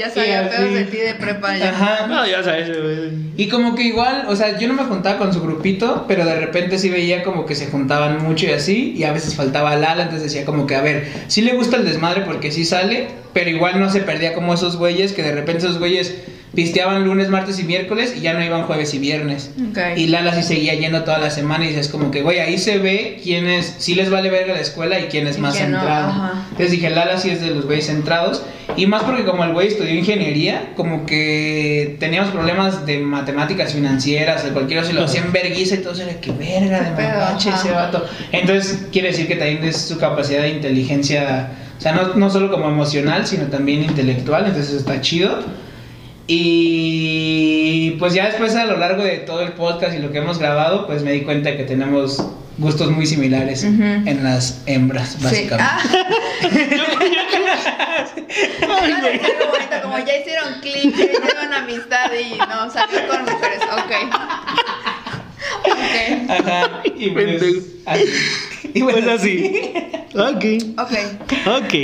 Ya 0.00 0.08
sabía 0.08 0.48
pedos 0.48 0.64
así. 0.64 0.74
de 0.74 0.84
ti 0.84 0.96
de 0.96 1.14
prepa 1.14 1.58
ya. 1.58 1.68
Ajá. 1.68 2.06
No, 2.06 2.26
ya 2.26 2.42
sabes, 2.42 2.68
güey. 2.68 3.10
Y 3.36 3.48
como 3.48 3.74
que 3.74 3.82
igual, 3.82 4.24
o 4.28 4.34
sea, 4.34 4.58
yo 4.58 4.66
no 4.66 4.72
me 4.72 4.84
juntaba 4.84 5.18
con 5.18 5.34
su 5.34 5.42
grupito, 5.42 6.06
pero 6.08 6.24
de 6.24 6.36
repente 6.40 6.78
sí 6.78 6.88
veía 6.88 7.22
como 7.22 7.44
que 7.44 7.54
se 7.54 7.66
juntaban 7.66 8.22
mucho 8.22 8.46
y 8.46 8.52
así, 8.52 8.94
y 8.96 9.04
a 9.04 9.12
veces 9.12 9.36
faltaba 9.36 9.76
Lala, 9.76 10.04
entonces 10.04 10.32
decía 10.32 10.46
como 10.46 10.66
que, 10.66 10.74
a 10.74 10.80
ver, 10.80 11.06
sí 11.26 11.42
le 11.42 11.52
gusta 11.52 11.76
el 11.76 11.84
desmadre 11.84 12.22
porque 12.22 12.50
sí 12.50 12.64
sale, 12.64 13.08
pero 13.34 13.50
igual 13.50 13.78
no 13.78 13.90
se 13.90 14.00
perdía 14.00 14.32
como 14.32 14.54
esos 14.54 14.78
güeyes, 14.78 15.12
que 15.12 15.22
de 15.22 15.32
repente 15.32 15.66
esos 15.66 15.78
güeyes 15.78 16.14
pisteaban 16.54 17.04
lunes, 17.04 17.28
martes 17.28 17.58
y 17.60 17.64
miércoles 17.64 18.14
y 18.16 18.20
ya 18.20 18.32
no 18.34 18.44
iban 18.44 18.64
jueves 18.64 18.92
y 18.94 18.98
viernes. 18.98 19.50
Ok. 19.70 19.78
Y 19.96 20.08
Lala 20.08 20.34
sí 20.34 20.42
seguía 20.42 20.74
yendo 20.74 21.04
toda 21.04 21.18
la 21.18 21.30
semana 21.30 21.64
y 21.64 21.68
dices 21.68 21.88
como 21.88 22.10
que, 22.10 22.22
güey, 22.22 22.40
ahí 22.40 22.58
se 22.58 22.78
ve 22.78 23.20
quiénes 23.22 23.76
sí 23.78 23.94
les 23.94 24.10
vale 24.10 24.30
verga 24.30 24.54
la 24.54 24.60
escuela 24.60 24.98
y 24.98 25.04
quién 25.04 25.26
es 25.26 25.38
Y 25.38 25.40
más 25.40 25.54
no, 25.54 25.60
centrado. 25.60 26.08
ajá. 26.08 26.44
Entonces 26.50 26.72
dije, 26.72 26.90
Lala 26.90 27.18
sí 27.18 27.30
es 27.30 27.40
de 27.40 27.50
los 27.50 27.66
güeyes 27.66 27.86
centrados. 27.86 28.42
Y 28.76 28.86
más 28.86 29.02
porque 29.02 29.24
como 29.24 29.42
el 29.44 29.52
güey 29.52 29.68
estudió 29.68 29.92
ingeniería, 29.94 30.72
como 30.76 31.04
que 31.04 31.96
teníamos 31.98 32.30
problemas 32.30 32.86
de 32.86 32.98
matemáticas 32.98 33.72
financieras, 33.74 34.44
de 34.44 34.50
cualquier 34.50 34.80
cosa, 34.80 34.92
y 34.92 34.94
lo 34.94 35.04
hacían 35.04 35.32
verguiza 35.32 35.74
y 35.74 35.78
todo 35.78 35.92
eso 35.92 36.02
era 36.02 36.20
que 36.20 36.30
verga 36.30 36.80
de 36.80 36.90
mapache 36.90 37.50
ese 37.50 37.72
vato. 37.72 38.04
Entonces 38.32 38.86
quiere 38.92 39.08
decir 39.08 39.26
que 39.26 39.34
también 39.36 39.64
es 39.64 39.76
su 39.76 39.98
capacidad 39.98 40.42
de 40.42 40.50
inteligencia 40.50 41.50
O 41.78 41.80
sea, 41.80 41.92
no, 41.92 42.14
no 42.14 42.30
solo 42.30 42.50
como 42.50 42.68
emocional, 42.68 43.26
sino 43.26 43.44
también 43.46 43.82
intelectual, 43.82 44.46
entonces 44.46 44.74
está 44.74 45.00
chido. 45.00 45.42
Y 46.26 47.92
pues 47.98 48.14
ya 48.14 48.26
después 48.26 48.54
a 48.54 48.64
lo 48.64 48.76
largo 48.76 49.02
de 49.02 49.18
todo 49.18 49.40
el 49.42 49.52
podcast 49.52 49.96
y 49.96 49.98
lo 49.98 50.12
que 50.12 50.18
hemos 50.18 50.38
grabado, 50.38 50.86
pues 50.86 51.02
me 51.02 51.10
di 51.12 51.22
cuenta 51.22 51.56
que 51.56 51.64
tenemos 51.64 52.24
gustos 52.58 52.90
muy 52.90 53.06
similares 53.06 53.64
en 53.64 54.22
las 54.22 54.62
hembras, 54.66 55.20
básicamente. 55.22 55.66
Ah, 55.68 55.80
como 59.82 59.98
ya 59.98 60.16
hicieron 60.18 60.60
clic, 60.60 60.94
ya 60.96 61.04
hicieron 61.04 61.52
amistad 61.52 62.10
y 62.12 62.38
no, 62.38 62.70
salió 62.70 63.06
con 63.08 63.24
mujeres. 63.24 63.60
Ok. 63.72 63.92
Ok. 65.64 66.30
Ajá. 66.30 66.82
Y 66.84 67.10
pues, 67.10 67.42
así. 67.86 68.04
Y 68.74 68.82
Pues 68.82 69.06
así. 69.06 69.72
Ok. 70.14 70.44
Ok. 70.78 70.92
Ok. 71.46 71.74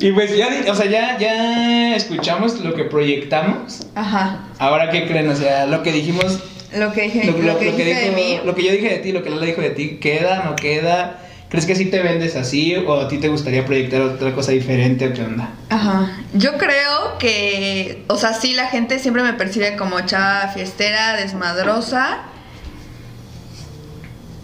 Y 0.00 0.12
pues 0.12 0.36
ya, 0.36 0.48
o 0.70 0.74
sea, 0.74 0.86
ya, 0.86 1.16
ya 1.18 1.94
escuchamos 1.96 2.58
lo 2.60 2.74
que 2.74 2.84
proyectamos. 2.84 3.86
Ajá. 3.94 4.40
Ahora, 4.58 4.90
¿qué 4.90 5.06
creen? 5.06 5.28
O 5.28 5.36
sea, 5.36 5.66
lo 5.66 5.82
que 5.82 5.92
dijimos, 5.92 6.40
Lo 6.76 6.92
que 6.92 7.02
dije, 7.02 7.24
lo, 7.26 7.32
lo, 7.38 7.52
lo- 7.52 7.58
que 7.58 7.70
lo 7.70 7.76
que 7.76 7.84
de 7.84 8.10
mí. 8.10 8.40
lo 8.44 8.54
que 8.54 8.64
yo 8.64 8.72
dije 8.72 8.88
de 8.88 8.98
ti, 8.98 9.12
lo 9.12 9.22
que 9.22 9.30
Lala 9.30 9.46
dijo 9.46 9.60
de 9.60 9.70
ti, 9.70 9.98
¿queda, 10.00 10.42
no 10.44 10.56
queda? 10.56 11.20
¿Crees 11.48 11.66
que 11.66 11.76
sí 11.76 11.84
te 11.86 12.00
vendes 12.02 12.34
así 12.34 12.74
o 12.74 13.00
a 13.00 13.06
ti 13.06 13.18
te 13.18 13.28
gustaría 13.28 13.64
proyectar 13.64 14.00
otra 14.02 14.32
cosa 14.34 14.50
diferente 14.50 15.06
o 15.06 15.12
qué 15.12 15.22
onda? 15.22 15.50
Ajá. 15.70 16.10
Yo 16.32 16.58
creo 16.58 17.16
que, 17.20 18.02
o 18.08 18.16
sea, 18.16 18.32
sí, 18.34 18.54
la 18.54 18.66
gente 18.66 18.98
siempre 18.98 19.22
me 19.22 19.34
percibe 19.34 19.76
como 19.76 20.00
chava 20.00 20.48
fiestera, 20.48 21.14
desmadrosa. 21.16 22.18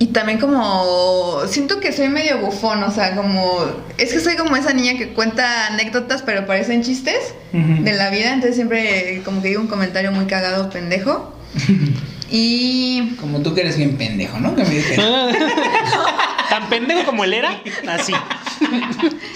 Y 0.02 0.06
también 0.08 0.38
como, 0.38 1.42
siento 1.46 1.78
que 1.78 1.92
soy 1.92 2.08
medio 2.08 2.38
bufón, 2.38 2.82
o 2.82 2.90
sea, 2.90 3.14
como, 3.14 3.60
es 3.98 4.14
que 4.14 4.20
soy 4.20 4.34
como 4.34 4.56
esa 4.56 4.72
niña 4.72 4.96
que 4.96 5.12
cuenta 5.12 5.66
anécdotas 5.66 6.22
pero 6.22 6.46
parecen 6.46 6.82
chistes 6.82 7.34
de 7.52 7.92
la 7.92 8.08
vida, 8.08 8.32
entonces 8.32 8.56
siempre 8.56 9.20
como 9.26 9.42
que 9.42 9.48
digo 9.48 9.60
un 9.60 9.66
comentario 9.66 10.10
muy 10.10 10.24
cagado, 10.24 10.70
pendejo. 10.70 11.34
Y... 12.32 13.16
Como 13.20 13.40
tú 13.42 13.54
que 13.54 13.62
eres 13.62 13.76
bien 13.76 13.96
pendejo, 13.96 14.38
¿no? 14.38 14.54
Que 14.54 14.62
me 14.62 14.70
dijeron. 14.70 15.34
Tan 16.48 16.68
pendejo 16.68 17.04
como 17.04 17.24
él 17.24 17.34
era, 17.34 17.60
así. 17.88 18.12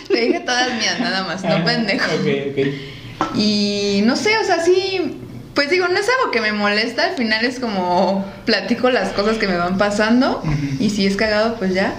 Te 0.06 0.20
dije 0.20 0.38
todas 0.46 0.72
mías, 0.74 1.00
nada 1.00 1.24
más, 1.24 1.42
no 1.42 1.64
pendejo. 1.64 2.08
Ok, 2.14 2.52
ok. 2.52 3.34
Y 3.34 4.02
no 4.04 4.14
sé, 4.14 4.38
o 4.38 4.44
sea, 4.44 4.60
sí, 4.60 5.16
pues 5.54 5.70
digo, 5.70 5.86
no 5.88 5.98
es 5.98 6.08
algo 6.08 6.30
que 6.30 6.40
me 6.40 6.52
molesta, 6.52 7.04
al 7.04 7.14
final 7.14 7.44
es 7.44 7.60
como 7.60 8.24
platico 8.44 8.90
las 8.90 9.12
cosas 9.12 9.38
que 9.38 9.46
me 9.46 9.56
van 9.56 9.78
pasando 9.78 10.42
y 10.80 10.90
si 10.90 11.06
es 11.06 11.16
cagado, 11.16 11.56
pues 11.56 11.74
ya. 11.74 11.94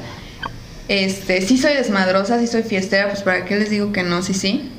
Este, 0.88 1.42
sí 1.42 1.58
soy 1.58 1.74
desmadrosa, 1.74 2.40
sí 2.40 2.48
soy 2.48 2.64
fiestera, 2.64 3.08
pues 3.10 3.24
para 3.24 3.46
qué 3.46 3.56
les 3.56 3.70
digo 3.70 3.92
que 3.92 4.04
no, 4.04 4.22
sí, 4.22 4.34
sí. 4.34 4.72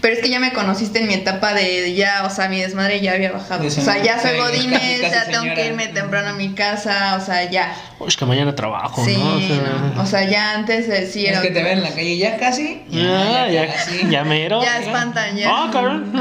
Pero 0.00 0.14
es 0.14 0.20
que 0.20 0.30
ya 0.30 0.40
me 0.40 0.52
conociste 0.54 0.98
en 1.00 1.08
mi 1.08 1.14
etapa 1.14 1.52
de 1.52 1.94
ya, 1.94 2.24
o 2.24 2.30
sea, 2.30 2.48
mi 2.48 2.60
desmadre 2.60 3.00
ya 3.00 3.12
había 3.12 3.32
bajado. 3.32 3.66
O 3.66 3.70
sea, 3.70 4.02
ya 4.02 4.18
soy 4.18 4.38
godines, 4.38 5.00
ya 5.02 5.26
tengo 5.26 5.54
que 5.54 5.66
irme 5.66 5.88
temprano 5.88 6.30
a 6.30 6.32
mi 6.32 6.54
casa, 6.54 7.16
o 7.20 7.24
sea, 7.24 7.50
ya. 7.50 7.74
Uy, 7.98 8.08
que 8.18 8.24
mañana 8.24 8.54
trabajo, 8.54 9.04
Sí, 9.04 9.16
¿no? 9.18 9.36
O 9.36 9.40
sea, 9.40 9.92
no. 9.94 10.02
O 10.02 10.06
sea, 10.06 10.24
ya 10.24 10.52
antes 10.54 10.88
eh, 10.88 11.06
sí 11.06 11.26
Es 11.26 11.32
era. 11.32 11.42
que 11.42 11.50
te 11.50 11.62
ven 11.62 11.78
en 11.78 11.82
la 11.84 11.90
calle 11.90 12.16
ya 12.16 12.38
casi. 12.38 12.82
ya, 12.88 13.48
ya, 13.48 13.66
casi. 13.74 14.08
ya 14.08 14.24
mero. 14.24 14.62
Ya 14.62 14.78
espantan, 14.78 15.36
ya. 15.36 15.48
Ah, 15.50 15.68
cabrón. 15.72 16.12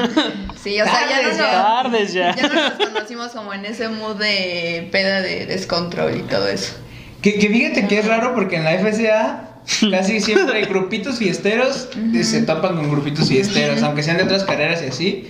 Sí, 0.61 0.81
o 0.81 0.83
sea, 0.83 1.07
ya 1.09 1.21
no 1.21 1.27
nos- 1.29 1.37
ya. 1.37 1.51
Tardes 1.51 2.13
ya. 2.13 2.35
Ya 2.35 2.47
nos 2.49 2.71
conocimos 2.89 3.31
como 3.31 3.53
en 3.53 3.63
ese 3.65 3.87
mood 3.87 4.17
de 4.17 4.89
peda 4.91 5.21
de 5.21 5.45
descontrol 5.45 6.17
y 6.17 6.23
todo 6.23 6.49
eso. 6.49 6.73
Que, 7.21 7.39
que 7.39 7.47
fíjate 7.47 7.87
que 7.87 7.99
es 7.99 8.05
raro 8.05 8.33
porque 8.35 8.57
en 8.57 8.65
la 8.65 8.71
FCA 8.77 9.48
casi 9.91 10.19
siempre 10.21 10.57
hay 10.59 10.65
grupitos 10.65 11.17
fiesteros 11.17 11.89
y 12.13 12.23
se 12.23 12.41
topan 12.43 12.75
con 12.75 12.89
grupitos 12.91 13.27
fiesteros, 13.29 13.81
aunque 13.83 14.03
sean 14.03 14.17
de 14.17 14.23
otras 14.23 14.43
carreras 14.43 14.81
y 14.83 14.85
así. 14.87 15.27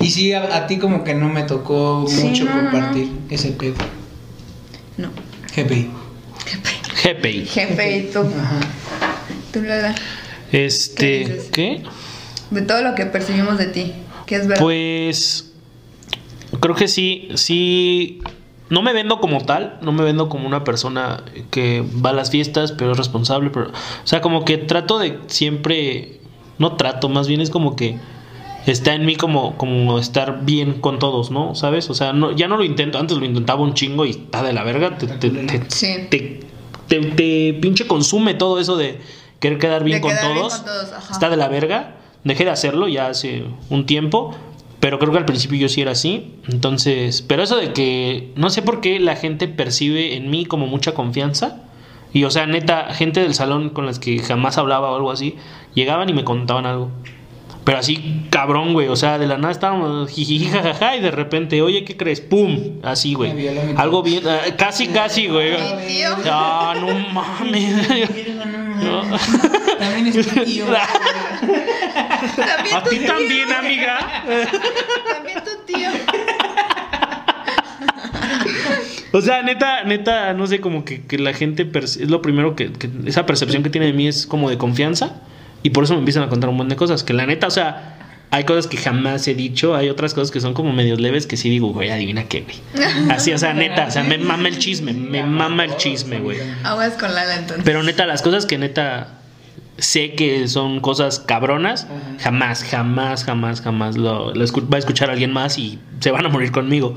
Y 0.00 0.10
sí, 0.10 0.32
a, 0.32 0.56
a 0.56 0.66
ti 0.66 0.78
como 0.78 1.04
que 1.04 1.14
no 1.14 1.28
me 1.28 1.42
tocó 1.44 2.06
Sí, 2.08 2.24
mucho 2.24 2.44
no, 2.44 2.62
no, 2.62 2.70
compartir 2.70 3.08
ese 3.30 3.52
pedo. 3.52 3.74
No. 4.96 5.10
GPI. 5.54 5.90
GPI. 7.04 7.48
Y 7.96 8.10
tú. 8.12 8.20
Ajá. 8.20 8.60
Tú, 9.52 9.60
Lola. 9.60 9.94
¿Qué 10.50 10.66
Este, 10.66 11.18
dices? 11.20 11.48
¿qué? 11.52 11.82
De 12.50 12.62
todo 12.62 12.82
lo 12.82 12.94
que 12.94 13.06
percibimos 13.06 13.58
de 13.58 13.66
ti. 13.66 13.92
Que 14.26 14.36
es 14.36 14.46
verdad. 14.46 14.62
Pues 14.62 15.52
creo 16.60 16.74
que 16.74 16.88
sí, 16.88 17.28
sí. 17.34 18.20
No 18.72 18.82
me 18.82 18.92
vendo 18.92 19.20
como 19.20 19.42
tal, 19.42 19.78
no 19.82 19.92
me 19.92 20.02
vendo 20.02 20.28
como 20.28 20.46
una 20.48 20.64
persona 20.64 21.22
que 21.50 21.84
va 22.04 22.10
a 22.10 22.12
las 22.14 22.30
fiestas, 22.30 22.72
pero 22.72 22.92
es 22.92 22.96
responsable, 22.98 23.50
pero, 23.50 23.66
o 23.68 24.06
sea, 24.06 24.20
como 24.22 24.44
que 24.44 24.56
trato 24.58 24.98
de 24.98 25.18
siempre, 25.26 26.20
no 26.58 26.76
trato, 26.76 27.08
más 27.08 27.28
bien 27.28 27.40
es 27.42 27.50
como 27.50 27.76
que 27.76 27.98
está 28.66 28.94
en 28.94 29.04
mí 29.04 29.16
como, 29.16 29.56
como 29.58 29.98
estar 29.98 30.44
bien 30.44 30.80
con 30.80 30.98
todos, 30.98 31.30
¿no? 31.30 31.54
¿Sabes? 31.54 31.90
O 31.90 31.94
sea, 31.94 32.12
no, 32.12 32.30
ya 32.32 32.48
no 32.48 32.56
lo 32.56 32.64
intento, 32.64 32.98
antes 32.98 33.18
lo 33.18 33.24
intentaba 33.26 33.60
un 33.62 33.74
chingo 33.74 34.06
y 34.06 34.10
está 34.10 34.42
de 34.42 34.52
la 34.52 34.64
verga, 34.64 34.96
te, 34.96 35.06
te, 35.06 35.28
te, 35.30 35.60
Sí. 35.68 36.06
te, 36.08 36.40
te- 36.88 37.00
te 37.00 37.54
pinche 37.60 37.86
consume 37.86 38.34
todo 38.34 38.58
eso 38.58 38.76
de 38.76 38.98
querer 39.40 39.58
quedar 39.58 39.84
bien, 39.84 39.98
De 39.98 40.00
con, 40.02 40.10
quedar 40.12 40.24
bien 40.32 40.38
todos. 40.38 40.54
con 40.54 40.64
todos, 40.64 40.92
ajá. 40.92 41.12
Está 41.12 41.28
de 41.28 41.36
la 41.36 41.48
verga. 41.48 41.96
Dejé 42.24 42.44
de 42.44 42.50
hacerlo 42.50 42.86
ya 42.88 43.08
hace 43.08 43.44
un 43.68 43.84
tiempo. 43.84 44.34
Pero 44.82 44.98
creo 44.98 45.12
que 45.12 45.18
al 45.18 45.24
principio 45.24 45.56
yo 45.58 45.68
sí 45.68 45.80
era 45.80 45.92
así. 45.92 46.34
Entonces, 46.48 47.22
pero 47.22 47.44
eso 47.44 47.56
de 47.56 47.72
que 47.72 48.32
no 48.34 48.50
sé 48.50 48.62
por 48.62 48.80
qué 48.80 48.98
la 48.98 49.14
gente 49.14 49.46
percibe 49.46 50.16
en 50.16 50.28
mí 50.28 50.44
como 50.44 50.66
mucha 50.66 50.92
confianza. 50.92 51.62
Y 52.12 52.24
o 52.24 52.32
sea, 52.32 52.46
neta, 52.46 52.92
gente 52.92 53.20
del 53.20 53.32
salón 53.32 53.70
con 53.70 53.86
las 53.86 54.00
que 54.00 54.18
jamás 54.18 54.58
hablaba 54.58 54.90
o 54.90 54.96
algo 54.96 55.12
así, 55.12 55.36
llegaban 55.74 56.08
y 56.10 56.14
me 56.14 56.24
contaban 56.24 56.66
algo. 56.66 56.90
Pero 57.64 57.78
así, 57.78 58.24
cabrón, 58.30 58.72
güey. 58.72 58.88
O 58.88 58.96
sea, 58.96 59.18
de 59.18 59.26
la 59.26 59.38
nada 59.38 59.52
estábamos 59.52 60.10
jijiji, 60.10 60.46
jajaja, 60.46 60.96
y 60.96 61.00
de 61.00 61.10
repente, 61.10 61.62
oye, 61.62 61.84
¿qué 61.84 61.96
crees? 61.96 62.20
¡Pum! 62.20 62.80
Así, 62.82 63.14
güey. 63.14 63.48
Algo 63.76 64.02
bien, 64.02 64.24
ah, 64.26 64.40
casi, 64.56 64.88
casi, 64.88 65.28
güey. 65.28 65.54
Ah, 66.26 66.74
no 66.80 66.88
mames. 67.12 67.88
No. 68.82 69.02
También 69.78 70.06
es 70.08 70.36
mi 70.36 70.44
tío. 70.44 70.64
También 72.36 72.76
A 72.76 72.82
ti 72.84 72.96
tío, 72.98 73.06
también, 73.06 73.52
amiga. 73.52 73.98
También 75.12 75.38
tu 75.44 75.72
tío. 75.72 75.88
O 79.12 79.20
sea, 79.20 79.42
neta, 79.42 79.84
neta, 79.84 80.32
no 80.32 80.46
sé, 80.46 80.60
como 80.60 80.84
que, 80.84 81.02
que 81.02 81.18
la 81.18 81.32
gente 81.34 81.68
es 81.74 81.98
lo 82.08 82.22
primero 82.22 82.56
que, 82.56 82.72
que- 82.72 82.90
esa 83.06 83.26
percepción 83.26 83.62
que 83.62 83.70
tiene 83.70 83.86
de 83.88 83.92
mí 83.92 84.08
es 84.08 84.26
como 84.26 84.48
de 84.48 84.56
confianza 84.56 85.20
y 85.62 85.70
por 85.70 85.84
eso 85.84 85.94
me 85.94 86.00
empiezan 86.00 86.22
a 86.22 86.28
contar 86.28 86.50
un 86.50 86.56
montón 86.56 86.70
de 86.70 86.76
cosas. 86.76 87.02
Que 87.04 87.12
la 87.12 87.26
neta, 87.26 87.46
o 87.46 87.50
sea, 87.50 87.98
hay 88.30 88.44
cosas 88.44 88.66
que 88.66 88.76
jamás 88.76 89.28
he 89.28 89.34
dicho, 89.34 89.76
hay 89.76 89.88
otras 89.90 90.14
cosas 90.14 90.30
que 90.30 90.40
son 90.40 90.54
como 90.54 90.72
medios 90.72 91.00
leves 91.00 91.26
que 91.26 91.36
sí 91.36 91.50
digo, 91.50 91.68
güey, 91.68 91.90
adivina 91.90 92.24
qué, 92.24 92.42
güey. 92.42 92.84
Así, 93.10 93.32
o 93.32 93.38
sea, 93.38 93.52
neta, 93.52 93.86
o 93.88 93.90
sea, 93.90 94.02
me 94.04 94.18
mama 94.18 94.48
el 94.48 94.58
chisme, 94.58 94.92
me 94.92 95.22
mama 95.22 95.64
el 95.64 95.76
chisme, 95.76 96.18
güey. 96.18 96.38
Aguas 96.64 96.94
con 96.94 97.14
Lala 97.14 97.36
entonces. 97.36 97.64
Pero 97.64 97.82
neta, 97.82 98.06
las 98.06 98.22
cosas 98.22 98.46
que 98.46 98.58
neta 98.58 99.18
sé 99.78 100.14
que 100.14 100.48
son 100.48 100.80
cosas 100.80 101.18
cabronas, 101.18 101.86
jamás, 102.20 102.64
jamás, 102.64 103.24
jamás, 103.24 103.60
jamás 103.60 103.96
lo, 103.96 104.34
lo 104.34 104.44
va 104.68 104.76
a 104.76 104.78
escuchar 104.78 105.10
alguien 105.10 105.32
más 105.32 105.58
y 105.58 105.78
se 106.00 106.10
van 106.10 106.24
a 106.24 106.28
morir 106.28 106.52
conmigo. 106.52 106.96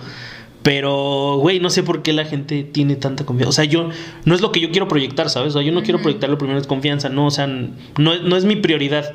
Pero, 0.66 1.38
güey, 1.38 1.60
no 1.60 1.70
sé 1.70 1.84
por 1.84 2.02
qué 2.02 2.12
la 2.12 2.26
gente 2.26 2.64
tiene 2.64 2.96
tanta 2.96 3.24
confianza. 3.24 3.50
O 3.50 3.54
sea, 3.54 3.66
yo, 3.66 3.90
no 4.26 4.34
es 4.34 4.42
lo 4.42 4.52
que 4.52 4.60
yo 4.60 4.72
quiero 4.72 4.88
proyectar, 4.88 5.30
¿sabes? 5.30 5.50
O 5.54 5.60
sea, 5.60 5.62
yo 5.62 5.72
no 5.72 5.84
quiero 5.84 6.02
proyectar 6.02 6.28
lo 6.28 6.40
primero 6.40 6.60
es 6.60 6.66
confianza, 6.66 7.08
no, 7.08 7.28
o 7.28 7.32
sea, 7.32 7.46
no, 7.46 7.70
no 8.00 8.36
es 8.36 8.46
mi 8.46 8.56
prioridad. 8.56 9.14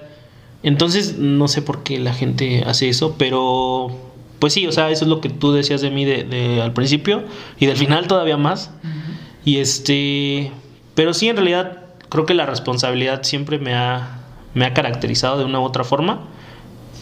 Entonces, 0.62 1.18
no 1.18 1.48
sé 1.48 1.60
por 1.60 1.82
qué 1.82 1.98
la 1.98 2.14
gente 2.14 2.62
hace 2.64 2.88
eso, 2.88 3.16
pero, 3.18 3.88
pues 4.38 4.52
sí, 4.52 4.64
o 4.68 4.70
sea, 4.70 4.90
eso 4.90 5.04
es 5.04 5.08
lo 5.08 5.20
que 5.20 5.28
tú 5.28 5.50
decías 5.52 5.80
de 5.80 5.90
mí 5.90 6.04
de, 6.04 6.22
de- 6.22 6.62
al 6.62 6.72
principio 6.72 7.24
y 7.58 7.66
del 7.66 7.76
final 7.76 8.06
todavía 8.06 8.36
más. 8.36 8.70
Y 9.44 9.56
este, 9.56 10.52
pero 10.94 11.14
sí, 11.14 11.28
en 11.30 11.36
realidad, 11.36 11.80
creo 12.10 12.26
que 12.26 12.34
la 12.34 12.46
responsabilidad 12.46 13.24
siempre 13.24 13.58
me 13.58 13.74
ha, 13.74 14.20
me 14.54 14.66
ha 14.66 14.72
caracterizado 14.72 15.36
de 15.36 15.46
una 15.46 15.58
u 15.58 15.64
otra 15.64 15.82
forma. 15.82 16.28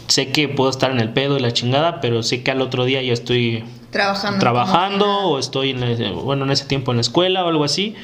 Sé 0.07 0.31
que 0.31 0.47
puedo 0.49 0.71
estar 0.71 0.89
en 0.89 0.99
el 1.01 1.09
pedo 1.13 1.37
y 1.37 1.39
la 1.39 1.51
chingada, 1.51 2.01
pero 2.01 2.23
sé 2.23 2.41
que 2.41 2.49
al 2.49 2.61
otro 2.61 2.85
día 2.85 3.03
ya 3.03 3.13
estoy 3.13 3.63
Trabajando. 3.91 4.39
trabajando 4.39 5.07
o 5.07 5.39
estoy 5.39 5.71
en 5.71 5.81
el- 5.83 6.13
bueno 6.13 6.45
en 6.45 6.51
ese 6.51 6.65
tiempo 6.65 6.91
en 6.91 6.97
la 6.97 7.01
escuela 7.01 7.43
o 7.43 7.47
algo 7.49 7.63
así 7.63 7.95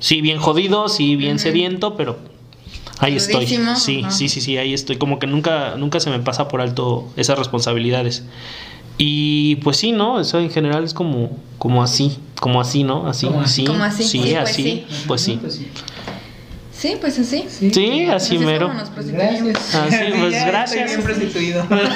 sí 0.00 0.20
bien 0.20 0.38
jodido 0.38 0.88
sí 0.88 1.14
bien 1.16 1.38
sediento 1.38 1.96
pero 1.96 2.18
ahí 2.98 3.16
estoy 3.16 3.46
sí 3.46 4.04
sí 4.08 4.28
sí 4.28 4.40
sí 4.40 4.56
ahí 4.58 4.74
estoy 4.74 4.96
como 4.96 5.18
que 5.18 5.26
nunca 5.28 5.74
nunca 5.76 6.00
se 6.00 6.10
me 6.10 6.18
pasa 6.18 6.48
por 6.48 6.60
alto 6.60 7.06
esas 7.16 7.38
responsabilidades 7.38 8.24
y 8.96 9.56
pues 9.56 9.76
sí 9.76 9.92
no 9.92 10.18
eso 10.20 10.38
en 10.40 10.50
general 10.50 10.82
es 10.84 10.92
como 10.94 11.30
como 11.58 11.82
así 11.84 12.18
como 12.40 12.60
así 12.60 12.82
no 12.84 13.06
así 13.06 13.26
Como 13.26 13.40
así. 13.42 13.62
sí 13.62 13.66
Como 13.66 13.84
así, 13.84 14.02
sí, 14.04 14.08
sí, 14.22 14.34
pues 14.36 14.50
así 14.50 14.62
sí. 14.62 15.38
pues 15.40 15.54
sí 15.54 15.68
Sí, 16.72 16.96
pues 17.00 17.18
así. 17.18 17.44
Sí, 17.48 17.70
sí 17.72 18.04
así 18.04 18.36
Así 18.36 18.38
mero 18.38 18.68
como 18.68 18.78
nos 18.78 18.90
prostituimos. 18.90 19.42
Gracias. 19.52 19.74
Ah, 19.74 19.86
sí, 19.90 19.96
pues, 20.16 20.32
gracias. 20.46 20.72
Estoy 20.72 20.84
bien 20.84 21.02
prostituido. 21.02 21.64
Puede 21.68 21.86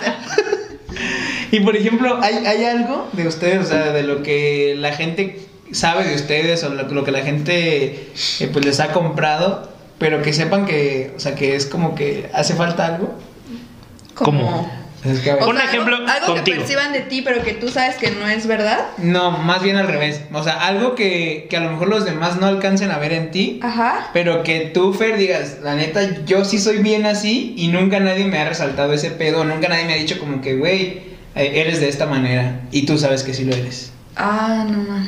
ser. 0.00 0.14
Y 1.56 1.60
por 1.60 1.76
ejemplo, 1.76 2.18
¿hay, 2.22 2.34
¿hay 2.46 2.64
algo 2.64 3.08
de 3.12 3.26
ustedes, 3.26 3.64
o 3.64 3.68
sea, 3.68 3.92
de 3.92 4.02
lo 4.02 4.22
que 4.22 4.74
la 4.78 4.92
gente 4.92 5.40
sabe 5.72 6.04
de 6.04 6.14
ustedes 6.14 6.62
o 6.64 6.68
lo, 6.70 6.82
lo 6.84 7.04
que 7.04 7.10
la 7.12 7.20
gente 7.22 8.08
eh, 8.40 8.48
pues 8.52 8.64
les 8.64 8.78
ha 8.80 8.92
comprado, 8.92 9.70
pero 9.98 10.22
que 10.22 10.32
sepan 10.32 10.66
que, 10.66 11.12
o 11.16 11.20
sea, 11.20 11.34
que 11.34 11.56
es 11.56 11.66
como 11.66 11.94
que 11.94 12.28
hace 12.34 12.54
falta 12.54 12.86
algo. 12.86 13.14
¿Cómo? 14.14 14.70
Es 15.04 15.20
que, 15.20 15.30
a 15.30 15.34
ver, 15.36 15.44
O 15.44 15.50
Un 15.50 15.56
sea, 15.56 15.64
algo- 15.64 15.72
ejemplo 15.74 15.96
algo, 15.96 16.26
que 16.26 16.32
contigo. 16.34 16.56
perciban 16.58 16.92
de 16.92 17.00
ti, 17.00 17.22
pero 17.22 17.42
que 17.42 17.52
tú 17.52 17.68
sabes 17.68 17.96
que 17.96 18.10
no 18.10 18.26
es 18.28 18.46
verdad. 18.46 18.86
No, 18.98 19.30
más 19.30 19.62
bien 19.62 19.76
al 19.76 19.86
revés. 19.86 20.22
O 20.32 20.42
sea, 20.42 20.66
algo 20.66 20.94
que, 20.94 21.46
que 21.48 21.56
a 21.56 21.60
lo 21.60 21.70
mejor 21.70 21.88
los 21.88 22.04
demás 22.04 22.38
no 22.40 22.46
alcancen 22.46 22.90
a 22.90 22.98
ver 22.98 23.12
en 23.12 23.30
ti. 23.30 23.60
Ajá. 23.62 24.10
Pero 24.12 24.42
que 24.42 24.60
tú, 24.74 24.92
Fer, 24.94 25.16
digas, 25.16 25.58
la 25.62 25.74
neta, 25.76 26.24
yo 26.24 26.44
sí 26.44 26.58
soy 26.58 26.78
bien 26.78 27.06
así 27.06 27.54
y 27.56 27.68
nunca 27.68 28.00
nadie 28.00 28.24
me 28.24 28.38
ha 28.38 28.48
resaltado 28.48 28.92
ese 28.94 29.10
pedo, 29.10 29.44
nunca 29.44 29.68
nadie 29.68 29.84
me 29.84 29.92
ha 29.94 29.96
dicho 29.96 30.18
como 30.18 30.40
que, 30.40 30.56
güey, 30.56 31.15
eres 31.42 31.80
de 31.80 31.88
esta 31.88 32.06
manera 32.06 32.62
y 32.72 32.86
tú 32.86 32.98
sabes 32.98 33.22
que 33.22 33.34
sí 33.34 33.44
lo 33.44 33.54
eres. 33.54 33.92
Ah, 34.16 34.64
no, 34.68 34.82
no. 34.82 35.06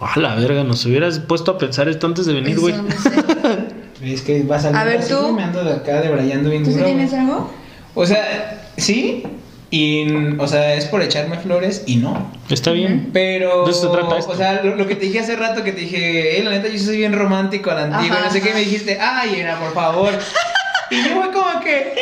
A 0.00 0.18
la 0.18 0.34
verga, 0.34 0.64
nos 0.64 0.84
hubieras 0.86 1.18
puesto 1.20 1.52
a 1.52 1.58
pensar 1.58 1.88
esto 1.88 2.06
antes 2.06 2.26
de 2.26 2.34
venir, 2.34 2.58
güey. 2.60 2.74
no 2.74 2.90
sé. 2.90 3.10
Es 4.02 4.20
que 4.22 4.42
vas 4.42 4.64
a 4.66 4.78
A 4.78 4.84
ver, 4.84 5.06
tú. 5.06 5.32
Me 5.32 5.44
ando 5.44 5.64
de 5.64 5.72
acá 5.72 6.02
debrayando 6.02 6.50
bien 6.50 6.62
¿Tú 6.62 6.70
sí 6.70 6.76
duro, 6.76 6.86
tienes 6.86 7.10
güey. 7.10 7.22
algo? 7.22 7.50
O 7.94 8.04
sea, 8.04 8.68
sí, 8.76 9.22
y, 9.70 10.36
o 10.36 10.46
sea, 10.46 10.74
es 10.74 10.84
por 10.86 11.00
echarme 11.00 11.38
flores 11.38 11.84
y 11.86 11.96
no. 11.96 12.30
Está 12.50 12.72
bien. 12.72 13.08
Pero, 13.14 13.64
De 13.64 13.70
eso 13.70 13.82
se 13.90 13.96
trata 13.96 14.18
esto. 14.18 14.32
o 14.32 14.36
sea, 14.36 14.62
lo, 14.62 14.74
lo 14.76 14.86
que 14.86 14.96
te 14.96 15.06
dije 15.06 15.20
hace 15.20 15.36
rato 15.36 15.62
que 15.64 15.72
te 15.72 15.80
dije, 15.82 16.38
eh, 16.38 16.44
la 16.44 16.50
neta, 16.50 16.68
yo 16.68 16.78
soy 16.78 16.98
bien 16.98 17.14
romántico 17.14 17.70
a 17.70 17.74
la 17.76 17.84
antigua, 17.96 18.16
Ajá, 18.16 18.26
no 18.26 18.32
sé 18.32 18.42
qué, 18.42 18.52
me 18.52 18.60
dijiste, 18.60 18.98
ay, 19.00 19.36
era, 19.40 19.58
por 19.58 19.72
favor. 19.72 20.12
y 20.90 20.96
yo 20.96 21.14
fue 21.22 21.32
como 21.32 21.60
que, 21.62 21.78
"Eh, 21.78 21.94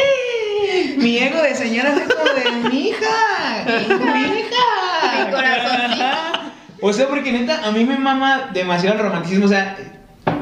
mi 0.97 1.19
ego 1.19 1.43
de 1.43 1.55
señora 1.55 1.93
fue 1.93 2.05
como 2.05 2.33
de, 2.33 2.69
mi 2.69 2.89
hija, 2.89 3.65
mi 3.89 4.23
hija. 4.23 5.25
Mi 5.27 5.33
corazoncito. 5.33 6.53
O 6.81 6.93
sea, 6.93 7.09
porque 7.09 7.33
neta, 7.33 7.61
a 7.65 7.71
mí 7.71 7.85
me 7.85 7.97
mama 7.97 8.51
demasiado 8.53 8.97
el 8.97 9.03
romanticismo, 9.03 9.47
o 9.47 9.49
sea, 9.49 9.77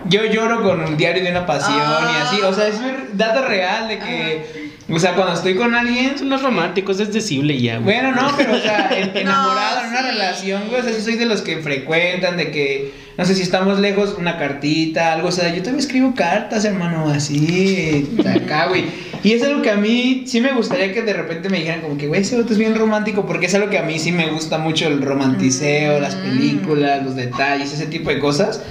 yo 0.07 0.25
lloro 0.25 0.63
con 0.63 0.81
un 0.81 0.97
diario 0.97 1.23
de 1.23 1.31
una 1.31 1.47
pasión 1.47 1.77
y 1.77 2.17
así, 2.23 2.41
o 2.41 2.53
sea, 2.53 2.69
es 2.69 2.77
un 2.77 3.17
dato 3.17 3.43
real 3.43 3.89
de 3.89 3.99
que, 3.99 4.60
o 4.91 4.99
sea, 4.99 5.15
cuando 5.15 5.35
estoy 5.35 5.55
con 5.55 5.75
alguien, 5.75 6.13
Eso 6.15 6.25
no 6.25 6.37
es 6.37 6.43
romántico, 6.43 6.93
es 6.93 7.13
decible 7.13 7.59
ya, 7.61 7.79
güey. 7.79 8.01
bueno, 8.01 8.13
no, 8.15 8.33
pero 8.37 8.55
o 8.55 8.59
sea, 8.59 8.91
en- 8.97 9.11
enamorado 9.17 9.81
en 9.83 9.87
una 9.91 10.01
sí. 10.01 10.07
relación, 10.11 10.63
güey, 10.69 10.81
o 10.81 10.85
sea, 10.85 10.93
sí 10.93 11.01
soy 11.03 11.17
de 11.17 11.27
los 11.27 11.43
que 11.43 11.59
frecuentan, 11.59 12.37
de 12.37 12.51
que, 12.51 12.93
no 13.17 13.25
sé, 13.25 13.35
si 13.35 13.43
estamos 13.43 13.79
lejos, 13.79 14.17
una 14.19 14.39
cartita, 14.39 15.13
algo, 15.13 15.29
o 15.29 15.33
sea, 15.33 15.49
yo 15.49 15.63
también 15.63 15.79
escribo 15.81 16.15
cartas, 16.15 16.65
hermano, 16.65 17.09
así, 17.11 18.09
acá, 18.27 18.67
güey. 18.69 18.85
Y 19.23 19.33
es 19.33 19.43
algo 19.43 19.61
que 19.61 19.71
a 19.71 19.77
mí 19.77 20.25
sí 20.27 20.41
me 20.41 20.53
gustaría 20.53 20.93
que 20.95 21.03
de 21.03 21.13
repente 21.13 21.51
me 21.51 21.59
dijeran 21.59 21.83
como 21.83 21.99
que, 21.99 22.07
güey, 22.09 22.23
ese 22.23 22.37
otro 22.37 22.53
es 22.53 22.59
bien 22.59 22.75
romántico, 22.75 23.27
porque 23.27 23.47
es 23.47 23.55
algo 23.55 23.69
que 23.69 23.79
a 23.79 23.83
mí 23.83 23.99
sí 23.99 24.13
me 24.13 24.31
gusta 24.31 24.57
mucho 24.59 24.87
el 24.89 25.03
romanticeo, 25.03 26.01
las 26.01 26.17
Mm. 26.17 26.23
películas, 26.23 27.05
los 27.05 27.17
detalles, 27.17 27.73
ese 27.73 27.87
tipo 27.87 28.09
de 28.11 28.19
cosas. 28.19 28.63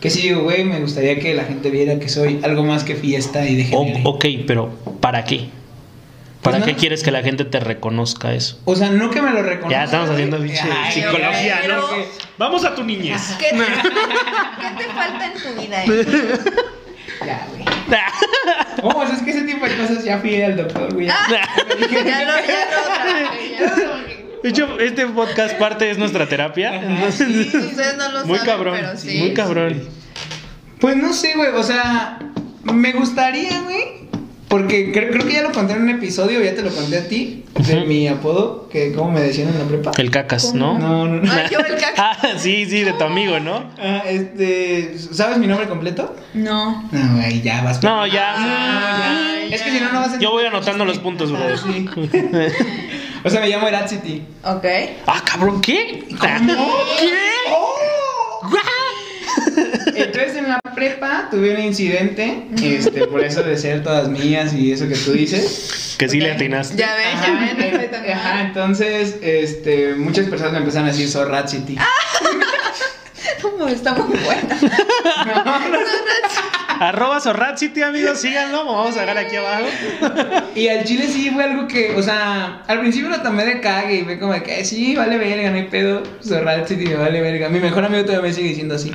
Que 0.00 0.10
sí 0.10 0.22
digo, 0.22 0.42
güey, 0.44 0.62
me 0.64 0.78
gustaría 0.80 1.18
que 1.18 1.34
la 1.34 1.42
gente 1.44 1.70
viera 1.70 1.98
que 1.98 2.08
soy 2.08 2.38
algo 2.44 2.62
más 2.64 2.84
que 2.84 2.94
fiesta 2.94 3.46
y 3.48 3.56
de 3.56 3.76
O- 3.76 3.84
género. 3.84 4.08
ok, 4.10 4.24
pero 4.46 4.70
¿para 5.00 5.24
qué? 5.24 5.48
¿Para 6.50 6.58
Pues 6.58 6.66
qué 6.66 6.72
no. 6.74 6.78
quieres 6.78 7.02
que 7.02 7.10
la 7.10 7.22
gente 7.22 7.44
te 7.44 7.60
reconozca 7.60 8.32
eso? 8.32 8.58
O 8.64 8.74
sea, 8.76 8.90
no 8.90 9.10
que 9.10 9.20
me 9.22 9.30
lo 9.30 9.42
reconozcan. 9.42 9.70
Ya 9.70 9.84
estamos 9.84 10.10
haciendo 10.10 10.38
pinche 10.38 10.62
Ay, 10.70 10.92
psicología, 10.92 11.60
¿no? 11.68 11.86
pero- 11.90 12.06
Vamos 12.38 12.64
a 12.64 12.74
tu 12.74 12.84
niñez. 12.84 13.34
¿Qué 13.38 13.50
te, 13.50 13.56
¿Qué 14.78 14.84
te 14.84 14.92
falta 14.92 15.26
en 15.26 15.32
tu 15.34 15.60
vida? 15.60 15.84
eh? 15.84 16.38
Ya, 17.26 17.46
güey. 17.50 17.64
Oh, 18.82 19.02
es 19.02 19.20
que 19.22 19.30
ese 19.32 19.42
tipo 19.42 19.66
de 19.66 19.76
cosas 19.76 20.04
ya 20.04 20.18
fui 20.18 20.40
al 20.40 20.56
doctor, 20.56 20.94
güey. 20.94 21.08
Ah. 21.08 21.26
Ya 21.90 22.24
lo, 22.24 22.46
ya 22.46 23.76
lo. 23.76 24.18
De 24.42 24.48
hecho, 24.50 24.78
este 24.78 25.04
podcast 25.08 25.54
parte 25.58 25.90
es 25.90 25.98
nuestra 25.98 26.28
terapia. 26.28 26.76
Entonces, 26.80 27.52
Ustedes 27.52 27.96
no 27.96 28.08
lo 28.12 28.24
muy 28.24 28.38
saben, 28.38 28.52
cabrón, 28.52 28.76
pero 28.80 28.96
sí. 28.96 29.18
muy 29.18 29.34
cabrón. 29.34 29.82
Pues 30.80 30.96
no 30.96 31.12
sé, 31.12 31.34
güey, 31.34 31.50
o 31.54 31.62
sea, 31.64 32.20
me 32.62 32.92
gustaría, 32.92 33.62
güey. 33.62 34.07
Porque 34.48 34.92
creo, 34.92 35.10
creo 35.10 35.26
que 35.26 35.34
ya 35.34 35.42
lo 35.42 35.52
conté 35.52 35.74
en 35.74 35.82
un 35.82 35.90
episodio, 35.90 36.42
ya 36.42 36.54
te 36.54 36.62
lo 36.62 36.70
conté 36.70 36.98
a 36.98 37.06
ti, 37.06 37.44
de 37.54 37.84
mi 37.84 38.08
apodo, 38.08 38.68
que 38.70 38.92
como 38.92 39.10
me 39.12 39.20
decían 39.20 39.48
en 39.48 39.58
la 39.58 39.64
prepa. 39.66 39.90
El 39.98 40.10
cacas, 40.10 40.54
¿no? 40.54 40.78
No, 40.78 41.06
no, 41.06 41.20
no. 41.20 41.32
Ay, 41.32 41.48
yo 41.50 41.58
el 41.60 41.76
caca. 41.76 41.94
Ah, 42.20 42.34
sí, 42.38 42.64
sí, 42.64 42.84
de 42.84 42.92
tu 42.94 43.04
amigo, 43.04 43.38
¿no? 43.40 43.70
Ah, 43.78 44.02
este, 44.06 44.96
¿sabes 44.98 45.36
mi 45.38 45.46
nombre 45.46 45.68
completo? 45.68 46.14
No. 46.32 46.88
No, 46.90 47.16
güey, 47.16 47.42
ya 47.42 47.62
vas. 47.62 47.82
No, 47.82 48.06
ya. 48.06 48.34
Ah, 48.36 49.34
Ay, 49.34 49.52
es 49.52 49.62
que 49.62 49.70
ya. 49.70 49.78
si 49.78 49.84
no, 49.84 49.92
no 49.92 50.00
vas 50.00 50.14
a 50.14 50.18
Yo 50.18 50.30
voy 50.30 50.46
anotando 50.46 50.84
los 50.84 50.98
puntos, 50.98 51.30
bro. 51.30 51.40
Ah, 51.42 51.56
sí. 51.56 51.88
o 53.24 53.30
sea, 53.30 53.40
me 53.40 53.48
llamo 53.48 53.66
Erat 53.66 53.88
City. 53.88 54.22
Ok. 54.44 54.64
Ah, 55.06 55.22
cabrón, 55.24 55.60
¿qué? 55.60 56.04
Entonces 59.94 60.36
en 60.36 60.48
la 60.48 60.60
prepa 60.74 61.28
tuve 61.30 61.54
un 61.54 61.60
incidente, 61.62 62.44
este, 62.62 63.06
por 63.06 63.22
eso 63.24 63.42
de 63.42 63.56
ser 63.56 63.82
todas 63.82 64.08
mías 64.08 64.52
y 64.54 64.72
eso 64.72 64.88
que 64.88 64.94
tú 64.96 65.12
dices. 65.12 65.94
Que 65.98 66.08
sí 66.08 66.20
le 66.20 66.30
Ok. 66.30 66.36
atinaste. 66.36 66.76
Ya 66.76 66.94
ven, 66.94 67.04
ya 67.14 67.34
Ajá, 67.34 67.54
ven, 67.56 67.72
no 67.72 67.78
soy 67.78 67.88
tan 67.88 68.10
ajá, 68.10 68.40
entonces, 68.42 69.16
este, 69.22 69.94
muchas 69.94 70.26
personas 70.26 70.52
me 70.52 70.58
empezaron 70.58 70.88
a 70.88 70.92
decir 70.92 71.08
Zorrat 71.08 71.48
City. 71.48 71.76
¿Cómo 73.42 73.66
está 73.78 73.94
muy 73.94 74.16
buena? 74.18 74.58
Arroba 76.80 77.20
Zorrat 77.20 77.58
City, 77.58 77.82
amigos, 77.82 78.20
síganlo. 78.20 78.64
Vamos 78.64 78.96
a 78.96 79.00
dejar 79.00 79.18
aquí 79.18 79.36
abajo. 79.36 79.66
Y 80.54 80.68
al 80.68 80.84
chile 80.84 81.06
sí 81.08 81.30
fue 81.30 81.44
algo 81.44 81.66
que, 81.66 81.94
o 81.96 82.02
sea, 82.02 82.62
al 82.66 82.80
principio 82.80 83.08
lo 83.08 83.20
tomé 83.22 83.44
de 83.44 83.60
cague 83.60 83.96
y 83.96 84.04
fue 84.04 84.18
como 84.18 84.32
de 84.32 84.42
que, 84.42 84.60
"Eh, 84.60 84.64
sí, 84.64 84.94
vale 84.96 85.18
verga, 85.18 85.50
no 85.50 85.56
hay 85.56 85.64
pedo, 85.64 86.02
Zorrat 86.24 86.66
City 86.68 86.86
me 86.86 86.94
vale 86.96 87.20
verga. 87.20 87.48
Mi 87.48 87.58
mejor 87.60 87.84
amigo 87.84 88.04
todavía 88.04 88.28
me 88.28 88.32
sigue 88.34 88.48
diciendo 88.50 88.74
así. 88.76 88.92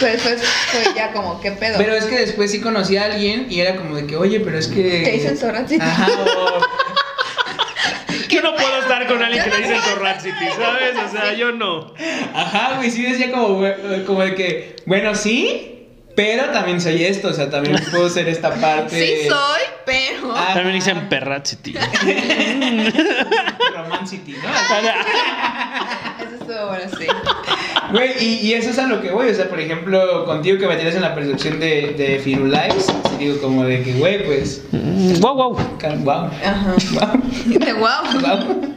Pero 0.00 0.12
después 0.12 0.42
fue 0.42 0.82
ya 0.94 1.12
como, 1.12 1.40
¿qué 1.40 1.52
pedo? 1.52 1.78
Pero 1.78 1.94
es 1.94 2.04
que 2.04 2.18
después 2.18 2.50
sí 2.50 2.60
conocí 2.60 2.96
a 2.96 3.04
alguien 3.06 3.46
y 3.50 3.60
era 3.60 3.76
como 3.76 3.96
de 3.96 4.06
que, 4.06 4.16
oye, 4.16 4.40
pero 4.40 4.58
es 4.58 4.68
que... 4.68 4.82
¿Te 5.04 5.10
dicen 5.12 5.36
Zorrat 5.36 5.68
City? 5.68 5.80
Ajá, 5.84 6.08
o... 6.36 6.60
Yo 8.28 8.42
no 8.42 8.54
puedo 8.56 8.80
estar 8.80 9.06
con 9.06 9.22
alguien 9.22 9.44
que 9.44 9.50
le 9.50 9.58
dice 9.58 9.76
Zorrat 9.80 10.20
City, 10.20 10.34
¿sabes? 10.56 10.94
O 11.06 11.10
sea, 11.12 11.32
yo 11.34 11.52
no. 11.52 11.94
Ajá, 12.34 12.76
güey, 12.78 12.90
sí 12.90 13.02
decía 13.02 13.30
como, 13.30 13.62
como 14.06 14.22
de 14.22 14.34
que, 14.34 14.76
bueno, 14.86 15.14
sí, 15.14 15.73
pero 16.14 16.44
también 16.50 16.80
soy 16.80 17.04
esto, 17.04 17.28
o 17.28 17.32
sea, 17.32 17.50
también 17.50 17.76
puedo 17.90 18.08
ser 18.08 18.28
esta 18.28 18.54
parte. 18.54 18.96
Sí 19.22 19.28
soy, 19.28 19.60
pero... 19.84 20.32
Ah. 20.36 20.52
También 20.54 20.76
dicen 20.76 21.08
Perrat 21.08 21.46
City. 21.46 21.74
Romancity, 23.74 24.32
¿no? 24.32 24.38
Eso 26.24 26.34
estuvo 26.40 26.66
bueno, 26.68 26.84
sí. 26.98 27.06
Güey, 27.92 28.12
y, 28.24 28.46
y 28.48 28.52
eso 28.54 28.70
es 28.70 28.78
a 28.78 28.86
lo 28.86 29.02
que 29.02 29.10
voy, 29.10 29.28
o 29.28 29.34
sea, 29.34 29.48
por 29.48 29.60
ejemplo, 29.60 30.24
contigo 30.24 30.58
que 30.58 30.66
me 30.66 30.76
tienes 30.76 30.94
en 30.94 31.02
la 31.02 31.14
percepción 31.14 31.60
de, 31.60 31.94
de 31.98 32.18
Firulais, 32.18 32.86
digo 33.18 33.38
como 33.40 33.64
de 33.64 33.82
que, 33.82 33.92
güey, 33.94 34.24
pues, 34.24 34.62
Mm, 34.72 35.20
Wow, 35.20 35.34
wow. 35.34 35.58
wow, 36.04 36.30
Ajá. 36.44 36.74
wow, 36.92 37.22
De 37.46 37.72
wow. 37.74 37.88
wow. 38.20 38.74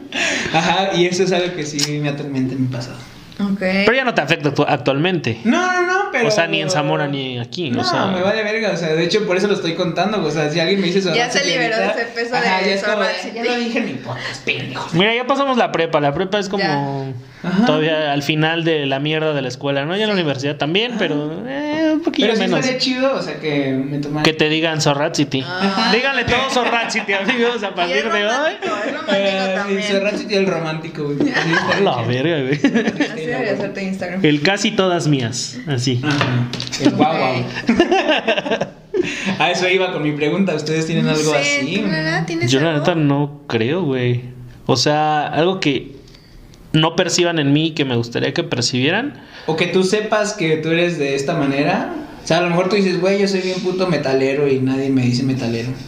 Ajá, 0.52 0.90
y 0.94 1.06
eso 1.06 1.22
es 1.22 1.32
algo 1.32 1.54
que 1.54 1.64
sí 1.64 1.98
me 2.00 2.08
atormenta 2.10 2.54
en 2.54 2.62
mi 2.62 2.68
pasado. 2.68 2.96
Ok. 3.40 3.58
Pero 3.60 3.94
ya 3.94 4.04
no 4.04 4.14
te 4.14 4.20
afecta 4.20 4.52
tu- 4.52 4.62
actualmente. 4.62 5.40
No, 5.44 5.72
no, 5.72 5.86
no, 5.86 5.97
pero... 6.12 6.28
O 6.28 6.30
sea, 6.30 6.46
ni 6.46 6.60
en 6.60 6.70
Zamora 6.70 7.06
ni 7.06 7.38
aquí. 7.38 7.70
No, 7.70 7.80
o 7.82 7.84
sea, 7.84 8.06
me 8.06 8.22
vale 8.22 8.42
verga, 8.42 8.72
o 8.72 8.76
sea, 8.76 8.88
de 8.88 9.04
hecho 9.04 9.26
por 9.26 9.36
eso 9.36 9.46
lo 9.46 9.54
estoy 9.54 9.74
contando, 9.74 10.22
o 10.24 10.30
sea, 10.30 10.50
si 10.50 10.60
alguien 10.60 10.80
me 10.80 10.86
dice 10.86 11.00
eso... 11.00 11.14
Ya 11.14 11.30
se 11.30 11.44
liberó 11.44 11.76
de 11.76 11.86
ese 11.86 12.04
peso 12.14 12.34
de 12.34 12.42
ya 12.42 12.60
es. 12.60 12.82
Ya 13.34 13.44
lo 13.44 13.56
dije 13.56 13.78
en 13.78 13.86
mi 13.86 13.92
podcast, 13.94 14.44
pendejo. 14.44 14.88
Mira, 14.92 15.14
ya 15.14 15.26
pasamos 15.26 15.56
la 15.56 15.72
prepa. 15.72 16.00
La 16.00 16.12
prepa 16.14 16.38
es 16.38 16.48
como 16.48 17.12
Ajá. 17.42 17.66
todavía 17.66 18.12
al 18.12 18.22
final 18.22 18.64
de 18.64 18.86
la 18.86 18.98
mierda 18.98 19.32
de 19.32 19.42
la 19.42 19.48
escuela, 19.48 19.84
¿no? 19.84 19.96
Ya 19.96 20.02
en 20.02 20.08
la 20.08 20.14
universidad 20.14 20.56
también, 20.56 20.94
pero 20.98 21.44
eh, 21.46 21.92
un 21.94 22.02
poquillo 22.02 22.28
Pero 22.28 22.36
sí 22.36 22.42
menos. 22.42 22.60
estaría 22.60 22.80
chido, 22.80 23.14
o 23.14 23.22
sea, 23.22 23.38
que 23.38 23.72
me 23.72 23.98
tomaran... 23.98 24.24
Que 24.24 24.32
te 24.32 24.48
digan 24.48 24.80
Zorrat 24.80 25.14
City. 25.14 25.44
Ah. 25.46 25.90
Díganle 25.94 26.24
todo 26.24 26.50
Zorrat 26.50 26.90
City, 26.90 27.12
amigos, 27.12 27.62
a 27.62 27.74
partir 27.74 28.04
de 28.10 28.26
hoy. 28.26 28.52
romántico 29.06 29.12
Eh, 29.12 30.36
el 30.36 30.46
romántico, 30.46 31.04
güey. 31.04 31.18
La 31.82 32.02
verga, 32.02 32.40
güey. 32.40 32.54
Así 32.54 33.26
debería 33.26 33.56
ser 33.56 33.74
tu 33.74 33.80
Instagram. 33.80 34.24
El 34.24 34.42
casi 34.42 34.72
todas 34.72 35.06
mías, 35.06 35.58
así. 35.66 36.00
Ajá. 36.02 36.48
El 36.82 36.90
guau, 36.90 37.16
guau. 37.16 37.44
A 39.38 39.50
eso 39.50 39.68
iba 39.68 39.92
con 39.92 40.02
mi 40.02 40.12
pregunta. 40.12 40.54
¿Ustedes 40.54 40.86
tienen 40.86 41.06
No 41.06 41.12
algo 41.12 41.34
así? 41.34 41.76
¿tú, 41.76 41.86
Lara, 41.86 42.26
tienes 42.26 42.50
Yo 42.50 42.60
la 42.60 42.72
neta 42.74 42.94
no 42.94 43.42
creo, 43.46 43.82
güey. 43.82 44.22
O 44.66 44.76
sea, 44.76 45.28
algo 45.28 45.60
que 45.60 45.97
no 46.72 46.96
perciban 46.96 47.38
en 47.38 47.52
mí 47.52 47.72
que 47.72 47.84
me 47.84 47.96
gustaría 47.96 48.32
que 48.34 48.44
percibieran. 48.44 49.14
O 49.46 49.56
que 49.56 49.66
tú 49.66 49.84
sepas 49.84 50.34
que 50.34 50.56
tú 50.58 50.70
eres 50.70 50.98
de 50.98 51.14
esta 51.14 51.34
manera. 51.34 51.94
O 52.22 52.26
sea, 52.28 52.38
a 52.38 52.42
lo 52.42 52.50
mejor 52.50 52.68
tú 52.68 52.76
dices, 52.76 53.00
güey, 53.00 53.18
yo 53.18 53.26
soy 53.26 53.40
bien 53.40 53.58
puto 53.60 53.86
metalero 53.86 54.46
y 54.48 54.60
nadie 54.60 54.90
me 54.90 55.02
dice 55.02 55.22
metalero. 55.22 55.70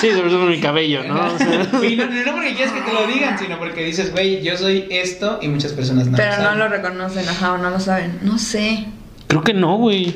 Sí, 0.00 0.10
sobre 0.10 0.30
todo 0.30 0.46
mi 0.46 0.60
cabello, 0.60 1.04
¿no? 1.04 1.34
O 1.34 1.38
sea, 1.38 1.68
Y 1.88 1.96
no, 1.96 2.06
no 2.06 2.32
porque 2.32 2.54
quieres 2.54 2.72
que 2.72 2.80
te 2.80 2.92
lo 2.92 3.06
digan, 3.06 3.38
sino 3.38 3.58
porque 3.58 3.84
dices, 3.84 4.12
güey, 4.12 4.42
yo 4.42 4.56
soy 4.56 4.86
esto 4.90 5.38
y 5.42 5.48
muchas 5.48 5.72
personas 5.72 6.06
no. 6.06 6.16
Pero 6.16 6.36
no 6.36 6.42
saben. 6.42 6.58
lo 6.58 6.68
reconocen, 6.68 7.28
ajá, 7.28 7.52
o 7.52 7.58
no 7.58 7.70
lo 7.70 7.80
saben. 7.80 8.18
No 8.22 8.38
sé. 8.38 8.86
creo 9.26 9.42
que 9.42 9.54
no, 9.54 9.76
güey. 9.76 10.14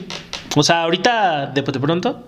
O 0.57 0.63
sea, 0.63 0.83
ahorita, 0.83 1.47
de, 1.55 1.63
de 1.63 1.81
pronto, 1.81 2.25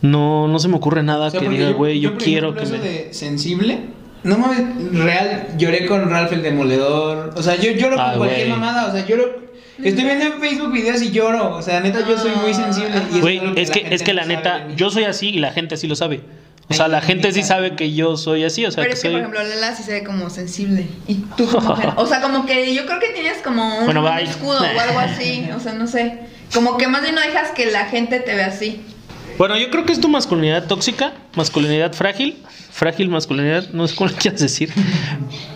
no, 0.00 0.48
no 0.48 0.58
se 0.58 0.68
me 0.68 0.76
ocurre 0.76 1.02
nada 1.02 1.26
O 1.26 1.30
sea, 1.30 1.40
que 1.40 1.48
diga, 1.48 1.70
güey, 1.72 2.00
yo, 2.00 2.16
quiero 2.16 2.54
que 2.54 2.66
me... 2.66 2.78
de 2.78 3.08
sensible. 3.12 3.97
No 4.24 4.36
mames, 4.38 4.92
real, 4.92 5.48
lloré 5.56 5.86
con 5.86 6.10
Ralph 6.10 6.32
el 6.32 6.42
Demoledor. 6.42 7.32
O 7.36 7.42
sea, 7.42 7.56
yo 7.56 7.70
lloro 7.72 7.96
Ah, 8.00 8.10
con 8.10 8.18
cualquier 8.18 8.48
güey. 8.48 8.58
mamada. 8.60 8.86
O 8.86 8.92
sea, 8.92 9.06
lloro. 9.06 9.48
Estoy 9.82 10.04
viendo 10.04 10.24
en 10.24 10.40
Facebook 10.40 10.72
videos 10.72 11.00
y 11.02 11.12
lloro. 11.12 11.54
O 11.54 11.62
sea, 11.62 11.80
neta, 11.80 12.00
yo 12.06 12.18
soy 12.18 12.32
muy 12.42 12.52
sensible. 12.52 12.90
y 13.12 13.58
es 13.60 13.70
que, 13.70 13.86
es 13.94 14.02
que 14.02 14.12
no 14.12 14.16
la 14.16 14.22
sabe 14.22 14.36
neta, 14.36 14.66
yo 14.76 14.90
soy 14.90 15.04
así 15.04 15.28
y 15.28 15.38
la 15.38 15.52
gente 15.52 15.76
así 15.76 15.86
lo 15.86 15.94
sabe. 15.94 16.20
O 16.70 16.74
sea, 16.74 16.88
la 16.88 17.00
gente 17.00 17.32
sí 17.32 17.42
sabe 17.42 17.76
que 17.76 17.94
yo 17.94 18.16
soy 18.18 18.44
así, 18.44 18.66
o 18.66 18.70
sea, 18.70 18.82
Pero 18.82 18.90
que 18.90 18.94
es 18.96 19.02
que, 19.02 19.08
soy... 19.08 19.12
por 19.12 19.20
ejemplo, 19.20 19.42
Lala 19.42 19.74
sí 19.74 19.82
se 19.84 19.92
ve 19.92 20.04
como 20.04 20.28
sensible. 20.28 20.86
Y 21.06 21.14
tú 21.36 21.46
como 21.46 21.74
que- 21.80 21.88
O 21.96 22.06
sea, 22.06 22.20
como 22.20 22.44
que 22.44 22.74
yo 22.74 22.84
creo 22.86 22.98
que 23.00 23.08
tienes 23.14 23.38
como 23.38 23.78
un, 23.78 23.84
Bueno, 23.86 24.02
un 24.02 24.18
escudo 24.18 24.60
o 24.60 24.80
algo 24.80 24.98
así. 24.98 25.48
O 25.56 25.60
sea, 25.60 25.72
no 25.74 25.86
sé. 25.86 26.18
Como 26.52 26.76
que 26.76 26.86
más 26.88 27.00
bien 27.02 27.14
no 27.14 27.20
dejas 27.22 27.50
que 27.52 27.70
la 27.70 27.86
gente 27.86 28.20
te 28.20 28.34
vea 28.34 28.48
así. 28.48 28.82
Bueno, 29.38 29.56
yo 29.56 29.70
creo 29.70 29.86
que 29.86 29.92
es 29.92 30.00
tu 30.00 30.08
masculinidad 30.08 30.66
tóxica, 30.66 31.12
masculinidad 31.36 31.92
frágil, 31.92 32.42
frágil 32.78 33.08
masculinidad, 33.08 33.70
no 33.72 33.88
sé 33.88 33.96
cómo 33.96 34.08
le 34.08 34.16
quieras 34.16 34.40
decir. 34.40 34.70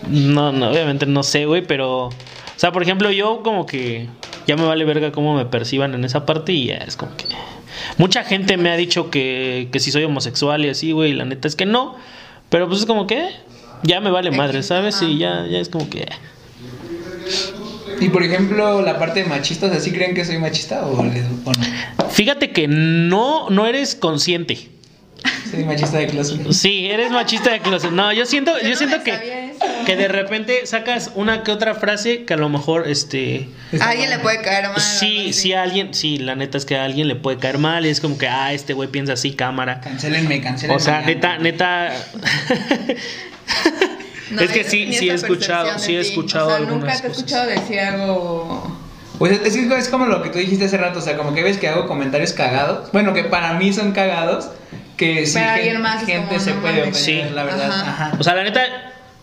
No, 0.09 0.51
no, 0.51 0.69
obviamente 0.69 1.05
no 1.05 1.23
sé, 1.23 1.45
güey, 1.45 1.65
pero... 1.65 2.07
O 2.07 2.11
sea, 2.57 2.73
por 2.73 2.83
ejemplo, 2.83 3.09
yo 3.11 3.41
como 3.43 3.65
que 3.65 4.09
ya 4.45 4.57
me 4.57 4.63
vale 4.63 4.83
verga 4.83 5.13
cómo 5.13 5.35
me 5.35 5.45
perciban 5.45 5.93
en 5.95 6.03
esa 6.03 6.25
parte 6.25 6.51
y 6.51 6.67
ya 6.67 6.75
es 6.75 6.97
como 6.97 7.15
que... 7.15 7.25
Mucha 7.97 8.25
gente 8.25 8.57
me 8.57 8.69
ha 8.69 8.75
dicho 8.75 9.09
que, 9.09 9.69
que 9.71 9.79
si 9.79 9.89
soy 9.91 10.03
homosexual 10.03 10.65
y 10.65 10.69
así, 10.69 10.91
güey, 10.91 11.11
y 11.11 11.13
la 11.13 11.23
neta 11.23 11.47
es 11.47 11.55
que 11.55 11.65
no. 11.65 11.95
Pero 12.49 12.67
pues 12.67 12.81
es 12.81 12.85
como 12.85 13.07
que 13.07 13.29
ya 13.83 14.01
me 14.01 14.11
vale 14.11 14.31
madre, 14.31 14.61
¿sabes? 14.61 15.01
Y 15.01 15.17
ya, 15.17 15.47
ya 15.47 15.59
es 15.59 15.69
como 15.69 15.89
que... 15.89 16.05
Y 18.01 18.09
por 18.09 18.21
ejemplo, 18.21 18.81
la 18.81 18.99
parte 18.99 19.23
de 19.23 19.29
machistas, 19.29 19.71
¿así 19.71 19.91
creen 19.93 20.13
que 20.13 20.25
soy 20.25 20.39
machista 20.39 20.85
o, 20.85 21.03
les, 21.05 21.25
o 21.45 21.51
no? 21.51 22.09
Fíjate 22.09 22.51
que 22.51 22.67
no, 22.67 23.49
no 23.49 23.65
eres 23.65 23.95
consciente. 23.95 24.72
Soy 25.49 25.63
machista 25.65 25.97
de 25.97 26.07
closet. 26.07 26.51
Sí, 26.51 26.89
eres 26.89 27.11
machista 27.11 27.51
de 27.51 27.59
closet. 27.59 27.91
No, 27.91 28.11
yo 28.11 28.25
siento, 28.25 28.53
Yo 28.57 28.63
yo 28.63 28.69
no 28.71 28.75
siento 28.75 29.03
que, 29.03 29.53
que 29.85 29.95
de 29.95 30.07
repente 30.07 30.65
sacas 30.65 31.11
una 31.15 31.43
que 31.43 31.51
otra 31.51 31.75
frase 31.75 32.23
que 32.25 32.33
a 32.33 32.37
lo 32.37 32.49
mejor, 32.49 32.87
este, 32.87 33.49
A 33.79 33.89
alguien 33.89 34.09
le 34.09 34.19
puede 34.19 34.41
caer 34.41 34.69
mal. 34.69 34.79
sí, 34.79 35.31
sí 35.33 35.53
a 35.53 35.61
alguien, 35.63 35.93
sí, 35.93 36.17
la 36.17 36.35
neta 36.35 36.57
es 36.57 36.65
que 36.65 36.75
a 36.75 36.83
alguien 36.85 37.07
le 37.07 37.15
puede 37.15 37.37
caer 37.37 37.57
mal. 37.59 37.85
y 37.85 37.89
Es 37.89 37.99
como 37.99 38.17
que, 38.17 38.27
ah, 38.27 38.51
este 38.53 38.73
güey 38.73 38.89
piensa 38.89 39.13
así, 39.13 39.33
cámara. 39.33 39.79
Cancélenme, 39.81 40.41
cancélenme. 40.41 40.75
O 40.77 40.79
sea, 40.79 41.01
neta, 41.01 41.37
neta. 41.37 41.91
No, 44.31 44.41
es 44.41 44.51
que 44.51 44.63
sí, 44.63 44.93
sí 44.93 45.09
he 45.09 45.13
escuchado, 45.13 45.77
sí 45.77 45.95
he 45.95 45.99
escuchado 45.99 46.47
O 46.47 46.49
sea, 46.49 46.57
algunas 46.57 46.79
nunca 46.81 46.91
te 46.93 46.97
he 46.97 47.09
cosas. 47.09 47.17
escuchado 47.17 47.47
decir 47.47 47.79
algo. 47.79 48.77
Pues 49.19 49.39
es, 49.43 49.53
que 49.55 49.77
es 49.77 49.89
como 49.89 50.07
lo 50.07 50.23
que 50.23 50.29
tú 50.29 50.39
dijiste 50.39 50.65
hace 50.65 50.77
rato, 50.77 50.99
o 50.99 51.01
sea, 51.01 51.15
como 51.17 51.33
que 51.35 51.43
ves 51.43 51.57
que 51.57 51.67
hago 51.67 51.85
comentarios 51.87 52.33
cagados. 52.33 52.91
Bueno, 52.91 53.13
que 53.13 53.23
para 53.25 53.53
mí 53.53 53.71
son 53.71 53.91
cagados. 53.91 54.49
Que 55.03 55.25
sí, 55.25 55.33
Pero 55.35 55.45
gen- 55.45 55.55
alguien 55.55 55.81
más 55.81 56.05
gente 56.05 56.39
se 56.39 56.53
no 56.53 56.61
puede 56.61 56.81
ofender, 56.81 56.95
Sí. 56.95 57.21
la 57.33 57.43
verdad. 57.43 57.71
Ajá. 57.71 57.89
Ajá. 58.07 58.17
O 58.19 58.23
sea, 58.23 58.35
la 58.35 58.43
neta, 58.43 58.61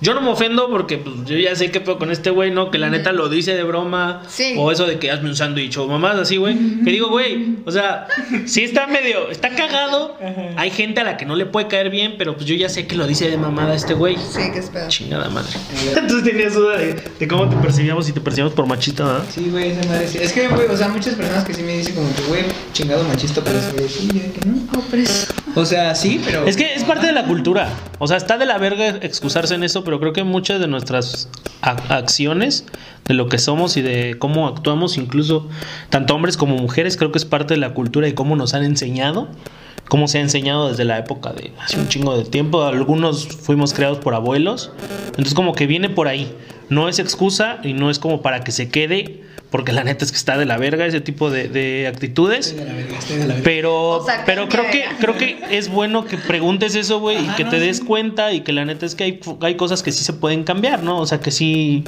yo 0.03 0.15
no 0.15 0.23
me 0.23 0.31
ofendo 0.31 0.71
porque 0.71 0.97
pues, 0.97 1.15
yo 1.27 1.37
ya 1.37 1.55
sé 1.55 1.71
qué 1.71 1.79
pedo 1.79 1.99
con 1.99 2.11
este 2.11 2.31
güey, 2.31 2.51
¿no? 2.51 2.71
Que 2.71 2.79
la 2.79 2.89
neta 2.89 3.13
lo 3.13 3.29
dice 3.29 3.55
de 3.55 3.63
broma. 3.65 4.23
Sí. 4.31 4.55
O 4.57 4.73
eso 4.73 4.87
de 4.87 4.99
que 4.99 5.11
hazme 5.11 5.29
un 5.29 5.37
sándwich 5.37 5.77
o 5.77 5.87
mamás 5.87 6.17
así, 6.17 6.39
güey. 6.39 6.57
Que 6.83 6.91
digo, 6.91 7.09
güey, 7.11 7.57
o 7.67 7.71
sea, 7.71 8.07
sí 8.47 8.65
está 8.65 8.87
medio, 8.87 9.31
está 9.31 9.51
cagado. 9.51 10.17
Hay 10.57 10.71
gente 10.71 11.03
a 11.03 11.05
la 11.05 11.19
que 11.19 11.27
no 11.27 11.37
le 11.37 11.45
puede 11.45 11.69
caer 11.69 11.91
bien, 11.91 12.15
pero 12.17 12.35
pues 12.35 12.47
yo 12.47 12.55
ya 12.55 12.71
sé 12.71 12.87
que 12.87 12.97
lo 12.97 13.07
dice 13.07 13.29
de 13.29 13.37
mamada 13.37 13.75
este 13.75 13.93
güey. 13.93 14.17
Sí, 14.17 14.51
que 14.51 14.61
es 14.61 14.71
pedo. 14.71 14.89
Chingada 14.89 15.29
madre. 15.29 15.53
Entonces 15.95 16.25
tenías 16.25 16.55
duda 16.55 16.79
de, 16.79 16.95
de 17.19 17.29
cómo 17.29 17.47
te 17.51 17.57
percibíamos 17.57 18.09
y 18.09 18.13
te 18.13 18.23
percibíamos 18.23 18.55
por 18.55 18.65
machista, 18.67 19.05
¿verdad? 19.05 19.25
Sí, 19.31 19.49
güey, 19.51 19.73
esa 19.73 19.87
madre 19.87 20.09
sí. 20.09 20.17
Es 20.19 20.33
que, 20.33 20.49
güey, 20.49 20.67
o 20.67 20.77
sea, 20.79 20.89
muchas 20.89 21.15
personas 21.15 21.45
que 21.45 21.53
sí 21.53 21.63
me 21.63 21.77
dicen 21.77 21.95
como 21.95 22.09
que, 22.15 22.23
güey, 22.23 22.45
chingado 22.73 23.05
machista, 23.05 23.43
pero 23.45 23.61
sí, 23.61 23.87
sí, 23.87 24.09
yo 24.15 24.23
de 24.23 24.33
que 24.33 24.49
no. 24.49 24.81
Opreso. 24.81 25.30
O 25.55 25.65
sea, 25.65 25.95
sí, 25.95 26.21
pero. 26.25 26.47
Es 26.47 26.57
que 26.57 26.75
es 26.75 26.85
parte 26.85 27.07
de 27.07 27.13
la 27.13 27.25
cultura. 27.25 27.69
O 27.99 28.07
sea, 28.07 28.17
está 28.17 28.39
de 28.39 28.47
la 28.47 28.59
verga 28.59 28.89
excusarse 28.89 29.55
en 29.55 29.65
eso, 29.65 29.85
pero 29.85 30.01
creo 30.01 30.13
que 30.13 30.25
muchas 30.25 30.61
de 30.61 30.69
nuestras 30.69 31.29
acciones, 31.61 32.65
de 33.07 33.15
lo 33.15 33.29
que 33.29 33.39
somos 33.39 33.77
y 33.77 33.83
de 33.83 34.17
cómo 34.19 34.49
actuamos, 34.49 34.97
incluso 34.97 35.49
tanto 35.89 36.15
hombres 36.15 36.37
como 36.37 36.57
mujeres, 36.57 36.97
creo 36.97 37.13
que 37.13 37.19
es 37.19 37.25
parte 37.25 37.55
de 37.55 37.61
la 37.61 37.75
cultura 37.75 38.09
y 38.09 38.15
cómo 38.15 38.37
nos 38.37 38.55
han 38.55 38.65
enseñado. 38.65 39.29
Cómo 39.91 40.07
se 40.07 40.19
ha 40.19 40.21
enseñado 40.21 40.69
desde 40.69 40.85
la 40.85 40.99
época 40.99 41.33
de 41.33 41.53
hace 41.59 41.77
un 41.77 41.89
chingo 41.89 42.17
de 42.17 42.25
tiempo. 42.25 42.63
Algunos 42.63 43.27
fuimos 43.27 43.75
creados 43.75 43.99
por 43.99 44.15
abuelos. 44.15 44.71
Entonces, 45.07 45.35
como 45.35 45.53
que 45.53 45.67
viene 45.67 45.91
por 45.91 46.07
ahí. 46.07 46.33
No 46.69 46.89
es 46.89 47.01
excusa 47.01 47.59
y 47.65 47.73
no 47.73 47.91
es 47.91 47.99
como 47.99 48.23
para 48.23 48.45
que 48.45 48.53
se 48.53 48.69
quede, 48.69 49.25
porque 49.51 49.73
la 49.73 49.83
neta 49.83 50.05
es 50.05 50.13
que 50.13 50.17
está 50.17 50.39
de 50.39 50.47
la 50.47 50.57
verga 50.59 50.87
ese 50.87 51.01
tipo 51.01 51.29
de, 51.29 51.49
de 51.49 51.89
actitudes. 51.89 52.55
Estoy 52.55 52.61
de 52.61 52.67
la 52.67 52.73
verga, 52.75 52.99
estoy 52.99 53.17
de 53.17 53.23
la 53.23 53.35
verga. 53.35 53.43
Pero, 53.43 53.89
O 53.89 54.05
sea, 54.05 54.23
pero 54.25 54.49
creo 54.49 54.71
que, 54.71 54.85
creo 55.01 55.19
que 55.19 55.41
es 55.51 55.69
bueno 55.69 56.05
que 56.05 56.17
preguntes 56.17 56.77
eso, 56.77 57.01
güey, 57.01 57.19
y 57.19 57.29
que 57.31 57.43
no, 57.43 57.51
te 57.51 57.59
des 57.59 57.79
sí. 57.79 57.85
cuenta 57.85 58.33
y 58.33 58.43
que 58.43 58.53
la 58.53 58.65
neta 58.65 58.87
es 58.87 58.95
que 58.95 59.03
hay, 59.03 59.21
hay 59.41 59.57
cosas 59.57 59.83
que 59.83 59.91
sí 59.91 60.05
se 60.05 60.13
pueden 60.13 60.45
cambiar, 60.45 60.85
¿no? 60.85 60.99
O 60.99 61.07
sea, 61.07 61.19
que 61.19 61.33
sí, 61.33 61.83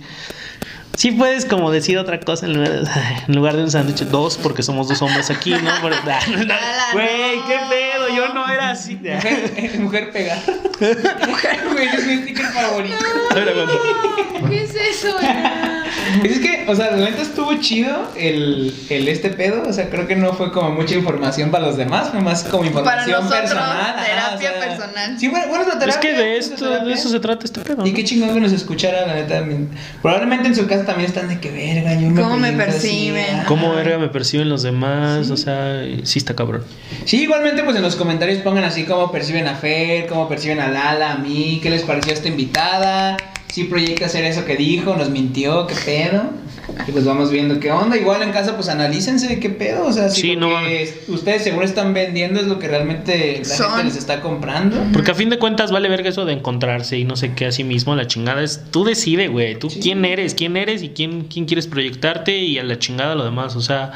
sí 0.96 1.12
puedes 1.12 1.44
como 1.44 1.70
decir 1.70 1.98
otra 1.98 2.20
cosa 2.20 2.46
en 2.46 2.54
lugar 2.54 2.70
de, 2.72 2.90
en 3.28 3.34
lugar 3.34 3.56
de 3.56 3.62
un 3.64 3.70
sándwich, 3.70 4.00
dos, 4.06 4.36
porque 4.38 4.62
somos 4.62 4.88
dos 4.88 5.00
hombres 5.02 5.30
aquí, 5.30 5.50
¿no? 5.50 5.70
Pero- 5.82 5.96
Güey, 6.92 7.40
qué 7.46 7.58
pedo, 7.68 8.08
yo 8.14 8.32
no 8.34 8.48
era 8.48 8.70
así. 8.70 8.96
Mujer, 8.96 9.80
mujer 9.80 10.10
pega. 10.12 10.36
Mujer, 11.26 11.60
güey, 11.72 11.86
es 11.88 12.06
mi 12.06 12.16
sticker 12.22 12.46
favorito. 12.46 12.96
¿Qué 14.48 14.64
es 14.64 14.74
eso? 14.74 15.16
ya? 15.20 15.71
Es 16.24 16.38
que, 16.40 16.64
o 16.68 16.74
sea, 16.74 16.90
la 16.92 17.10
neta 17.10 17.22
estuvo 17.22 17.54
chido 17.60 18.08
el, 18.16 18.74
el 18.90 19.08
este 19.08 19.30
pedo. 19.30 19.62
O 19.68 19.72
sea, 19.72 19.88
creo 19.90 20.06
que 20.06 20.16
no 20.16 20.32
fue 20.34 20.52
como 20.52 20.70
mucha 20.70 20.94
información 20.94 21.50
para 21.50 21.66
los 21.66 21.76
demás, 21.76 22.10
fue 22.10 22.20
más 22.20 22.44
como 22.44 22.64
información 22.64 23.22
nosotros, 23.24 23.40
personal. 23.40 23.96
terapia 24.04 24.52
personal. 24.60 25.18
Sí, 25.18 25.28
bueno, 25.28 25.46
bueno, 25.48 25.62
es 25.62 25.68
la 25.68 25.74
Es 25.74 25.80
terapia. 25.80 26.00
que 26.00 26.16
de 26.16 26.36
es 26.38 26.50
esto, 26.50 26.84
de 26.84 26.92
eso 26.92 27.08
se 27.08 27.20
trata 27.20 27.44
este 27.44 27.60
pedo. 27.60 27.86
Y 27.86 27.90
¿no? 27.90 27.96
qué 27.96 28.04
chingón 28.04 28.34
que 28.34 28.40
nos 28.40 28.52
escuchara, 28.52 29.06
la 29.06 29.14
neta. 29.14 29.44
Probablemente 30.00 30.48
en 30.48 30.56
su 30.56 30.66
casa 30.66 30.84
también 30.84 31.08
están 31.08 31.28
de 31.28 31.38
que 31.40 31.50
verga, 31.50 31.94
yo 31.94 32.10
me 32.10 32.20
¿Cómo 32.20 32.36
me 32.36 32.48
así, 32.48 32.56
perciben? 32.56 33.36
ah. 33.40 33.44
¿Cómo 33.46 33.74
verga 33.74 33.98
me 33.98 34.08
perciben 34.08 34.48
los 34.48 34.62
demás? 34.62 35.30
O 35.30 35.36
sea, 35.36 35.82
sí 36.04 36.18
está 36.18 36.34
cabrón. 36.34 36.64
Sí, 37.04 37.22
igualmente, 37.22 37.62
pues 37.62 37.76
en 37.76 37.82
los 37.82 37.96
comentarios 37.96 38.38
pongan 38.42 38.64
así 38.64 38.84
cómo 38.84 39.10
perciben 39.12 39.46
a 39.48 39.54
Fer, 39.56 40.06
cómo 40.06 40.28
perciben 40.28 40.60
a 40.60 40.68
Lala, 40.68 41.12
a 41.12 41.16
mí, 41.18 41.60
qué 41.62 41.70
les 41.70 41.82
pareció 41.82 42.12
esta 42.12 42.28
invitada. 42.28 43.16
Si 43.52 43.64
proyecta 43.64 44.06
hacer 44.06 44.24
eso 44.24 44.46
que 44.46 44.56
dijo, 44.56 44.96
nos 44.96 45.10
mintió, 45.10 45.66
qué 45.66 45.74
pedo. 45.84 46.22
Y 46.88 46.92
pues 46.92 47.04
vamos 47.04 47.30
viendo 47.30 47.60
qué 47.60 47.70
onda. 47.70 47.98
Igual 47.98 48.22
en 48.22 48.32
casa, 48.32 48.54
pues 48.56 48.70
analícense 48.70 49.38
qué 49.40 49.50
pedo. 49.50 49.84
O 49.84 49.92
sea, 49.92 50.08
si 50.08 50.20
Sí, 50.22 50.34
lo 50.36 50.48
no 50.48 50.60
que 50.66 51.02
ustedes 51.08 51.42
seguro 51.44 51.66
están 51.66 51.92
vendiendo 51.92 52.40
es 52.40 52.46
lo 52.46 52.58
que 52.58 52.68
realmente 52.68 53.40
la 53.40 53.44
Son. 53.44 53.68
gente 53.72 53.84
les 53.84 53.96
está 53.96 54.22
comprando. 54.22 54.78
Porque 54.94 55.10
a 55.10 55.14
fin 55.14 55.28
de 55.28 55.38
cuentas 55.38 55.70
vale 55.70 55.90
verga 55.90 56.08
eso 56.08 56.24
de 56.24 56.32
encontrarse 56.32 56.96
y 56.96 57.04
no 57.04 57.14
sé 57.16 57.34
qué 57.34 57.44
a 57.44 57.52
sí 57.52 57.62
mismo, 57.62 57.94
la 57.94 58.06
chingada 58.06 58.42
es, 58.42 58.62
tú 58.70 58.84
decide, 58.84 59.28
güey, 59.28 59.58
tú 59.58 59.68
Sí. 59.68 59.80
quién 59.82 60.02
eres, 60.06 60.32
quién 60.34 60.56
eres 60.56 60.82
y 60.82 60.88
quién, 60.88 61.24
quién 61.24 61.44
quieres 61.44 61.66
proyectarte 61.66 62.38
y 62.38 62.58
a 62.58 62.62
la 62.62 62.78
chingada 62.78 63.14
lo 63.16 63.24
demás, 63.24 63.54
o 63.54 63.60
sea, 63.60 63.92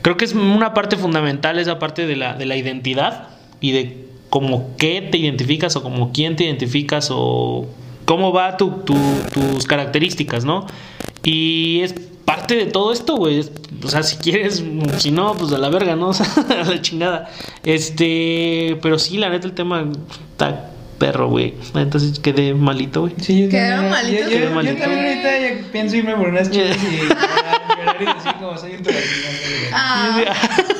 creo 0.00 0.16
que 0.16 0.24
es 0.24 0.32
una 0.32 0.72
parte 0.72 0.96
fundamental 0.96 1.58
esa 1.58 1.78
parte 1.78 2.06
de 2.06 2.16
la, 2.16 2.32
de 2.34 2.46
la 2.46 2.56
identidad 2.56 3.28
y 3.60 3.72
de 3.72 3.96
como 4.30 4.76
qué 4.78 5.06
te 5.10 5.18
identificas 5.18 5.76
o 5.76 5.82
como 5.82 6.10
quién 6.12 6.36
te 6.36 6.44
identificas 6.44 7.08
o 7.12 7.68
cómo 8.08 8.32
va 8.32 8.56
tu, 8.56 8.70
tu- 8.86 8.96
tus 9.32 9.66
características, 9.66 10.44
¿no? 10.44 10.66
Y 11.22 11.80
es 11.82 11.94
parte 12.24 12.56
de 12.56 12.64
todo 12.66 12.90
esto, 12.92 13.16
güey. 13.16 13.44
O 13.84 13.88
sea, 13.88 14.02
si 14.02 14.16
quieres, 14.16 14.64
si 14.98 15.10
no, 15.10 15.34
pues 15.34 15.52
a 15.52 15.58
la 15.58 15.68
verga, 15.68 15.94
¿no? 15.94 16.08
O 16.08 16.12
sea, 16.14 16.26
a 16.48 16.64
la 16.64 16.80
chingada. 16.80 17.30
Este, 17.64 18.78
pero 18.82 18.98
sí, 18.98 19.18
la 19.18 19.28
neta, 19.28 19.46
el 19.46 19.52
tema 19.52 19.86
está 20.32 20.70
perro, 20.98 21.28
güey. 21.28 21.54
Entonces 21.74 22.18
quedé 22.18 22.54
malito, 22.54 23.02
güey. 23.02 23.12
Sí, 23.20 23.42
yo 23.44 23.48
Quedaron 23.50 23.90
también, 23.90 23.90
malitos. 23.92 24.18
yo, 24.18 24.30
yo- 24.30 24.36
Quedé 24.38 24.48
yo 24.48 24.54
malito. 24.54 24.80
también 24.80 25.06
ahorita 25.06 25.38
ya 25.62 25.70
pienso 25.72 25.96
irme 25.96 26.16
por 26.16 26.28
unas 26.28 26.50
chicas 26.50 26.76
y 26.76 26.96
llorar, 27.08 27.96
y 28.00 28.04
decir 28.04 28.32
como 28.40 28.56
soy 28.58 28.72
un 28.74 28.82
pedazo. 28.82 29.06
Ah, 29.72 30.20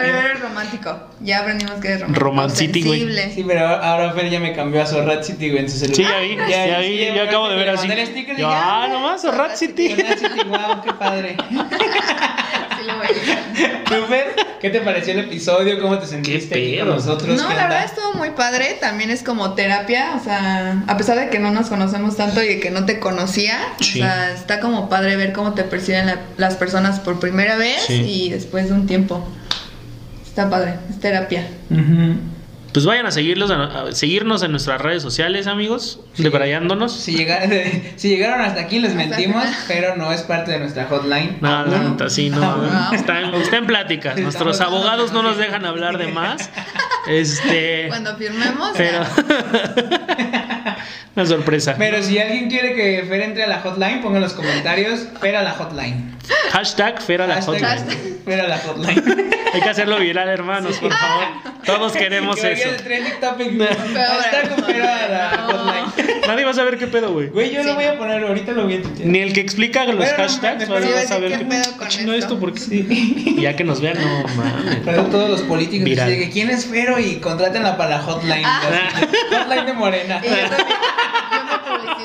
pero 0.00 0.18
eres 0.18 0.40
romántico. 0.40 0.98
Ya 1.20 1.40
aprendimos 1.40 1.74
que 1.80 1.88
eres 1.88 2.00
romántico. 2.00 2.24
Romancity, 2.24 2.82
güey. 2.82 3.32
Sí, 3.34 3.44
pero 3.46 3.66
ahora 3.66 4.12
Fer 4.12 4.30
ya 4.30 4.40
me 4.40 4.52
cambió 4.54 4.82
a 4.82 4.86
Zorrat 4.86 5.22
City, 5.24 5.50
güey, 5.50 5.64
en 5.64 5.70
su 5.70 5.78
celular. 5.78 5.96
Sí, 5.96 6.36
ya 6.36 6.44
vi, 6.46 6.50
ya, 6.68 6.78
vi, 6.80 7.16
yo 7.16 7.22
acabo 7.24 7.48
de 7.48 7.56
ver 7.56 7.70
así. 7.70 7.88
Yo, 7.88 7.94
ya. 8.48 8.84
ah, 8.84 8.88
nomás, 8.88 9.20
City. 9.20 9.28
Zorrat 9.90 10.18
City, 10.18 10.44
wow, 10.48 10.82
qué 10.84 10.92
padre. 10.94 11.36
Sí 12.78 12.84
lo 12.86 12.96
voy 12.96 13.06
a. 13.06 13.84
¿Tú, 13.84 14.06
Fer? 14.08 14.36
¿Qué 14.60 14.70
te 14.70 14.80
pareció 14.80 15.12
el 15.14 15.20
episodio? 15.20 15.80
¿Cómo 15.80 15.98
te 15.98 16.06
sentiste 16.06 16.54
aquí 16.54 16.78
con 16.78 16.88
nosotros? 16.90 17.36
No, 17.36 17.48
¿Qué 17.48 17.54
la 17.54 17.62
verdad 17.64 17.84
estuvo 17.84 18.12
muy 18.14 18.30
padre. 18.30 18.76
También 18.80 19.10
es 19.10 19.22
como 19.24 19.54
terapia. 19.54 20.12
O 20.20 20.22
sea, 20.22 20.82
a 20.86 20.96
pesar 20.96 21.18
de 21.18 21.28
que 21.28 21.40
no 21.40 21.50
nos 21.50 21.68
conocemos 21.68 22.16
tanto 22.16 22.40
y 22.42 22.46
de 22.46 22.60
que 22.60 22.70
no 22.70 22.86
te 22.86 23.00
conocía, 23.00 23.58
Sí. 23.80 24.00
o 24.00 24.04
sea, 24.04 24.30
está 24.32 24.60
como 24.60 24.88
padre 24.88 25.16
ver 25.16 25.32
cómo 25.32 25.54
te 25.54 25.64
perciben 25.64 26.06
la- 26.06 26.20
las 26.36 26.54
personas 26.54 27.00
por 27.00 27.18
primera 27.18 27.56
vez 27.56 27.82
Sí. 27.86 27.94
y 28.26 28.30
después 28.30 28.68
de 28.68 28.74
un 28.74 28.86
tiempo. 28.86 29.26
Está 30.38 30.50
padre, 30.50 30.74
es 30.88 31.00
terapia. 31.00 31.48
Pues 32.72 32.86
vayan 32.86 33.06
a 33.06 33.10
seguirlos, 33.10 33.50
a, 33.50 33.90
seguirnos 33.90 34.44
en 34.44 34.52
nuestras 34.52 34.80
redes 34.80 35.02
sociales, 35.02 35.48
amigos, 35.48 35.98
debrayándonos. 36.16 36.92
Si, 36.94 37.16
llega- 37.16 37.40
si 37.96 38.08
llegaron 38.10 38.40
hasta 38.42 38.60
aquí 38.60 38.78
les 38.78 38.94
mentimos, 38.94 39.44
pero 39.66 39.96
no 39.96 40.12
es 40.12 40.22
parte 40.22 40.52
de 40.52 40.60
nuestra 40.60 40.84
hotline. 40.84 41.38
No, 41.40 41.66
la 41.66 41.78
Aún. 41.80 41.90
neta, 41.90 42.08
sí, 42.08 42.30
no. 42.30 42.40
Ah. 42.40 42.90
Está 42.94 43.20
en, 43.20 43.34
está 43.34 43.56
en 43.56 43.66
pláticas. 43.66 44.16
Nuestros 44.20 44.52
Estamos- 44.60 44.76
abogados 44.80 45.12
no 45.12 45.24
nos 45.24 45.38
dejan 45.38 45.64
hablar 45.66 45.98
de 45.98 46.06
más. 46.06 46.50
Este. 47.08 47.86
Cuando 47.88 48.14
firmemos, 48.16 48.72
Pero. 48.76 49.00
Una 51.18 51.26
sorpresa. 51.26 51.74
Pero 51.76 52.00
si 52.00 52.16
alguien 52.20 52.48
quiere 52.48 52.74
que 52.74 53.04
Fer 53.08 53.22
entre 53.22 53.42
a 53.42 53.48
la 53.48 53.58
hotline, 53.60 54.00
ponga 54.02 54.18
en 54.18 54.22
los 54.22 54.34
comentarios 54.34 55.00
Fer 55.20 55.34
a 55.34 55.42
la 55.42 55.50
hotline. 55.50 56.16
Hashtag 56.52 57.02
Fer 57.02 57.22
a 57.22 57.26
la 57.26 57.34
Hashtag 57.34 57.54
hotline. 57.80 58.18
Fer 58.24 58.40
a 58.40 58.46
la 58.46 58.58
hotline. 58.58 59.02
Hay 59.54 59.60
que 59.62 59.68
hacerlo 59.70 59.98
viral, 59.98 60.28
hermanos, 60.28 60.76
por 60.78 60.92
favor. 60.92 61.24
Todos 61.64 61.92
queremos 61.94 62.36
Que 62.38 62.52
eso. 62.52 62.68
el. 62.68 62.76
Hashtag 62.76 64.64
Fer 64.66 64.82
a 64.82 65.08
la 65.08 65.36
No. 65.36 65.46
hotline. 65.58 66.18
Nadie 66.28 66.44
va 66.44 66.50
a 66.50 66.54
saber 66.54 66.78
qué 66.78 66.86
pedo, 66.86 67.12
güey. 67.12 67.28
Güey, 67.30 67.52
yo 67.52 67.62
Sí. 67.62 67.66
lo 67.68 67.74
voy 67.74 67.84
a 67.86 67.96
poner, 67.98 68.22
ahorita 68.22 68.52
lo 68.52 68.64
voy 68.64 68.74
a 68.76 68.82
tuitear. 68.82 69.08
Ni 69.08 69.18
el 69.20 69.32
que 69.32 69.40
explica 69.40 69.84
los 69.86 69.96
Bueno, 69.96 70.12
no, 70.12 70.22
hashtags 70.24 70.68
me- 70.68 70.74
va 70.74 70.80
me- 70.80 70.86
Sí, 70.86 70.92
a 70.92 70.94
va 70.96 71.00
a 71.00 71.04
saber 71.06 71.32
qué 71.32 71.38
¿qué 71.38 71.44
pedo 71.46 71.76
con 71.78 71.88
chino 71.88 72.12
esto? 72.12 72.26
esto 72.34 72.38
porque 72.40 72.60
Sí. 72.60 72.86
Y 73.38 73.40
ya 73.42 73.56
que 73.56 73.64
nos 73.64 73.80
vean, 73.80 73.96
no 74.00 74.24
mames. 74.36 74.76
Para 74.84 75.04
todos 75.04 75.30
los 75.30 75.40
políticos 75.42 75.84
que 75.84 75.90
Viral. 75.90 76.10
dice 76.10 76.24
que 76.26 76.30
quién 76.30 76.50
es 76.50 76.66
Fero 76.66 76.98
y 77.00 77.16
contrátenla 77.16 77.76
para 77.76 77.90
la 77.96 77.98
hotline. 78.00 78.44
Ah. 78.44 78.60
Hotline 79.30 79.66
de 79.66 79.72
Morena. 79.72 80.20
Y 80.22 80.28
yo 80.28 80.34
también. 80.48 80.77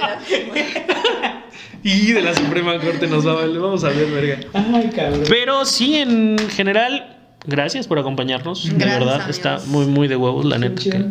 Y 1.86 2.14
de 2.14 2.22
la 2.22 2.34
Suprema 2.34 2.80
Corte 2.80 3.08
nos 3.08 3.28
va 3.28 3.32
a 3.32 3.36
valer. 3.36 3.60
Vamos 3.60 3.84
a 3.84 3.90
ver, 3.90 4.06
verga. 4.10 4.40
Ay, 4.54 4.90
cabrón. 4.96 5.24
Pero 5.28 5.66
sí, 5.66 5.98
en 5.98 6.38
general, 6.56 7.18
gracias 7.46 7.88
por 7.88 8.00
acompañarnos. 8.00 8.64
de 8.70 8.76
Gracias, 8.76 9.00
verdad, 9.00 9.16
amigos. 9.16 9.36
está 9.38 9.60
muy, 9.68 9.86
muy 9.88 10.08
de 10.08 10.16
huevos, 10.16 10.46
la 10.46 10.58
neta. 10.58 10.82
que 10.82 11.06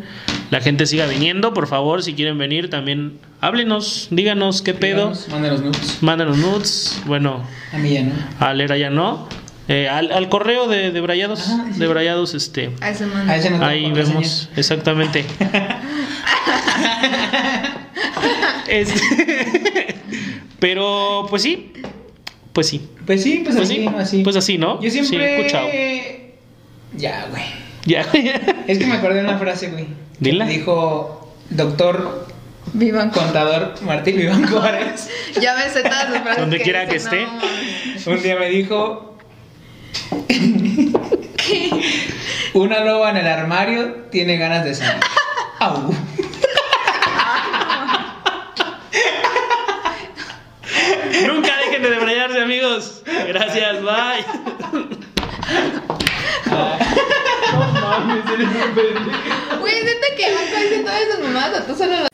la 0.51 0.61
gente 0.63 0.87
siga 0.87 1.05
viniendo, 1.07 1.53
por 1.53 1.67
favor, 1.67 2.03
si 2.03 2.15
quieren 2.15 2.39
venir 2.39 2.71
también, 2.71 3.19
háblenos, 3.43 4.09
díganos 4.11 4.63
qué 4.63 4.73
pedo. 4.73 5.13
Mándanos 5.31 5.61
nudes. 5.61 5.99
Mándanos 6.01 6.39
nudes. 6.39 7.03
Bueno, 7.05 7.45
A 7.75 7.77
mí 7.77 7.93
ya 7.93 8.03
no. 8.05 8.13
a 8.41 8.55
Lera 8.55 8.79
ya 8.79 8.89
no. 8.89 9.29
Eh, 9.69 9.89
al, 9.89 10.11
al 10.11 10.29
correo 10.29 10.69
de, 10.69 10.91
de 10.91 11.01
Brayados, 11.03 11.49
Ajá, 11.49 11.67
sí. 11.73 11.79
de 11.79 11.87
Brayados, 11.87 12.35
este. 12.35 12.73
A 12.81 12.91
ese 12.91 13.07
manda. 13.07 13.33
A 13.33 13.37
ese 13.37 13.51
no 13.51 13.57
tengo 13.59 13.71
Ahí 13.71 13.93
vemos, 13.93 14.49
exactamente. 14.57 15.25
Este- 18.69 19.95
Pero, 20.59 21.27
pues 21.29 21.43
sí. 21.43 21.73
Pues 22.53 22.69
sí. 22.69 22.89
Pues 23.07 23.23
sí, 23.23 23.43
pues, 23.45 23.57
Pues 23.57 23.69
así, 23.71 23.81
sí, 23.81 23.87
así. 23.99 24.23
pues 24.23 24.37
así, 24.37 24.59
¿no? 24.59 24.81
Yo 24.81 24.91
siempre. 24.91 25.19
Sí, 25.19 25.25
escuchado. 25.41 25.69
Ya, 26.97 27.27
güey. 27.31 27.43
Ya. 27.85 28.03
Es 28.69 28.79
que 28.79 28.87
me 28.87 28.95
acordé 28.95 29.23
de 29.23 29.29
una 29.29 29.39
frase, 29.39 29.71
güey. 29.71 29.87
Dila. 30.21 30.45
me 30.45 30.53
Dijo 30.53 31.35
doctor 31.51 32.29
Vivan 32.75 33.11
con. 33.11 33.25
contador 33.25 33.75
Martín 33.83 34.21
Iván 34.21 34.47
Juárez. 34.47 35.09
Ya 35.41 35.57
me 35.57 35.69
sé 35.69 35.83
todas 35.83 36.11
las 36.11 36.23
frases. 36.23 36.41
Donde 36.41 36.61
quiera 36.61 36.87
que 36.87 36.97
esté. 36.97 37.27
no. 37.27 38.13
Un 38.13 38.23
día 38.23 38.37
me 38.37 38.49
dijo. 38.51 39.17
Una 42.55 42.81
loba 42.85 43.11
en 43.11 43.17
el 43.17 43.27
armario 43.27 43.95
tiene 44.11 44.37
ganas 44.37 44.65
de 44.65 44.75
salir. 44.75 45.03
Au. 45.59 45.93
Nunca 51.27 51.57
dejen 51.59 51.83
de 51.83 51.91
debrayarse, 51.91 52.41
amigos. 52.41 53.03
Gracias, 53.27 53.83
bye. 53.83 54.25
Güey, 59.61 59.85
neta 59.85 60.07
que 60.17 60.35
Marco 60.35 60.57
dice 60.61 60.79
todas 60.81 61.01
esas 61.01 61.21
mamadas, 61.21 61.61
o 61.61 61.65
tú 61.65 61.77
solo 61.77 61.93
las 61.93 62.12